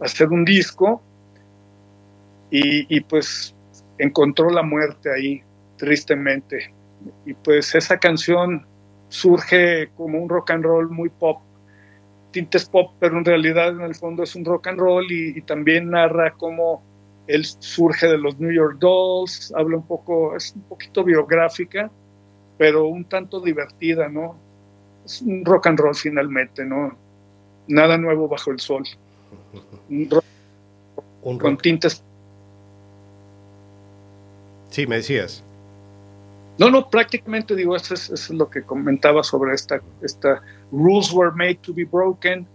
hacer 0.00 0.28
un 0.28 0.44
disco 0.44 1.02
y 2.50 3.00
pues 3.00 3.54
encontró 3.98 4.50
la 4.50 4.62
muerte 4.62 5.10
ahí, 5.12 5.42
tristemente. 5.76 6.72
Y 7.24 7.34
pues 7.34 7.74
esa 7.74 7.98
canción 7.98 8.66
surge 9.16 9.88
como 9.96 10.18
un 10.18 10.28
rock 10.28 10.50
and 10.50 10.64
roll 10.64 10.88
muy 10.90 11.08
pop, 11.08 11.40
tintes 12.30 12.68
pop, 12.68 12.92
pero 13.00 13.18
en 13.18 13.24
realidad 13.24 13.68
en 13.68 13.82
el 13.82 13.94
fondo 13.94 14.22
es 14.22 14.34
un 14.36 14.44
rock 14.44 14.66
and 14.68 14.78
roll 14.78 15.10
y, 15.10 15.38
y 15.38 15.42
también 15.42 15.90
narra 15.90 16.32
cómo 16.32 16.82
él 17.26 17.44
surge 17.44 18.06
de 18.06 18.18
los 18.18 18.38
New 18.38 18.52
York 18.52 18.78
Dolls, 18.78 19.52
habla 19.56 19.76
un 19.76 19.86
poco, 19.86 20.36
es 20.36 20.52
un 20.54 20.62
poquito 20.62 21.02
biográfica, 21.02 21.90
pero 22.58 22.86
un 22.86 23.04
tanto 23.04 23.40
divertida, 23.40 24.08
¿no? 24.08 24.36
Es 25.04 25.22
un 25.22 25.44
rock 25.44 25.66
and 25.68 25.78
roll 25.78 25.94
finalmente, 25.94 26.64
¿no? 26.64 26.96
Nada 27.68 27.98
nuevo 27.98 28.28
bajo 28.28 28.50
el 28.50 28.60
sol. 28.60 28.84
Un 29.88 30.08
rock 30.10 30.24
Un 31.22 31.38
con 31.38 31.56
tintes 31.56 32.02
Sí, 34.70 34.86
me 34.86 34.96
decías. 34.96 35.42
No, 36.58 36.70
no, 36.70 36.88
prácticamente 36.88 37.54
digo, 37.54 37.76
eso 37.76 37.94
es, 37.94 38.30
lo 38.30 38.48
que 38.48 38.62
comentaba 38.62 39.22
sobre 39.22 39.54
esta, 39.54 39.80
esta 40.02 40.42
Rules 40.72 41.12
Were 41.12 41.32
Made 41.32 41.56
to 41.56 41.74
Be 41.74 41.84
Broken. 41.84 42.46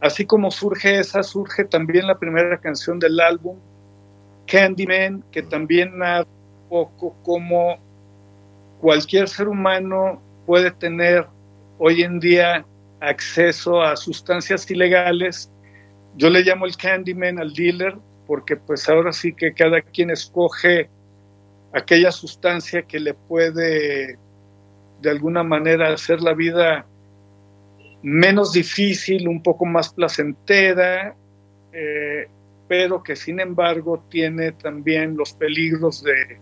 Así 0.00 0.24
como 0.24 0.50
surge 0.52 1.00
esa, 1.00 1.24
surge 1.24 1.64
también 1.64 2.06
la 2.06 2.16
primera 2.16 2.56
canción 2.58 3.00
del 3.00 3.18
álbum, 3.18 3.56
Candyman, 4.46 5.24
que 5.32 5.42
también 5.42 5.98
narra 5.98 6.28
un 6.62 6.68
poco 6.68 7.16
cómo 7.24 7.78
cualquier 8.80 9.28
ser 9.28 9.48
humano 9.48 10.22
puede 10.46 10.70
tener 10.70 11.26
hoy 11.78 12.02
en 12.02 12.20
día 12.20 12.64
acceso 13.00 13.82
a 13.82 13.96
sustancias 13.96 14.70
ilegales. 14.70 15.50
Yo 16.16 16.30
le 16.30 16.42
llamo 16.42 16.66
el 16.66 16.76
Candyman 16.76 17.40
al 17.40 17.52
dealer, 17.52 17.96
porque 18.28 18.56
pues 18.56 18.88
ahora 18.88 19.12
sí 19.12 19.32
que 19.32 19.52
cada 19.52 19.80
quien 19.82 20.10
escoge 20.10 20.88
aquella 21.72 22.10
sustancia 22.12 22.82
que 22.82 22.98
le 23.00 23.14
puede 23.14 24.18
de 25.00 25.10
alguna 25.10 25.42
manera 25.42 25.92
hacer 25.92 26.20
la 26.20 26.34
vida 26.34 26.86
menos 28.02 28.52
difícil, 28.52 29.28
un 29.28 29.42
poco 29.42 29.64
más 29.64 29.92
placentera, 29.92 31.14
eh, 31.72 32.28
pero 32.68 33.02
que 33.02 33.16
sin 33.16 33.40
embargo 33.40 34.04
tiene 34.10 34.52
también 34.52 35.16
los 35.16 35.32
peligros 35.32 36.02
de, 36.02 36.38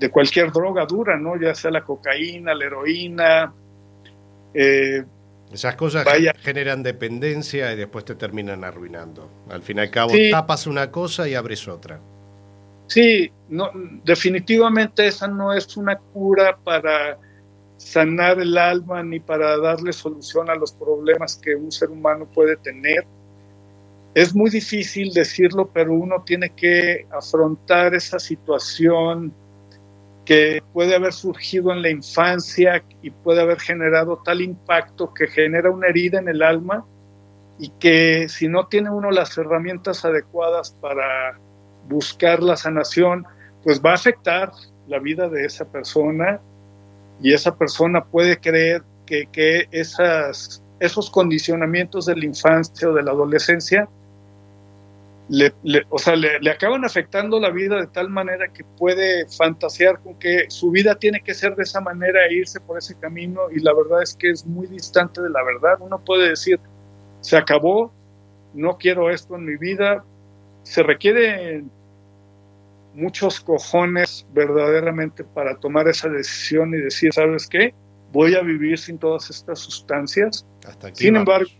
de 0.00 0.10
cualquier 0.10 0.50
droga 0.52 0.84
dura, 0.86 1.16
¿no? 1.18 1.40
Ya 1.40 1.54
sea 1.54 1.70
la 1.70 1.82
cocaína, 1.84 2.54
la 2.54 2.64
heroína. 2.66 3.52
eh, 4.54 5.04
Esas 5.52 5.76
cosas 5.76 6.04
Vaya. 6.04 6.32
generan 6.38 6.82
dependencia 6.82 7.72
y 7.72 7.76
después 7.76 8.04
te 8.04 8.14
terminan 8.14 8.64
arruinando. 8.64 9.30
Al 9.50 9.62
fin 9.62 9.78
y 9.78 9.80
al 9.82 9.90
cabo, 9.90 10.10
Sí. 10.10 10.30
tapas 10.30 10.66
una 10.66 10.90
cosa 10.90 11.28
y 11.28 11.34
abres 11.34 11.66
otra. 11.68 12.00
Sí, 12.86 13.30
no, 13.48 13.70
definitivamente 14.04 15.06
esa 15.06 15.26
no 15.26 15.52
es 15.52 15.76
una 15.76 15.98
cura 15.98 16.56
para 16.62 17.18
sanar 17.76 18.40
el 18.40 18.56
alma 18.56 19.02
ni 19.02 19.20
para 19.20 19.58
darle 19.58 19.92
solución 19.92 20.50
a 20.50 20.54
los 20.54 20.72
problemas 20.72 21.36
que 21.36 21.54
un 21.54 21.72
ser 21.72 21.90
humano 21.90 22.26
puede 22.32 22.56
tener. 22.56 23.06
Es 24.14 24.34
muy 24.34 24.50
difícil 24.50 25.12
decirlo, 25.12 25.70
pero 25.72 25.92
uno 25.92 26.22
tiene 26.24 26.50
que 26.50 27.06
afrontar 27.10 27.94
esa 27.94 28.18
situación 28.18 29.34
que 30.24 30.62
puede 30.72 30.94
haber 30.94 31.12
surgido 31.12 31.72
en 31.72 31.82
la 31.82 31.90
infancia 31.90 32.84
y 33.02 33.10
puede 33.10 33.42
haber 33.42 33.60
generado 33.60 34.22
tal 34.24 34.40
impacto 34.40 35.12
que 35.12 35.26
genera 35.26 35.70
una 35.70 35.88
herida 35.88 36.18
en 36.18 36.28
el 36.28 36.42
alma 36.42 36.86
y 37.58 37.70
que 37.78 38.28
si 38.28 38.48
no 38.48 38.66
tiene 38.68 38.90
uno 38.90 39.10
las 39.10 39.36
herramientas 39.36 40.04
adecuadas 40.04 40.72
para 40.80 41.38
buscar 41.88 42.42
la 42.42 42.56
sanación, 42.56 43.26
pues 43.62 43.80
va 43.80 43.92
a 43.92 43.94
afectar 43.94 44.52
la 44.88 44.98
vida 44.98 45.28
de 45.28 45.44
esa 45.44 45.64
persona 45.64 46.40
y 47.20 47.32
esa 47.32 47.56
persona 47.56 48.04
puede 48.04 48.38
creer 48.38 48.82
que, 49.06 49.26
que 49.26 49.68
esas, 49.70 50.62
esos 50.80 51.10
condicionamientos 51.10 52.06
de 52.06 52.16
la 52.16 52.24
infancia 52.24 52.88
o 52.88 52.94
de 52.94 53.02
la 53.02 53.12
adolescencia 53.12 53.88
le, 55.28 55.54
o 55.88 55.98
sea, 55.98 56.16
le, 56.16 56.38
le 56.40 56.50
acaban 56.50 56.84
afectando 56.84 57.40
la 57.40 57.50
vida 57.50 57.80
de 57.80 57.86
tal 57.86 58.10
manera 58.10 58.48
que 58.48 58.62
puede 58.62 59.26
fantasear 59.28 59.98
con 60.00 60.18
que 60.18 60.44
su 60.48 60.70
vida 60.70 60.96
tiene 60.96 61.22
que 61.22 61.32
ser 61.32 61.56
de 61.56 61.62
esa 61.62 61.80
manera 61.80 62.26
e 62.26 62.34
irse 62.34 62.60
por 62.60 62.76
ese 62.76 62.94
camino 62.98 63.50
y 63.50 63.60
la 63.60 63.72
verdad 63.72 64.02
es 64.02 64.14
que 64.14 64.30
es 64.30 64.44
muy 64.44 64.66
distante 64.66 65.22
de 65.22 65.30
la 65.30 65.42
verdad. 65.42 65.78
Uno 65.80 65.98
puede 65.98 66.28
decir, 66.28 66.60
se 67.22 67.38
acabó, 67.38 67.90
no 68.52 68.76
quiero 68.76 69.08
esto 69.08 69.36
en 69.36 69.46
mi 69.46 69.56
vida, 69.56 70.04
se 70.64 70.82
requiere 70.82 71.62
muchos 72.94 73.40
cojones 73.40 74.26
verdaderamente 74.32 75.24
para 75.24 75.56
tomar 75.58 75.88
esa 75.88 76.08
decisión 76.08 76.74
y 76.74 76.78
decir, 76.78 77.12
¿sabes 77.12 77.46
qué? 77.48 77.72
Voy 78.12 78.34
a 78.34 78.40
vivir 78.42 78.78
sin 78.78 78.98
todas 78.98 79.30
estas 79.30 79.58
sustancias. 79.60 80.44
Hasta 80.66 80.88
aquí 80.88 81.04
Sin 81.04 81.14
vamos. 81.14 81.28
embargo, 81.28 81.50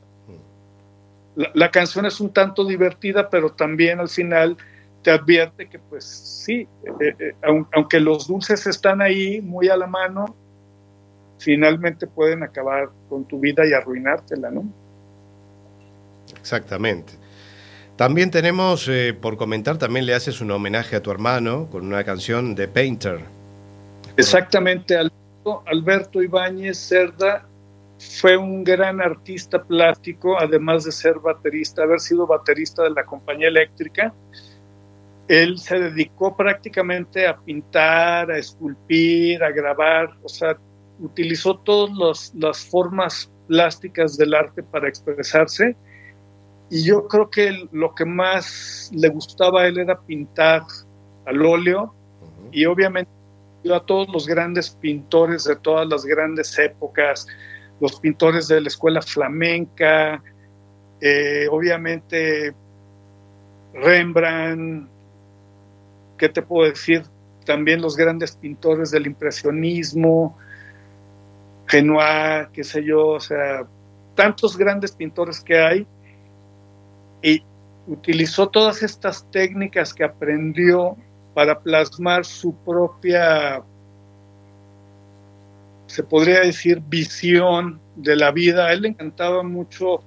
la, 1.36 1.50
la 1.55 1.70
canción 1.70 2.07
es 2.07 2.20
un 2.20 2.32
tanto 2.32 2.64
divertida, 2.64 3.28
pero 3.30 3.50
también 3.52 3.98
al 4.00 4.09
final 4.09 4.57
te 5.02 5.11
advierte 5.11 5.68
que 5.68 5.78
pues 5.80 6.05
sí, 6.05 6.66
eh, 7.00 7.14
eh, 7.18 7.34
aun- 7.42 7.66
aunque 7.74 7.98
los 8.00 8.26
dulces 8.28 8.66
están 8.66 9.02
ahí 9.02 9.40
muy 9.40 9.68
a 9.68 9.76
la 9.76 9.86
mano, 9.88 10.34
finalmente 11.38 12.07
pueden 12.07 12.42
acabar 12.44 12.88
con 13.09 13.24
tu 13.24 13.40
vida 13.40 13.66
y 13.66 13.72
arruinártela, 13.72 14.50
¿no? 14.50 14.64
Exactamente. 16.38 17.14
También 17.97 18.32
tenemos, 18.32 18.88
eh, 18.88 19.14
por 19.18 19.36
comentar, 19.36 19.78
también 19.78 20.05
le 20.05 20.14
haces 20.14 20.40
un 20.40 20.51
homenaje 20.51 20.97
a 20.97 21.03
tu 21.03 21.12
hermano 21.12 21.68
con 21.70 21.86
una 21.86 22.03
canción 22.03 22.57
de 22.57 22.66
Painter. 22.66 23.20
Exactamente, 24.16 24.97
Alberto, 24.97 25.62
Alberto 25.66 26.22
Ibáñez 26.22 26.76
Cerda 26.76 27.47
fue 27.99 28.36
un 28.36 28.64
gran 28.64 29.01
artista 29.01 29.62
plástico, 29.62 30.38
además 30.38 30.84
de 30.84 30.92
ser 30.92 31.20
baterista, 31.20 31.82
haber 31.84 32.01
sido 32.01 32.26
baterista 32.26 32.82
de 32.82 32.90
la 32.90 33.05
compañía 33.05 33.49
eléctrica. 33.49 34.12
Él 35.28 35.59
se 35.59 35.78
dedicó 35.78 36.36
prácticamente 36.36 37.26
a 37.26 37.36
pintar, 37.36 38.30
a 38.30 38.38
esculpir, 38.38 39.42
a 39.42 39.51
grabar, 39.51 40.11
o 40.22 40.28
sea, 40.28 40.57
utilizó 41.01 41.57
todas 41.59 42.32
las 42.34 42.64
formas 42.66 43.30
plásticas 43.47 44.16
del 44.16 44.34
arte 44.34 44.62
para 44.62 44.88
expresarse. 44.88 45.76
Y 46.70 46.84
yo 46.84 47.06
creo 47.08 47.30
que 47.30 47.68
lo 47.72 47.94
que 47.94 48.04
más 48.04 48.90
le 48.94 49.08
gustaba 49.08 49.62
a 49.62 49.66
él 49.68 49.78
era 49.78 50.00
pintar 50.00 50.62
al 51.26 51.44
óleo 51.44 51.94
y 52.52 52.64
obviamente 52.64 53.10
a 53.72 53.80
todos 53.80 54.08
los 54.08 54.26
grandes 54.26 54.70
pintores 54.70 55.44
de 55.44 55.56
todas 55.56 55.88
las 55.88 56.04
grandes 56.04 56.58
épocas, 56.58 57.26
los 57.80 57.98
pintores 58.00 58.48
de 58.48 58.60
la 58.60 58.68
escuela 58.68 59.00
flamenca, 59.00 60.22
eh, 61.00 61.46
obviamente 61.50 62.54
Rembrandt, 63.72 64.88
¿qué 66.18 66.28
te 66.28 66.42
puedo 66.42 66.68
decir? 66.68 67.04
también 67.44 67.80
los 67.80 67.96
grandes 67.96 68.36
pintores 68.36 68.90
del 68.90 69.06
impresionismo, 69.06 70.36
Renoir, 71.66 72.48
qué 72.52 72.64
sé 72.64 72.84
yo, 72.84 73.08
o 73.08 73.20
sea, 73.20 73.66
tantos 74.14 74.56
grandes 74.56 74.92
pintores 74.92 75.40
que 75.40 75.58
hay, 75.58 75.86
y 77.24 77.42
utilizó 77.86 78.50
todas 78.50 78.82
estas 78.82 79.28
técnicas 79.30 79.94
que 79.94 80.04
aprendió 80.04 80.94
para 81.32 81.58
plasmar 81.58 82.26
su 82.26 82.54
propia, 82.54 83.62
se 85.86 86.02
podría 86.02 86.40
decir, 86.40 86.82
visión 86.86 87.80
de 87.96 88.16
la 88.16 88.30
vida. 88.30 88.66
A 88.66 88.72
él 88.74 88.82
le 88.82 88.88
encantaba 88.88 89.42
mucho 89.42 90.04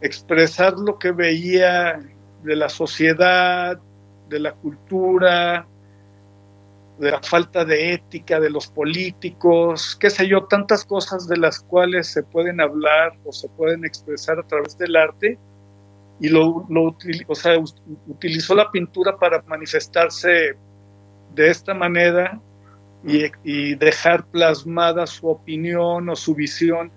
expresar 0.00 0.74
lo 0.74 1.00
que 1.00 1.10
veía 1.10 2.00
de 2.44 2.56
la 2.56 2.68
sociedad, 2.68 3.80
de 4.28 4.38
la 4.38 4.52
cultura, 4.52 5.66
de 7.00 7.10
la 7.10 7.20
falta 7.22 7.64
de 7.64 7.94
ética 7.94 8.38
de 8.38 8.50
los 8.50 8.68
políticos, 8.68 9.96
qué 9.98 10.10
sé 10.10 10.28
yo, 10.28 10.44
tantas 10.44 10.84
cosas 10.84 11.26
de 11.26 11.38
las 11.38 11.58
cuales 11.58 12.06
se 12.06 12.22
pueden 12.22 12.60
hablar 12.60 13.14
o 13.24 13.32
se 13.32 13.48
pueden 13.48 13.84
expresar 13.84 14.38
a 14.38 14.46
través 14.46 14.78
del 14.78 14.94
arte, 14.94 15.36
y 16.20 16.28
lo, 16.28 16.66
lo 16.68 16.96
o 17.26 17.34
sea, 17.34 17.58
utilizó 18.06 18.54
la 18.54 18.70
pintura 18.70 19.16
para 19.18 19.42
manifestarse 19.46 20.54
de 21.34 21.50
esta 21.50 21.72
manera 21.72 22.40
y, 23.04 23.24
y, 23.42 23.74
dejar 23.76 24.26
plasmada 24.26 25.06
su 25.06 25.28
opinión 25.28 26.10
o 26.10 26.16
su 26.16 26.34
visión 26.34 26.92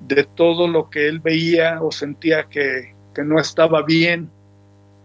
de 0.00 0.24
todo 0.24 0.66
lo 0.66 0.90
que 0.90 1.06
él 1.06 1.20
veía 1.20 1.80
o 1.80 1.92
sentía 1.92 2.48
que, 2.48 2.94
que 3.14 3.22
no 3.22 3.38
estaba 3.38 3.82
bien 3.82 4.30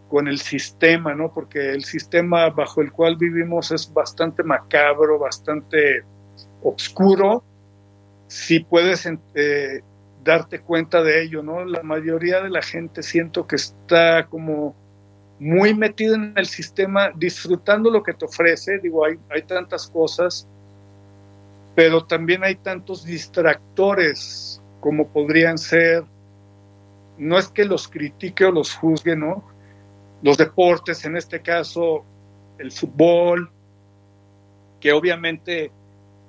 con 0.09 0.27
el 0.27 0.39
sistema, 0.39 1.13
¿no? 1.13 1.31
Porque 1.33 1.71
el 1.71 1.85
sistema 1.85 2.49
bajo 2.49 2.81
el 2.81 2.91
cual 2.91 3.15
vivimos 3.15 3.71
es 3.71 3.93
bastante 3.93 4.43
macabro, 4.43 5.19
bastante 5.19 6.03
oscuro. 6.63 7.43
Si 8.27 8.59
puedes 8.59 9.07
eh, 9.35 9.81
darte 10.23 10.59
cuenta 10.59 11.01
de 11.03 11.23
ello, 11.23 11.41
¿no? 11.41 11.65
La 11.65 11.83
mayoría 11.83 12.41
de 12.41 12.49
la 12.49 12.61
gente 12.61 13.03
siento 13.03 13.47
que 13.47 13.55
está 13.55 14.27
como 14.27 14.75
muy 15.39 15.73
metida 15.73 16.15
en 16.15 16.33
el 16.35 16.45
sistema, 16.45 17.11
disfrutando 17.15 17.89
lo 17.89 18.03
que 18.03 18.13
te 18.13 18.25
ofrece. 18.25 18.79
Digo, 18.79 19.03
hay, 19.05 19.41
tantas 19.47 19.87
cosas, 19.87 20.47
pero 21.75 22.05
también 22.05 22.43
hay 22.43 22.55
tantos 22.55 23.03
distractores 23.03 24.61
como 24.79 25.07
podrían 25.07 25.57
ser. 25.57 26.03
No 27.17 27.37
es 27.37 27.47
que 27.47 27.65
los 27.65 27.87
critique 27.87 28.45
o 28.45 28.51
los 28.51 28.75
juzgue, 28.75 29.15
¿no? 29.15 29.43
Los 30.21 30.37
deportes, 30.37 31.03
en 31.05 31.17
este 31.17 31.41
caso 31.41 32.05
el 32.59 32.71
fútbol, 32.71 33.51
que 34.79 34.91
obviamente 34.93 35.71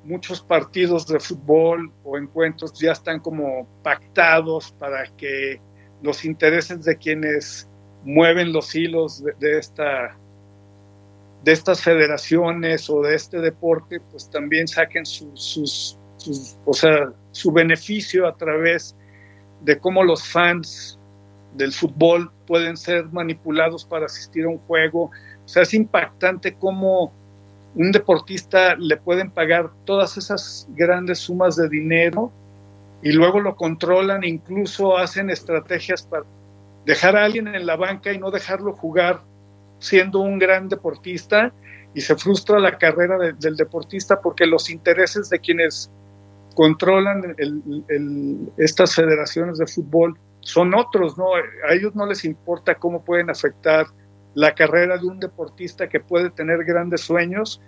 muchos 0.05 0.41
partidos 0.41 1.07
de 1.07 1.21
fútbol 1.21 1.93
o 2.05 2.19
encuentros 2.19 2.73
ya 2.79 2.93
están 2.93 3.21
como 3.21 3.67
pactados 3.83 4.73
para 4.73 5.05
que 5.17 5.61
los 6.03 6.25
intereses 6.25 6.85
de 6.85 6.97
quienes 6.97 7.69
mueven 8.05 8.53
los 8.53 8.75
hilos 8.75 9.23
de, 9.39 9.59
esta 9.59 10.17
de 11.45 11.53
estas 11.53 11.83
federaciones 11.83 12.91
o 12.91 13.01
de 13.03 13.15
este 13.15 13.39
deporte 13.39 14.01
pues 14.11 14.29
también 14.29 14.67
saquen 14.67 15.07
sus, 15.07 15.97
sus, 16.17 16.57
o 16.65 16.73
sea 16.73 17.13
su 17.31 17.53
beneficio 17.53 18.27
a 18.27 18.37
través 18.37 18.97
de 19.63 19.79
cómo 19.79 20.03
los 20.03 20.27
fans 20.27 20.99
del 21.55 21.73
fútbol 21.73 22.33
pueden 22.47 22.77
ser 22.77 23.05
manipulados 23.07 23.85
para 23.85 24.07
asistir 24.07 24.45
a 24.45 24.49
un 24.49 24.59
juego. 24.59 25.11
O 25.45 25.49
sea 25.49 25.63
es 25.63 25.75
impactante 25.75 26.55
cómo 26.55 27.13
un 27.75 27.93
deportista 27.93 28.75
le 28.77 28.97
pueden 28.97 29.31
pagar 29.31 29.71
todas 29.85 30.17
esas 30.17 30.69
grandes 30.71 31.21
sumas 31.21 31.57
de 31.57 31.69
dinero 31.69 32.31
y 33.03 33.13
luego 33.13 33.41
lo 33.41 33.57
controlan, 33.57 34.25
incluso 34.25 34.97
hacen 34.97 35.31
estrategias 35.31 36.03
para 36.03 36.25
dejar 36.85 37.17
a 37.17 37.25
alguien 37.25 37.49
en 37.49 37.67
la 37.67 37.77
banca 37.77 38.13
y 38.13 38.19
no 38.19 38.31
dejarlo 38.31 38.75
jugar 38.75 39.21
siendo 39.79 40.21
un 40.21 40.39
gran 40.39 40.69
deportista 40.69 41.53
y 41.95 42.01
se 42.01 42.17
frustra 42.17 42.59
la 42.59 42.79
carrera 42.79 43.19
del 43.19 43.57
deportista 43.57 44.21
porque 44.21 44.47
los 44.47 44.71
intereses 44.71 45.29
de 45.29 45.39
quienes 45.39 45.91
controlan 46.55 47.35
estas 48.59 48.95
federaciones 48.95 49.59
de 49.59 49.67
fútbol 49.67 50.19
son 50.41 50.75
otros, 50.75 51.17
¿no? 51.17 51.35
A 51.69 51.75
ellos 51.75 51.95
no 51.95 52.07
les 52.07 52.25
importa 52.25 52.75
cómo 52.75 53.05
pueden 53.05 53.31
afectar 53.31 53.87
la 54.35 54.55
carrera 54.55 54.99
de 54.99 55.07
un 55.07 55.21
deportista 55.21 55.89
que 55.89 56.01
puede 56.01 56.31
tener 56.31 56.65
grandes 56.65 57.03
sueños. 57.03 57.61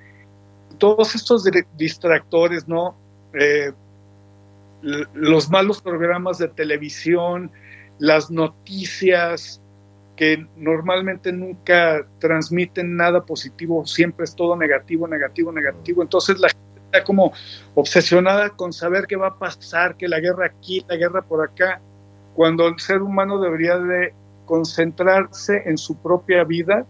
Todos 0.79 1.15
estos 1.15 1.49
distractores, 1.77 2.67
¿no? 2.67 2.97
Eh, 3.35 3.73
los 4.83 5.51
malos 5.51 5.81
programas 5.81 6.39
de 6.39 6.49
televisión, 6.49 7.51
las 7.99 8.31
noticias 8.31 9.61
que 10.17 10.47
normalmente 10.57 11.33
nunca 11.33 12.07
transmiten 12.19 12.97
nada 12.97 13.25
positivo, 13.25 13.85
siempre 13.87 14.25
es 14.25 14.35
todo 14.35 14.57
negativo, 14.57 15.09
negativo, 15.09 15.53
negativo. 15.53 16.03
Entonces 16.03 16.39
la 16.39 16.49
gente 16.49 16.81
está 16.85 17.05
como 17.05 17.33
obsesionada 17.75 18.51
con 18.51 18.73
saber 18.73 19.07
qué 19.07 19.17
va 19.17 19.29
a 19.29 19.39
pasar, 19.39 19.97
que 19.97 20.07
la 20.07 20.21
guerra 20.21 20.47
aquí, 20.47 20.85
la 20.89 20.97
guerra 20.97 21.23
por 21.23 21.45
acá, 21.45 21.81
cuando 22.35 22.69
el 22.69 22.79
ser 22.79 23.03
humano 23.03 23.41
debería 23.41 23.79
de 23.79 24.15
concentrarse 24.45 25.63
en 25.67 25.79
su 25.79 25.97
propia 25.97 26.45
vida 26.45 26.87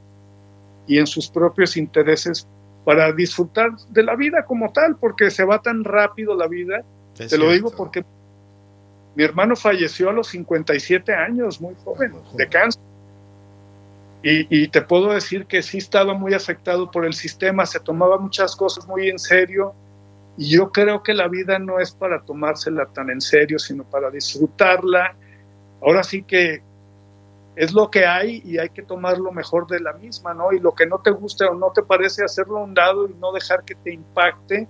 y 0.86 0.98
en 0.98 1.06
sus 1.06 1.28
propios 1.28 1.76
intereses 1.76 2.46
para 2.84 3.12
disfrutar 3.12 3.70
de 3.90 4.02
la 4.02 4.14
vida 4.14 4.44
como 4.44 4.70
tal, 4.72 4.96
porque 4.96 5.30
se 5.30 5.44
va 5.44 5.60
tan 5.62 5.84
rápido 5.84 6.36
la 6.36 6.46
vida. 6.46 6.84
Te 7.16 7.38
lo 7.38 7.50
digo 7.50 7.70
porque 7.74 8.04
mi 9.14 9.24
hermano 9.24 9.56
falleció 9.56 10.10
a 10.10 10.12
los 10.12 10.28
57 10.28 11.14
años, 11.14 11.60
muy 11.60 11.74
joven, 11.84 12.12
de 12.34 12.48
cáncer. 12.48 12.82
Y, 14.22 14.46
y, 14.62 14.68
te 14.68 14.80
puedo 14.80 15.12
decir 15.12 15.44
que 15.46 15.62
sí 15.62 15.78
estaba 15.78 16.14
muy 16.14 16.32
afectado 16.32 16.90
por 16.90 17.04
el 17.04 17.12
sistema, 17.12 17.66
se 17.66 17.78
tomaba 17.78 18.18
muchas 18.18 18.56
cosas 18.56 18.86
muy 18.86 19.08
en 19.08 19.18
serio. 19.18 19.74
Y 20.36 20.50
yo 20.50 20.72
creo 20.72 21.02
que 21.02 21.14
la 21.14 21.28
vida 21.28 21.58
no 21.58 21.78
es 21.78 21.92
para 21.92 22.22
tomársela 22.22 22.86
tan 22.86 23.10
en 23.10 23.20
serio, 23.20 23.58
sino 23.58 23.84
para 23.84 24.10
disfrutarla. 24.10 25.14
Ahora 25.80 26.02
sí 26.02 26.22
que 26.22 26.62
es 27.56 27.72
lo 27.72 27.90
que 27.90 28.04
hay 28.04 28.42
y 28.44 28.58
hay 28.58 28.68
que 28.70 28.82
tomar 28.82 29.18
lo 29.18 29.30
mejor 29.30 29.66
de 29.66 29.80
la 29.80 29.92
misma, 29.92 30.34
¿no? 30.34 30.52
Y 30.52 30.58
lo 30.58 30.74
que 30.74 30.86
no 30.86 30.98
te 30.98 31.10
guste 31.10 31.44
o 31.44 31.54
no 31.54 31.70
te 31.72 31.82
parece 31.82 32.24
hacerlo 32.24 32.58
a 32.58 32.64
un 32.64 32.74
lado 32.74 33.08
y 33.08 33.14
no 33.14 33.32
dejar 33.32 33.64
que 33.64 33.74
te 33.76 33.92
impacte 33.92 34.66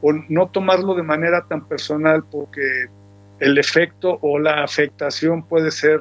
o 0.00 0.12
no 0.12 0.48
tomarlo 0.48 0.94
de 0.94 1.02
manera 1.02 1.46
tan 1.46 1.66
personal 1.66 2.24
porque 2.24 2.86
el 3.40 3.58
efecto 3.58 4.18
o 4.22 4.38
la 4.38 4.64
afectación 4.64 5.42
puede 5.42 5.70
ser 5.70 6.00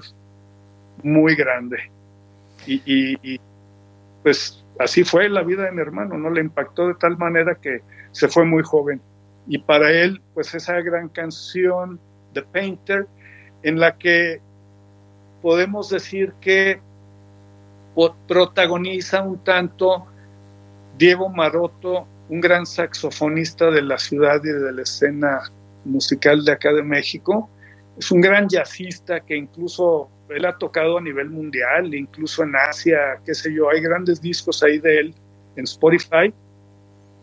muy 1.04 1.36
grande. 1.36 1.92
Y, 2.66 2.82
y, 2.86 3.40
pues 4.24 4.64
así 4.80 5.04
fue 5.04 5.30
la 5.30 5.44
vida 5.44 5.64
de 5.64 5.72
mi 5.72 5.82
hermano, 5.82 6.18
¿no? 6.18 6.30
Le 6.30 6.42
impactó 6.42 6.88
de 6.88 6.96
tal 6.96 7.18
manera 7.18 7.56
que 7.56 7.82
se 8.12 8.28
fue 8.28 8.46
muy 8.46 8.64
joven. 8.64 9.02
Y 9.48 9.60
para 9.60 9.92
él, 9.92 10.22
pues 10.34 10.56
esa 10.56 10.80
gran 10.82 11.10
canción, 11.10 12.00
The 12.34 12.42
Painter, 12.42 13.06
en 13.64 13.80
la 13.80 13.98
que 13.98 14.42
podemos 15.46 15.92
decir 15.92 16.34
que 16.42 16.82
protagoniza 18.28 19.22
un 19.22 19.44
tanto 19.44 20.08
Diego 20.98 21.30
Maroto, 21.30 22.08
un 22.30 22.42
gran 22.42 22.66
saxofonista 22.66 23.70
de 23.70 23.84
la 23.84 24.00
ciudad 24.00 24.42
y 24.44 24.48
de 24.48 24.72
la 24.72 24.82
escena 24.82 25.44
musical 25.84 26.44
de 26.44 26.52
acá 26.52 26.74
de 26.74 26.82
México. 26.82 27.48
Es 27.96 28.12
un 28.12 28.22
gran 28.22 28.50
jazzista 28.50 29.20
que 29.20 29.38
incluso 29.38 30.10
él 30.30 30.46
ha 30.46 30.58
tocado 30.58 30.98
a 30.98 31.02
nivel 31.02 31.30
mundial, 31.30 31.94
incluso 31.94 32.42
en 32.42 32.56
Asia, 32.56 33.22
qué 33.24 33.36
sé 33.36 33.54
yo, 33.54 33.70
hay 33.70 33.82
grandes 33.82 34.20
discos 34.20 34.64
ahí 34.64 34.80
de 34.80 35.00
él 35.00 35.16
en 35.58 35.66
Spotify. 35.66 36.34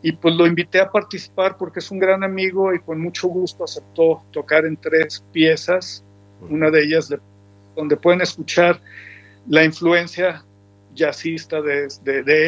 Y 0.01 0.13
pues 0.13 0.37
lo 0.37 0.47
invité 0.47 0.81
a 0.81 0.93
participar 0.93 1.57
porque 1.57 1.81
es 1.81 1.91
un 1.91 1.99
gran 1.99 2.23
amigo 2.23 2.73
y 2.73 2.79
con 2.79 3.01
mucho 3.01 3.27
gusto 3.27 3.65
aceptó 3.65 4.23
tocar 4.31 4.65
en 4.65 4.77
tres 4.77 5.25
piezas. 5.33 6.05
Una 6.49 6.71
de 6.71 6.85
ellas 6.85 7.09
de 7.09 7.19
donde 7.75 7.97
pueden 7.97 8.21
escuchar 8.21 8.81
la 9.49 9.65
influencia 9.65 10.45
jazzista 10.95 11.61
de, 11.63 11.89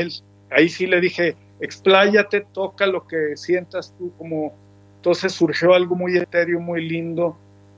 él. 0.01 0.13
Ahí 0.51 0.69
sí 0.69 0.87
le 0.87 1.01
dije, 1.01 1.37
expláyate, 1.61 2.47
toca 2.53 2.87
lo 2.87 3.07
que 3.07 3.37
sientas 3.37 3.95
tú, 3.99 4.13
como 4.17 4.55
entonces 4.97 5.33
surgió 5.33 5.75
algo 5.75 5.97
muy 5.97 6.17
etéreo, 6.17 6.61
muy 6.61 6.87
lindo, 6.87 7.37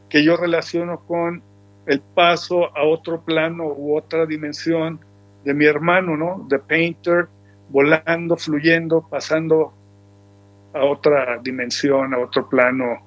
que 0.08 0.24
yo 0.24 0.36
relaciono 0.36 1.00
con 1.06 1.42
el 1.86 2.00
paso 2.00 2.76
a 2.76 2.84
otro 2.84 3.20
plano 3.22 3.66
u 3.66 3.96
otra 3.96 4.26
dimensión 4.26 5.00
de 5.44 5.54
mi 5.54 5.64
hermano, 5.64 6.16
¿no? 6.16 6.46
De 6.48 6.58
Painter, 6.58 7.28
volando, 7.68 8.36
fluyendo, 8.36 9.06
pasando 9.08 9.72
a 10.72 10.84
otra 10.84 11.38
dimensión, 11.38 12.12
a 12.14 12.18
otro 12.18 12.48
plano, 12.48 13.00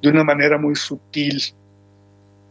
de 0.00 0.08
una 0.08 0.24
manera 0.24 0.58
muy 0.58 0.74
sutil. 0.74 1.40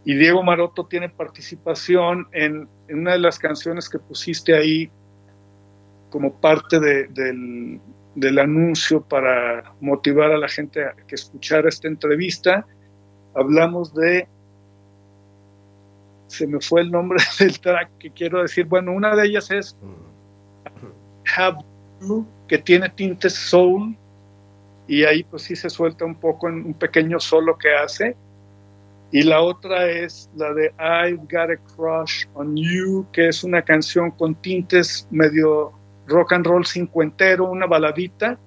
Y 0.04 0.16
Diego 0.16 0.41
Maroto 0.43 0.86
tiene 0.86 1.10
participación 1.10 2.28
en, 2.32 2.68
una 2.89 3.14
de 3.14 3.20
las 3.20 3.38
canciones 3.38 3.88
que 3.88 3.99
pusiste 3.99 4.56
ahí 4.56 4.89
como 6.10 6.34
parte 6.41 6.80
de, 6.80 7.08
del, 7.08 7.80
del 8.16 8.39
anuncio 8.39 9.02
para 9.02 9.74
motivar 9.80 10.32
a 10.32 10.38
la 10.38 10.49
gente 10.49 10.84
a 10.84 10.93
que 11.08 11.16
escuchara 11.16 11.70
esta 11.70 11.88
entrevista. 11.88 12.66
Hablamos 13.36 13.93
de, 13.93 14.28
se 16.28 16.47
me 16.47 16.60
fue 16.60 16.82
el 16.82 16.91
nombre 16.91 17.20
del 17.39 17.60
track 17.60 17.97
que 17.99 18.12
quiero 18.12 18.41
decir, 18.41 18.66
bueno, 18.66 18.91
una 18.93 19.16
de 19.16 19.28
ellas 19.28 19.52
es 19.52 19.78
Have 21.36 21.60
You, 22.02 22.26
que 22.47 22.58
tiene 22.58 22.89
tintes 22.89 23.34
soul, 23.34 23.95
y 24.88 25.04
ahí 25.04 25.24
pues 25.24 25.43
sí 25.43 25.56
se 25.56 25.70
suelta 25.70 26.04
un 26.04 26.16
poco 26.16 26.49
en 26.49 26.66
un 26.66 26.74
pequeño 26.74 27.20
solo 27.20 27.58
que 27.58 27.74
hace. 27.74 28.16
Y 29.12 29.24
la 29.24 29.41
otra 29.41 29.89
es 29.89 30.30
la 30.36 30.53
de 30.53 30.74
I've 30.80 31.28
Got 31.30 31.51
a 31.51 31.57
Crush 31.76 32.26
on 32.34 32.55
You, 32.55 33.05
que 33.12 33.28
es 33.28 33.43
una 33.43 33.62
canción 33.62 34.12
con 34.12 34.36
tintes 34.36 35.05
medio 35.12 35.74
rock 36.07 36.34
and 36.34 36.45
roll 36.45 36.66
cincuentero, 36.66 37.51
una 37.51 37.66
baladita, 37.66 38.39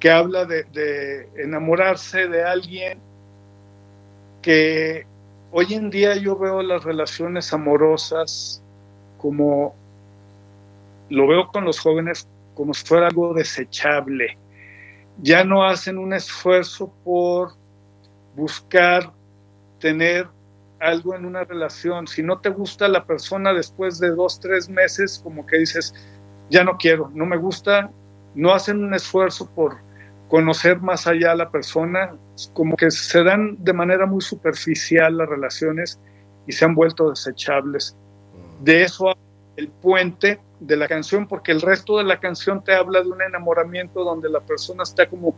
que 0.00 0.10
habla 0.10 0.44
de, 0.44 1.28
enamorarse 1.36 2.26
de 2.26 2.42
alguien 2.42 2.98
que 4.42 5.06
hoy 5.52 5.74
en 5.74 5.90
día 5.90 6.16
yo 6.16 6.36
veo 6.36 6.62
las 6.62 6.82
relaciones 6.82 7.52
amorosas 7.52 8.62
como 9.18 9.74
lo 11.10 11.26
veo 11.28 11.48
con 11.48 11.64
los 11.64 11.78
jóvenes 11.78 12.26
como 12.54 12.72
si 12.72 12.84
fuera 12.84 13.08
algo 13.08 13.34
desechable. 13.34 14.36
Ya 15.22 15.44
no 15.44 15.64
hacen 15.64 15.98
un 15.98 16.14
esfuerzo 16.14 16.92
por 17.04 17.52
buscar 18.34 19.12
tener 19.80 20.28
algo 20.80 21.14
en 21.14 21.24
una 21.24 21.44
relación. 21.44 22.06
Si 22.06 22.22
no 22.22 22.38
te 22.38 22.48
gusta 22.48 22.88
la 22.88 23.04
persona 23.04 23.52
después 23.52 23.98
de 23.98 24.10
dos, 24.10 24.40
tres 24.40 24.68
meses, 24.68 25.20
como 25.22 25.46
que 25.46 25.58
dices, 25.58 25.94
ya 26.48 26.64
no 26.64 26.76
quiero, 26.78 27.10
no 27.14 27.26
me 27.26 27.36
gusta, 27.36 27.90
no 28.34 28.52
hacen 28.52 28.82
un 28.82 28.94
esfuerzo 28.94 29.50
por 29.54 29.76
conocer 30.28 30.80
más 30.80 31.06
allá 31.06 31.32
a 31.32 31.36
la 31.36 31.50
persona, 31.50 32.16
como 32.52 32.76
que 32.76 32.90
se 32.90 33.22
dan 33.24 33.56
de 33.58 33.72
manera 33.72 34.06
muy 34.06 34.20
superficial 34.20 35.18
las 35.18 35.28
relaciones 35.28 35.98
y 36.46 36.52
se 36.52 36.64
han 36.64 36.74
vuelto 36.74 37.10
desechables. 37.10 37.96
De 38.60 38.82
eso 38.82 39.14
el 39.56 39.68
puente 39.68 40.40
de 40.60 40.76
la 40.76 40.88
canción, 40.88 41.26
porque 41.26 41.52
el 41.52 41.60
resto 41.60 41.98
de 41.98 42.04
la 42.04 42.20
canción 42.20 42.62
te 42.62 42.74
habla 42.74 43.02
de 43.02 43.08
un 43.08 43.20
enamoramiento 43.20 44.04
donde 44.04 44.30
la 44.30 44.40
persona 44.40 44.84
está 44.84 45.08
como 45.08 45.34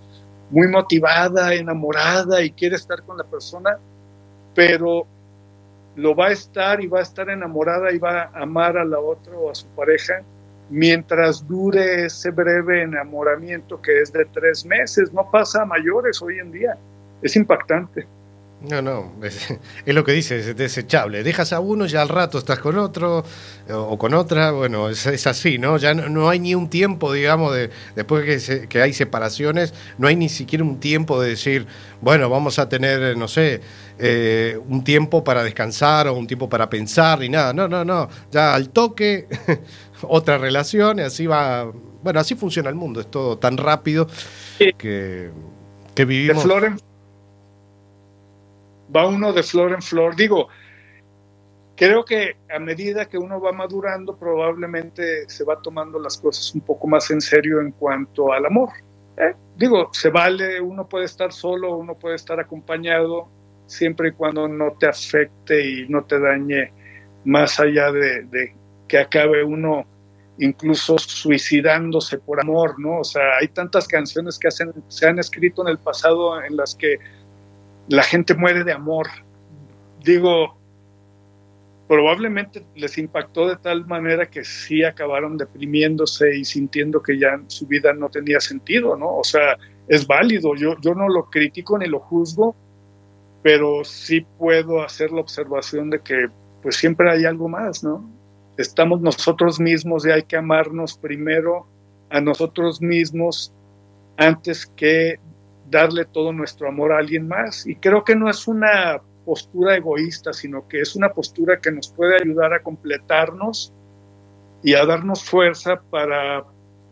muy 0.51 0.69
motivada, 0.69 1.55
enamorada 1.55 2.43
y 2.43 2.53
quiere 2.53 2.77
estar 2.77 3.03
con 3.03 3.17
la 3.17 3.25
persona, 3.25 3.79
pero 4.55 5.07
lo 5.97 6.15
va 6.15 6.29
a 6.29 6.33
estar 6.33 6.83
y 6.83 6.87
va 6.87 7.01
a 7.01 7.03
estar 7.03 7.29
enamorada 7.29 7.93
y 7.93 7.99
va 7.99 8.23
a 8.23 8.43
amar 8.43 8.77
a 8.77 8.85
la 8.85 8.99
otra 8.99 9.37
o 9.37 9.51
a 9.51 9.55
su 9.55 9.67
pareja 9.69 10.23
mientras 10.71 11.47
dure 11.47 12.07
ese 12.07 12.31
breve 12.31 12.83
enamoramiento 12.83 13.81
que 13.81 14.01
es 14.01 14.13
de 14.13 14.25
tres 14.33 14.65
meses. 14.65 15.13
No 15.13 15.31
pasa 15.31 15.63
a 15.63 15.67
mayores 15.67 16.23
hoy 16.23 16.39
en 16.39 16.51
día. 16.51 16.79
Es 17.21 17.37
impactante. 17.37 18.07
No, 18.69 18.81
no, 18.81 19.13
es, 19.25 19.49
es, 19.87 19.95
lo 19.95 20.05
que 20.05 20.13
dice, 20.13 20.39
es 20.39 20.57
desechable. 20.57 21.23
Dejas 21.23 21.53
a 21.53 21.61
uno, 21.61 21.87
ya 21.87 22.03
al 22.03 22.09
rato 22.09 22.39
estás 22.39 22.59
con 22.61 22.79
otro 22.79 23.25
o, 23.69 23.75
o 23.75 23.99
con 23.99 24.15
otra, 24.15 24.53
bueno, 24.53 24.89
es, 24.89 25.07
es, 25.07 25.27
así, 25.27 25.59
¿no? 25.59 25.79
Ya 25.79 25.95
no, 25.95 26.09
no, 26.09 26.29
hay 26.29 26.39
ni 26.39 26.55
un 26.55 26.69
tiempo, 26.69 27.13
digamos, 27.13 27.55
de, 27.55 27.71
después 27.97 28.25
que, 28.25 28.39
se, 28.39 28.69
que, 28.69 28.81
hay 28.81 28.93
separaciones, 28.93 29.75
no 29.99 30.07
hay 30.07 30.17
ni 30.17 30.29
siquiera 30.29 30.65
un 30.65 30.79
tiempo 30.79 31.21
de 31.21 31.31
decir, 31.31 31.67
bueno, 32.01 32.31
vamos 32.31 32.59
a 32.59 32.69
tener, 32.69 33.17
no 33.17 33.27
sé, 33.27 33.61
eh, 33.99 34.59
un 34.69 34.85
tiempo 34.85 35.25
para 35.25 35.43
descansar 35.43 36.07
o 36.07 36.15
un 36.15 36.27
tiempo 36.27 36.49
para 36.49 36.71
pensar, 36.71 37.19
ni 37.19 37.29
nada. 37.29 37.53
No, 37.53 37.67
no, 37.69 37.85
no, 37.85 38.09
ya 38.31 38.55
al 38.55 38.71
toque, 38.71 39.27
otra 40.03 40.39
relación, 40.39 41.01
y 41.01 41.03
así 41.03 41.27
va, 41.27 41.71
bueno, 42.03 42.21
así 42.21 42.37
funciona 42.37 42.69
el 42.69 42.77
mundo, 42.77 43.01
es 43.01 43.11
todo 43.11 43.39
tan 43.39 43.57
rápido 43.57 44.07
que, 44.59 45.31
que 45.95 46.05
vivimos... 46.05 46.45
De 46.45 46.92
va 48.95 49.07
uno 49.07 49.33
de 49.33 49.43
flor 49.43 49.73
en 49.73 49.83
flor. 49.83 50.17
Digo, 50.17 50.49
creo 51.77 52.05
que 52.05 52.37
a 52.55 52.59
medida 52.59 53.07
que 53.07 53.19
uno 53.19 53.41
va 53.41 53.53
madurando, 53.53 54.17
probablemente 54.17 55.29
se 55.29 55.45
va 55.45 55.61
tomando 55.61 55.99
las 55.99 56.19
cosas 56.19 56.55
un 56.55 56.61
poco 56.61 56.87
más 56.87 57.11
en 57.11 57.21
serio 57.21 57.61
en 57.61 57.73
cuanto 57.73 58.33
al 58.33 58.47
amor. 58.47 58.71
¿eh? 59.17 59.35
Digo, 59.57 59.89
se 59.93 60.11
vale, 60.11 60.61
uno 60.61 60.89
puede 60.89 61.07
estar 61.07 61.33
solo, 61.33 61.77
uno 61.77 61.95
puede 61.95 62.17
estar 62.17 62.39
acompañado, 62.39 63.29
siempre 63.67 64.11
y 64.11 64.13
cuando 64.13 64.49
no 64.49 64.73
te 64.79 64.87
afecte 64.87 65.67
y 65.67 65.89
no 65.89 66.05
te 66.05 66.19
dañe 66.19 66.73
más 67.25 67.59
allá 67.61 67.91
de, 67.91 68.23
de 68.25 68.55
que 68.89 68.99
acabe 68.99 69.43
uno 69.43 69.87
incluso 70.39 70.99
suicidándose 70.99 72.19
por 72.19 72.41
amor, 72.41 72.79
¿no? 72.79 73.01
O 73.01 73.05
sea, 73.05 73.37
hay 73.41 73.49
tantas 73.49 73.87
canciones 73.87 74.39
que 74.39 74.49
hacen, 74.49 74.73
se 74.89 75.07
han 75.07 75.19
escrito 75.19 75.63
en 75.63 75.69
el 75.69 75.79
pasado 75.79 76.43
en 76.43 76.57
las 76.57 76.75
que 76.75 76.99
la 77.89 78.03
gente 78.03 78.35
muere 78.35 78.65
de 78.65 78.73
amor. 78.73 79.09
Digo, 80.05 80.57
probablemente 81.89 82.65
les 82.75 82.97
impactó 82.99 83.49
de 83.49 83.57
tal 83.57 83.87
manera 83.87 84.27
que 84.27 84.45
sí 84.45 84.83
acabaron 84.83 85.37
deprimiéndose 85.37 86.37
y 86.37 86.45
sintiendo 86.45 87.03
que 87.03 87.19
ya 87.19 87.41
su 87.49 87.67
vida 87.67 87.93
no 87.93 88.09
tenía 88.09 88.41
sentido, 88.41 88.97
¿no? 88.97 89.17
O 89.17 89.25
sea, 89.25 89.59
es 89.89 90.07
válido, 90.07 90.55
yo, 90.55 90.77
yo 90.81 90.95
no 90.95 91.09
lo 91.09 91.29
critico 91.29 91.79
ni 91.79 91.87
lo 91.87 92.01
juzgo, 92.01 92.55
pero 93.43 93.85
sí 93.85 94.25
puedo 94.39 94.83
hacer 94.83 95.11
la 95.11 95.21
observación 95.21 95.91
de 95.91 96.01
que 96.01 96.29
pues 96.63 96.77
siempre 96.77 97.11
hay 97.11 97.25
algo 97.25 97.49
más, 97.49 97.83
¿no? 97.83 98.09
Estamos 98.57 99.01
nosotros 99.01 99.59
mismos 99.59 100.07
y 100.07 100.11
hay 100.11 100.23
que 100.23 100.37
amarnos 100.37 100.97
primero 100.97 101.67
a 102.09 102.21
nosotros 102.21 102.81
mismos 102.81 103.53
antes 104.17 104.67
que 104.77 105.19
darle 105.73 106.05
todo 106.05 106.33
nuestro 106.33 106.69
amor 106.69 106.93
a 106.93 106.99
alguien 106.99 107.27
más. 107.27 107.67
Y 107.67 107.75
creo 107.77 108.05
que 108.05 108.15
no 108.15 108.31
es 108.31 108.47
una 108.47 109.01
postura 109.25 109.77
egoísta, 109.77 110.33
sino 110.33 110.69
que 110.69 110.81
es 110.81 110.95
una 110.95 111.09
postura 111.09 111.59
que 111.61 111.73
nos 111.73 111.89
puede 111.89 112.17
ayudar 112.17 112.53
a 112.53 112.63
completarnos 112.63 113.73
y 114.63 114.75
a 114.75 114.85
darnos 114.85 115.25
fuerza 115.25 115.81
para 115.91 116.45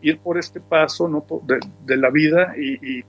ir 0.02 0.18
por 0.20 0.38
este 0.38 0.60
paso 0.60 1.08
¿no? 1.08 1.24
de, 1.42 1.60
de 1.84 1.96
la 1.96 2.10
vida 2.10 2.54
y, 2.56 2.98
y, 2.98 3.04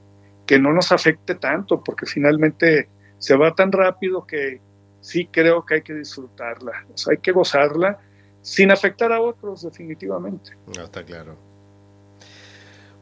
que 0.46 0.60
no 0.60 0.74
nos 0.74 0.92
afecte 0.92 1.36
tanto, 1.36 1.82
porque 1.82 2.06
finalmente 2.06 2.90
se 3.20 3.38
va 3.38 3.56
tan 3.56 3.72
rápido 3.72 4.28
que 4.28 4.60
sí 5.00 5.28
creo 5.32 5.66
que 5.66 5.76
hay 5.76 5.82
que 5.82 5.94
disfrutarla, 5.94 6.86
o 6.94 6.98
sea, 6.98 7.12
hay 7.12 7.20
que 7.20 7.32
gozarla 7.32 8.00
sin 8.42 8.70
afectar 8.70 9.14
a 9.14 9.22
otros 9.22 9.62
definitivamente. 9.62 10.52
No, 10.76 10.84
está 10.84 11.06
claro. 11.06 11.38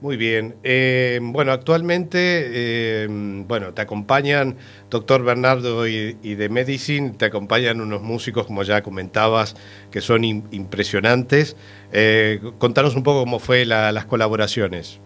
Muy 0.02 0.16
bien. 0.16 0.56
Eh, 0.64 1.20
bueno, 1.22 1.52
actualmente, 1.52 2.18
eh, 2.22 3.08
bueno, 3.10 3.74
te 3.74 3.82
acompañan 3.82 4.56
doctor 4.90 5.24
Bernardo 5.24 5.86
y, 5.88 6.18
y, 6.24 6.36
de 6.36 6.48
Medicine, 6.48 7.12
te 7.18 7.26
acompañan 7.26 7.82
unos 7.82 8.02
músicos, 8.02 8.46
como 8.46 8.64
ya 8.64 8.82
comentabas, 8.82 9.58
que 9.92 10.00
son 10.00 10.24
impresionantes. 10.24 11.58
Eh, 11.92 12.40
contanos 12.60 12.96
un 12.96 13.04
poco 13.04 13.20
cómo 13.22 13.40
fue 13.40 13.66
la, 13.66 13.92
las 13.92 14.06
colaboraciones. 14.06 15.02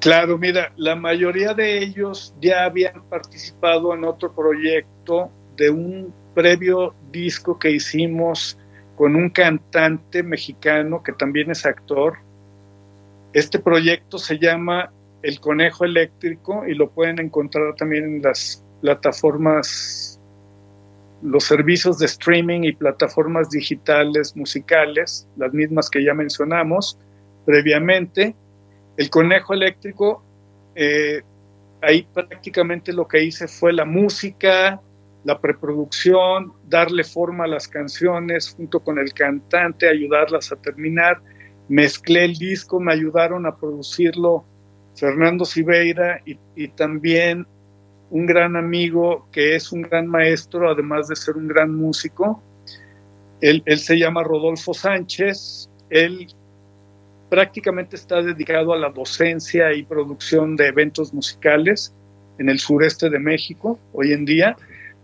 Claro, 0.00 0.36
mira, 0.36 0.70
la 0.76 0.96
mayoría 0.96 1.54
de 1.54 1.78
ellos 1.78 2.34
ya 2.42 2.64
habían 2.64 3.02
participado 3.08 3.94
en 3.94 4.04
otro 4.04 4.34
proyecto 4.34 5.30
de 5.56 5.70
un 5.70 6.12
previo 6.34 6.94
disco 7.10 7.58
que 7.58 7.70
hicimos 7.70 8.58
con 8.96 9.16
un 9.16 9.30
cantante 9.30 10.22
mexicano 10.22 11.02
que 11.02 11.12
también 11.12 11.50
es 11.50 11.64
actor, 11.64 12.18
este 13.34 13.58
proyecto 13.58 14.16
se 14.18 14.38
llama 14.38 14.92
El 15.22 15.40
Conejo 15.40 15.84
Eléctrico 15.84 16.64
y 16.66 16.74
lo 16.74 16.88
pueden 16.90 17.18
encontrar 17.18 17.74
también 17.74 18.04
en 18.04 18.22
las 18.22 18.64
plataformas, 18.80 20.20
los 21.20 21.42
servicios 21.42 21.98
de 21.98 22.06
streaming 22.06 22.62
y 22.62 22.72
plataformas 22.72 23.50
digitales 23.50 24.36
musicales, 24.36 25.26
las 25.36 25.52
mismas 25.52 25.90
que 25.90 26.04
ya 26.04 26.14
mencionamos 26.14 26.96
previamente. 27.44 28.36
El 28.96 29.10
Conejo 29.10 29.52
Eléctrico, 29.52 30.22
eh, 30.76 31.22
ahí 31.82 32.06
prácticamente 32.14 32.92
lo 32.92 33.08
que 33.08 33.24
hice 33.24 33.48
fue 33.48 33.72
la 33.72 33.84
música, 33.84 34.80
la 35.24 35.40
preproducción, 35.40 36.52
darle 36.68 37.02
forma 37.02 37.44
a 37.44 37.48
las 37.48 37.66
canciones 37.66 38.54
junto 38.56 38.78
con 38.78 39.00
el 39.00 39.12
cantante, 39.12 39.88
ayudarlas 39.88 40.52
a 40.52 40.56
terminar 40.56 41.20
mezclé 41.68 42.24
el 42.24 42.34
disco, 42.34 42.80
me 42.80 42.92
ayudaron 42.92 43.46
a 43.46 43.56
producirlo 43.56 44.44
Fernando 44.96 45.44
Siveira 45.44 46.20
y, 46.24 46.68
también 46.68 47.46
un 48.10 48.26
gran 48.26 48.56
amigo 48.56 49.26
que 49.32 49.56
es 49.56 49.72
un 49.72 49.82
gran 49.82 50.06
maestro, 50.06 50.70
además 50.70 51.08
de 51.08 51.16
ser 51.16 51.36
un 51.36 51.48
gran 51.48 51.74
músico. 51.74 52.42
Él, 53.40 53.62
él 53.66 53.78
se 53.78 53.98
llama 53.98 54.22
Rodolfo 54.22 54.72
Sánchez. 54.72 55.68
Él 55.90 56.28
prácticamente 57.28 57.96
está 57.96 58.22
dedicado 58.22 58.72
a 58.72 58.78
la 58.78 58.90
docencia 58.90 59.72
y 59.72 59.82
producción 59.82 60.54
de 60.54 60.68
eventos 60.68 61.12
musicales 61.12 61.92
en 62.38 62.48
el 62.48 62.58
sureste 62.58 63.10
de 63.10 63.18
México 63.18 63.78
hoy 63.92 64.12
en 64.12 64.24
día. 64.24 64.56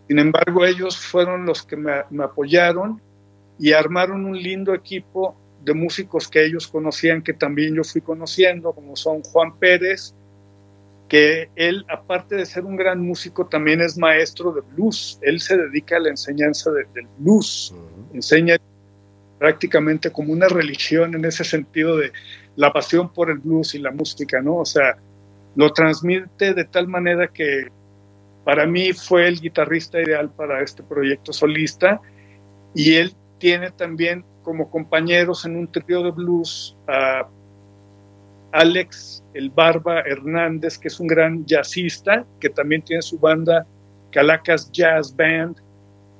Sin 0.07 0.19
embargo, 0.19 0.65
ellos 0.65 0.97
fueron 0.97 1.47
los 1.47 1.63
que 1.63 1.77
me 1.77 2.23
apoyaron 2.23 3.01
y 3.59 3.73
armaron 3.73 4.25
un 4.25 4.41
lindo 4.41 4.75
equipo 4.75 5.37
de 5.65 5.75
músicos 5.75 6.29
que 6.29 6.45
ellos 6.45 6.67
conocían, 6.69 7.23
que 7.23 7.33
también 7.35 7.75
yo 7.75 7.85
fui 7.85 8.01
conociendo, 8.01 8.73
como 8.73 8.97
son 8.97 9.23
Juan 9.23 9.57
Pérez, 9.59 10.15
que 11.09 11.51
él, 11.57 11.85
aparte 11.89 12.37
de 12.37 12.47
ser 12.47 12.65
un 12.65 12.77
gran 12.77 13.01
músico, 13.01 13.47
también 13.47 13.81
es 13.81 13.99
maestro 13.99 14.53
de 14.53 14.61
blues. 14.61 15.19
Él 15.23 15.41
se 15.41 15.57
dedica 15.57 15.97
a 15.97 16.01
la 16.01 16.11
enseñanza 16.11 16.71
de- 16.71 16.87
del 16.95 17.07
blues. 17.19 17.75
Enseña 18.15 18.57
prácticamente 19.39 20.11
como 20.13 20.33
una 20.33 20.49
religión 20.49 21.15
en 21.15 21.25
ese 21.25 21.45
sentido 21.45 21.97
de 21.97 22.13
la 22.57 22.73
pasión 22.73 23.13
por 23.13 23.31
el 23.31 23.39
blues 23.39 23.75
y 23.75 23.79
la 23.79 23.91
música, 23.91 24.41
¿no? 24.41 24.57
O 24.59 24.65
sea, 24.65 24.97
lo 25.57 25.73
transmite 25.73 26.55
de 26.55 26.65
tal 26.65 26.87
manera 26.87 27.27
que 27.27 27.69
para 28.45 28.67
mí 28.67 28.93
fue 28.93 29.27
el 29.27 29.41
guitarrista 29.41 30.01
ideal 30.01 30.31
para 30.31 30.63
este 30.63 30.83
proyecto 30.83 31.33
solista 31.33 32.01
y 32.75 32.95
él 32.95 33.15
tiene 33.39 33.71
también 33.71 34.25
como 34.51 34.69
compañeros 34.69 35.45
en 35.45 35.55
un 35.55 35.71
trío 35.71 36.03
de 36.03 36.11
blues 36.11 36.77
a 36.89 37.25
Alex 38.51 39.23
el 39.33 39.49
Barba 39.49 40.01
Hernández, 40.01 40.77
que 40.77 40.89
es 40.89 40.99
un 40.99 41.07
gran 41.07 41.47
jazzista, 41.47 42.27
que 42.41 42.51
también 42.51 42.83
tiene 42.83 43.01
su 43.01 43.17
banda 43.17 43.65
Calacas 44.11 44.73
Jazz 44.73 45.15
Band 45.15 45.59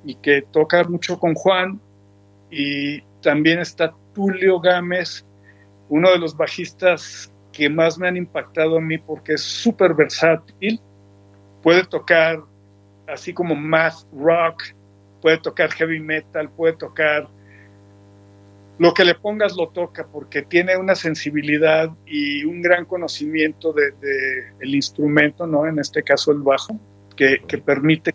y 0.05 0.15
que 0.15 0.43
toca 0.43 0.81
mucho 0.85 1.19
con 1.19 1.33
Juan. 1.33 1.77
Y 2.49 3.01
también 3.21 3.59
está 3.59 3.93
Tulio 4.13 4.61
Gámez, 4.61 5.25
uno 5.89 6.09
de 6.09 6.17
los 6.17 6.37
bajistas 6.37 7.33
que 7.51 7.69
más 7.69 7.97
me 7.97 8.07
han 8.07 8.15
impactado 8.15 8.77
a 8.77 8.81
mí 8.81 8.97
porque 8.97 9.33
es 9.33 9.41
súper 9.41 9.93
versátil. 9.93 10.79
Puede 11.61 11.83
tocar 11.83 12.39
así 13.09 13.33
como 13.33 13.55
math 13.55 14.05
rock, 14.13 14.63
puede 15.21 15.37
tocar 15.39 15.69
heavy 15.73 15.99
metal, 15.99 16.49
puede 16.49 16.77
tocar 16.77 17.27
lo 18.77 18.93
que 18.93 19.05
le 19.05 19.15
pongas 19.15 19.55
lo 19.55 19.69
toca 19.69 20.07
porque 20.07 20.41
tiene 20.41 20.75
una 20.77 20.95
sensibilidad 20.95 21.91
y 22.05 22.43
un 22.45 22.61
gran 22.61 22.85
conocimiento 22.85 23.73
de, 23.73 23.91
de 23.91 24.53
el 24.59 24.73
instrumento, 24.73 25.45
¿no? 25.45 25.67
En 25.67 25.77
este 25.77 26.01
caso 26.01 26.31
el 26.31 26.39
bajo, 26.39 26.79
que, 27.15 27.57
permite 27.57 28.13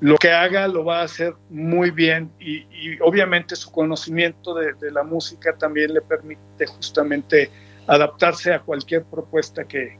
lo 0.00 0.16
que 0.16 0.30
haga 0.30 0.66
lo 0.68 0.84
va 0.84 1.00
a 1.00 1.04
hacer 1.04 1.34
muy 1.48 1.90
bien 1.90 2.30
y, 2.40 2.66
obviamente 3.00 3.56
su 3.56 3.70
conocimiento 3.70 4.54
de, 4.54 4.90
la 4.90 5.02
música 5.02 5.54
también 5.56 5.94
le 5.94 6.00
permite 6.00 6.66
justamente 6.66 7.50
adaptarse 7.86 8.52
a 8.52 8.60
cualquier 8.60 9.04
propuesta 9.04 9.64
que, 9.64 9.96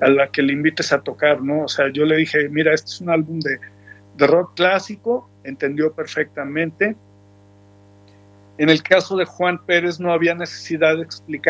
a 0.00 0.08
la 0.08 0.30
que 0.30 0.42
le 0.42 0.52
invites 0.52 0.92
a 0.92 1.00
tocar, 1.00 1.42
¿no? 1.42 1.64
O 1.64 1.68
sea, 1.68 1.90
yo 1.92 2.04
le 2.04 2.16
dije, 2.16 2.48
mira, 2.48 2.72
este 2.74 2.90
es 2.90 3.00
un 3.00 3.10
álbum 3.10 3.40
de 3.40 4.26
rock 4.26 4.54
clásico, 4.54 5.28
entendió 5.44 5.92
perfectamente. 5.92 6.96
En 8.58 8.70
el 8.70 8.82
caso 8.82 9.16
de 9.16 9.24
Juan 9.24 9.64
Pérez 9.64 10.00
no 10.00 10.12
había 10.12 10.34
necesidad 10.34 10.96
de 10.96 11.02
explicar 11.02 11.38